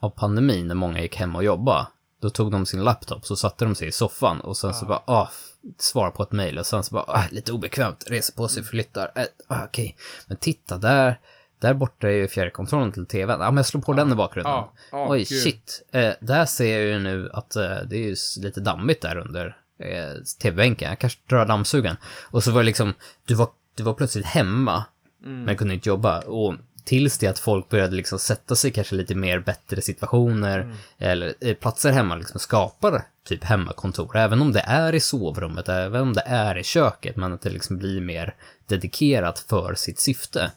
av 0.00 0.10
pandemin, 0.10 0.68
när 0.68 0.74
många 0.74 1.00
gick 1.02 1.16
hem 1.16 1.36
och 1.36 1.44
jobbade, 1.44 1.86
då 2.20 2.30
tog 2.30 2.52
de 2.52 2.66
sin 2.66 2.84
laptop, 2.84 3.26
så 3.26 3.36
satte 3.36 3.64
de 3.64 3.74
sig 3.74 3.88
i 3.88 3.92
soffan 3.92 4.40
och 4.40 4.56
sen 4.56 4.74
så 4.74 4.86
bara, 4.86 5.02
ah, 5.04 5.30
svara 5.78 6.10
på 6.10 6.22
ett 6.22 6.32
mejl 6.32 6.58
och 6.58 6.66
sen 6.66 6.82
så 6.82 6.94
bara, 6.94 7.04
ah, 7.08 7.24
lite 7.30 7.52
obekvämt, 7.52 8.04
reser 8.06 8.34
på 8.34 8.48
sig, 8.48 8.62
flyttar, 8.62 9.12
äh, 9.14 9.24
ah, 9.48 9.64
okej. 9.64 9.96
Men 10.26 10.36
titta 10.36 10.78
där, 10.78 11.20
där 11.58 11.74
borta 11.74 12.08
är 12.08 12.12
ju 12.12 12.28
fjärrkontrollen 12.28 12.92
till 12.92 13.06
tvn. 13.06 13.40
Ja, 13.40 13.50
men 13.50 13.56
jag 13.56 13.66
slår 13.66 13.80
på 13.80 13.92
den 13.92 14.12
i 14.12 14.14
bakgrunden. 14.14 14.52
Oj, 14.92 15.24
shit. 15.24 15.86
Eh, 15.92 16.12
där 16.20 16.44
ser 16.44 16.78
jag 16.78 16.86
ju 16.86 16.98
nu 16.98 17.30
att 17.32 17.56
eh, 17.56 17.76
det 17.90 17.96
är 17.96 18.08
ju 18.08 18.16
lite 18.40 18.60
dammigt 18.60 19.02
där 19.02 19.16
under 19.16 19.56
eh, 19.78 20.22
tv-bänken. 20.42 20.88
Jag 20.88 20.98
kanske 20.98 21.20
drar 21.28 21.46
dammsugaren. 21.46 21.96
Och 22.30 22.44
så 22.44 22.50
var 22.50 22.60
det 22.60 22.66
liksom, 22.66 22.94
du 23.24 23.34
var, 23.34 23.48
du 23.74 23.82
var 23.82 23.94
plötsligt 23.94 24.26
hemma, 24.26 24.84
men 25.26 25.56
kunde 25.56 25.74
inte 25.74 25.88
jobba. 25.88 26.20
Och 26.20 26.54
tills 26.84 27.18
det 27.18 27.26
att 27.26 27.38
folk 27.38 27.68
började 27.68 27.96
liksom 27.96 28.18
sätta 28.18 28.56
sig 28.56 28.70
kanske 28.70 28.94
lite 28.94 29.14
mer 29.14 29.38
bättre 29.38 29.82
situationer, 29.82 30.74
eller 30.98 31.34
eh, 31.40 31.54
platser 31.54 31.92
hemma 31.92 32.16
liksom 32.16 32.40
skapar 32.40 33.04
typ 33.24 33.44
hemmakontor. 33.44 34.16
Även 34.16 34.42
om 34.42 34.52
det 34.52 34.64
är 34.66 34.94
i 34.94 35.00
sovrummet, 35.00 35.68
även 35.68 36.02
om 36.02 36.12
det 36.12 36.22
är 36.26 36.56
i 36.56 36.62
köket, 36.62 37.16
men 37.16 37.32
att 37.32 37.42
det 37.42 37.50
liksom 37.50 37.78
blir 37.78 38.00
mer 38.00 38.34
dedikerat 38.66 39.38
för 39.38 39.74
sitt 39.74 40.00
syfte. 40.00 40.50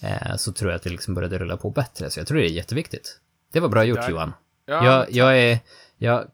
Eh, 0.00 0.36
så 0.36 0.52
tror 0.52 0.70
jag 0.70 0.76
att 0.76 0.82
det 0.82 0.90
liksom 0.90 1.14
började 1.14 1.38
rulla 1.38 1.56
på 1.56 1.70
bättre. 1.70 2.10
Så 2.10 2.20
jag 2.20 2.26
tror 2.26 2.38
det 2.38 2.46
är 2.46 2.50
jätteviktigt. 2.50 3.18
Det 3.52 3.60
var 3.60 3.68
bra 3.68 3.84
gjort 3.84 4.08
Johan. 4.08 4.32
Ja, 4.66 4.84
jag, 4.84 5.12
jag 5.12 5.38
är, 5.38 5.58
jag, 5.98 6.24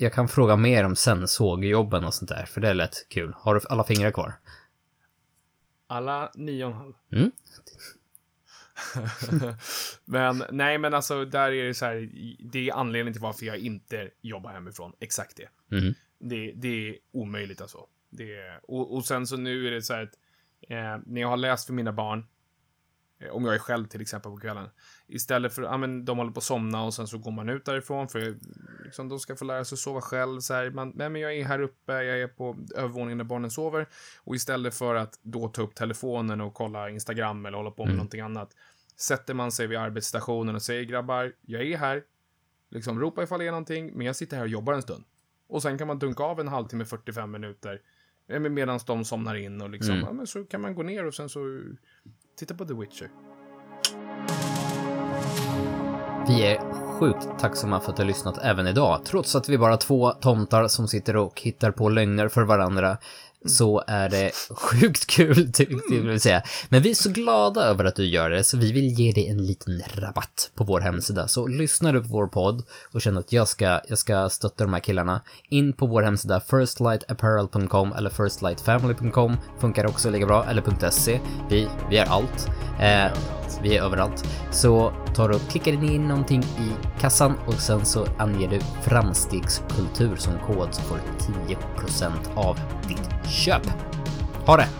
jag 0.00 0.12
kan 0.12 0.28
fråga 0.28 0.56
mer 0.56 0.84
om 0.84 0.96
sen 0.96 1.28
sågjobben 1.28 2.04
och 2.04 2.14
sånt 2.14 2.28
där, 2.28 2.44
för 2.44 2.60
det 2.60 2.68
är 2.68 2.74
lätt 2.74 3.08
kul. 3.08 3.34
Har 3.36 3.54
du 3.54 3.60
alla 3.68 3.84
fingrar 3.84 4.10
kvar? 4.10 4.34
Alla 5.86 6.32
nio 6.34 6.64
och 6.64 6.70
en 6.70 6.76
halv. 6.76 6.92
Mm. 7.12 7.30
men 10.04 10.44
nej, 10.50 10.78
men 10.78 10.94
alltså 10.94 11.24
där 11.24 11.52
är 11.52 11.64
det 11.64 11.74
så 11.74 11.84
här. 11.84 12.10
Det 12.52 12.68
är 12.68 12.74
anledningen 12.74 13.12
till 13.12 13.22
varför 13.22 13.46
jag 13.46 13.58
inte 13.58 14.10
jobbar 14.20 14.52
hemifrån. 14.52 14.92
Exakt 15.00 15.36
det. 15.36 15.76
Mhm. 15.76 15.94
Det, 16.18 16.52
det 16.56 16.88
är 16.88 16.96
omöjligt 17.12 17.60
alltså. 17.60 17.86
Det 18.10 18.36
är, 18.36 18.60
och, 18.62 18.94
och 18.94 19.04
sen 19.04 19.26
så 19.26 19.36
nu 19.36 19.66
är 19.66 19.70
det 19.70 19.82
så 19.82 19.94
här 19.94 20.02
att 20.02 20.14
eh, 20.68 21.02
när 21.06 21.20
jag 21.20 21.28
har 21.28 21.36
läst 21.36 21.66
för 21.66 21.72
mina 21.72 21.92
barn, 21.92 22.26
eh, 23.20 23.28
om 23.30 23.44
jag 23.44 23.54
är 23.54 23.58
själv 23.58 23.86
till 23.86 24.00
exempel 24.00 24.32
på 24.32 24.38
kvällen, 24.38 24.68
istället 25.10 25.54
för, 25.54 25.62
ja 25.62 25.76
men 25.76 26.04
de 26.04 26.18
håller 26.18 26.30
på 26.32 26.38
att 26.38 26.44
somna 26.44 26.84
och 26.84 26.94
sen 26.94 27.06
så 27.06 27.18
går 27.18 27.30
man 27.30 27.48
ut 27.48 27.64
därifrån 27.64 28.08
för 28.08 28.36
liksom, 28.84 29.08
de 29.08 29.18
ska 29.18 29.36
få 29.36 29.44
lära 29.44 29.64
sig 29.64 29.78
sova 29.78 30.00
själv. 30.00 30.40
Så 30.40 30.54
här, 30.54 30.70
man, 30.70 30.92
nej 30.94 31.08
men 31.10 31.20
jag 31.22 31.36
är 31.36 31.44
här 31.44 31.60
uppe, 31.60 31.92
jag 31.92 32.20
är 32.20 32.28
på 32.28 32.56
övervåningen 32.76 33.18
där 33.18 33.24
barnen 33.24 33.50
sover. 33.50 33.86
Och 34.24 34.34
istället 34.34 34.74
för 34.74 34.94
att 34.94 35.18
då 35.22 35.48
ta 35.48 35.62
upp 35.62 35.74
telefonen 35.74 36.40
och 36.40 36.54
kolla 36.54 36.90
Instagram 36.90 37.46
eller 37.46 37.56
hålla 37.58 37.70
på 37.70 37.84
med 37.84 37.94
någonting 37.94 38.20
annat, 38.20 38.50
sätter 38.96 39.34
man 39.34 39.52
sig 39.52 39.66
vid 39.66 39.78
arbetsstationen 39.78 40.54
och 40.54 40.62
säger 40.62 40.82
grabbar, 40.84 41.32
jag 41.40 41.62
är 41.62 41.76
här, 41.76 42.02
liksom 42.68 43.00
ropa 43.00 43.22
ifall 43.22 43.38
det 43.38 43.46
är 43.46 43.50
någonting, 43.50 43.92
men 43.94 44.06
jag 44.06 44.16
sitter 44.16 44.36
här 44.36 44.44
och 44.44 44.48
jobbar 44.50 44.72
en 44.72 44.82
stund. 44.82 45.04
Och 45.48 45.62
sen 45.62 45.78
kan 45.78 45.86
man 45.86 45.98
dunka 45.98 46.22
av 46.22 46.40
en 46.40 46.48
halvtimme, 46.48 46.84
45 46.84 47.30
minuter. 47.30 47.80
Medan 48.50 48.80
de 48.86 49.04
somnar 49.04 49.34
in 49.34 49.60
och 49.62 49.70
liksom, 49.70 49.94
Mm. 49.94 50.06
ja, 50.06 50.12
men 50.12 50.26
så 50.26 50.44
kan 50.44 50.60
man 50.60 50.74
gå 50.74 50.82
ner 50.82 51.06
och 51.06 51.14
sen 51.14 51.28
så 51.28 51.62
titta 52.38 52.54
på 52.54 52.64
The 52.64 52.74
Witcher. 52.74 53.10
Vi 56.30 56.42
är 56.46 56.58
sjukt 56.98 57.28
tacksamma 57.40 57.80
för 57.80 57.90
att 57.90 57.96
du 57.96 58.02
har 58.02 58.06
lyssnat 58.06 58.38
även 58.42 58.66
idag. 58.66 59.00
Trots 59.04 59.36
att 59.36 59.48
vi 59.48 59.58
bara 59.58 59.72
är 59.72 59.76
två 59.76 60.10
tomtar 60.10 60.68
som 60.68 60.88
sitter 60.88 61.16
och 61.16 61.40
hittar 61.40 61.70
på 61.70 61.88
lögner 61.88 62.28
för 62.28 62.42
varandra 62.42 62.96
så 63.46 63.84
är 63.86 64.08
det 64.08 64.30
sjukt 64.50 65.06
kul, 65.06 65.52
tyckte 65.52 65.94
jag 65.94 66.02
vill 66.02 66.20
säga. 66.20 66.42
Men 66.68 66.82
vi 66.82 66.90
är 66.90 66.94
så 66.94 67.10
glada 67.10 67.62
över 67.62 67.84
att 67.84 67.96
du 67.96 68.04
gör 68.06 68.30
det, 68.30 68.44
så 68.44 68.56
vi 68.56 68.72
vill 68.72 68.88
ge 68.88 69.12
dig 69.12 69.28
en 69.28 69.46
liten 69.46 69.82
rabatt 69.94 70.50
på 70.54 70.64
vår 70.64 70.80
hemsida. 70.80 71.28
Så 71.28 71.46
lyssnar 71.46 71.92
du 71.92 72.02
på 72.02 72.08
vår 72.08 72.26
podd 72.26 72.62
och 72.92 73.02
känner 73.02 73.20
att 73.20 73.32
jag 73.32 73.48
ska, 73.48 73.80
jag 73.88 73.98
ska 73.98 74.28
stötta 74.28 74.64
de 74.64 74.72
här 74.72 74.80
killarna, 74.80 75.20
in 75.48 75.72
på 75.72 75.86
vår 75.86 76.02
hemsida 76.02 76.40
firstlightapparel.com 76.40 77.92
eller 77.92 78.10
firstlightfamily.com 78.10 79.36
funkar 79.60 79.86
också 79.86 80.10
lika 80.10 80.26
bra, 80.26 80.44
eller 80.44 80.90
.se. 80.90 81.20
Vi, 81.50 81.68
vi 81.90 81.98
är 81.98 82.06
allt. 82.06 82.48
Eh, 82.80 83.12
vi 83.62 83.76
är 83.76 83.82
överallt. 83.82 84.24
Så 84.50 84.92
tar 85.14 85.28
du 85.28 85.34
och 85.34 85.48
klickar 85.50 85.72
in 85.72 86.08
någonting 86.08 86.42
i 86.42 87.00
kassan 87.00 87.34
och 87.46 87.54
sen 87.54 87.84
så 87.84 88.06
anger 88.18 88.48
du 88.48 88.60
framstegskultur 88.82 90.16
som 90.16 90.32
kod 90.46 90.74
så 90.74 90.82
får 90.82 90.96
du 90.96 91.54
10% 91.54 92.10
av 92.34 92.58
ditt 92.88 93.19
köp. 93.28 93.62
Ha 94.46 94.56
det! 94.56 94.79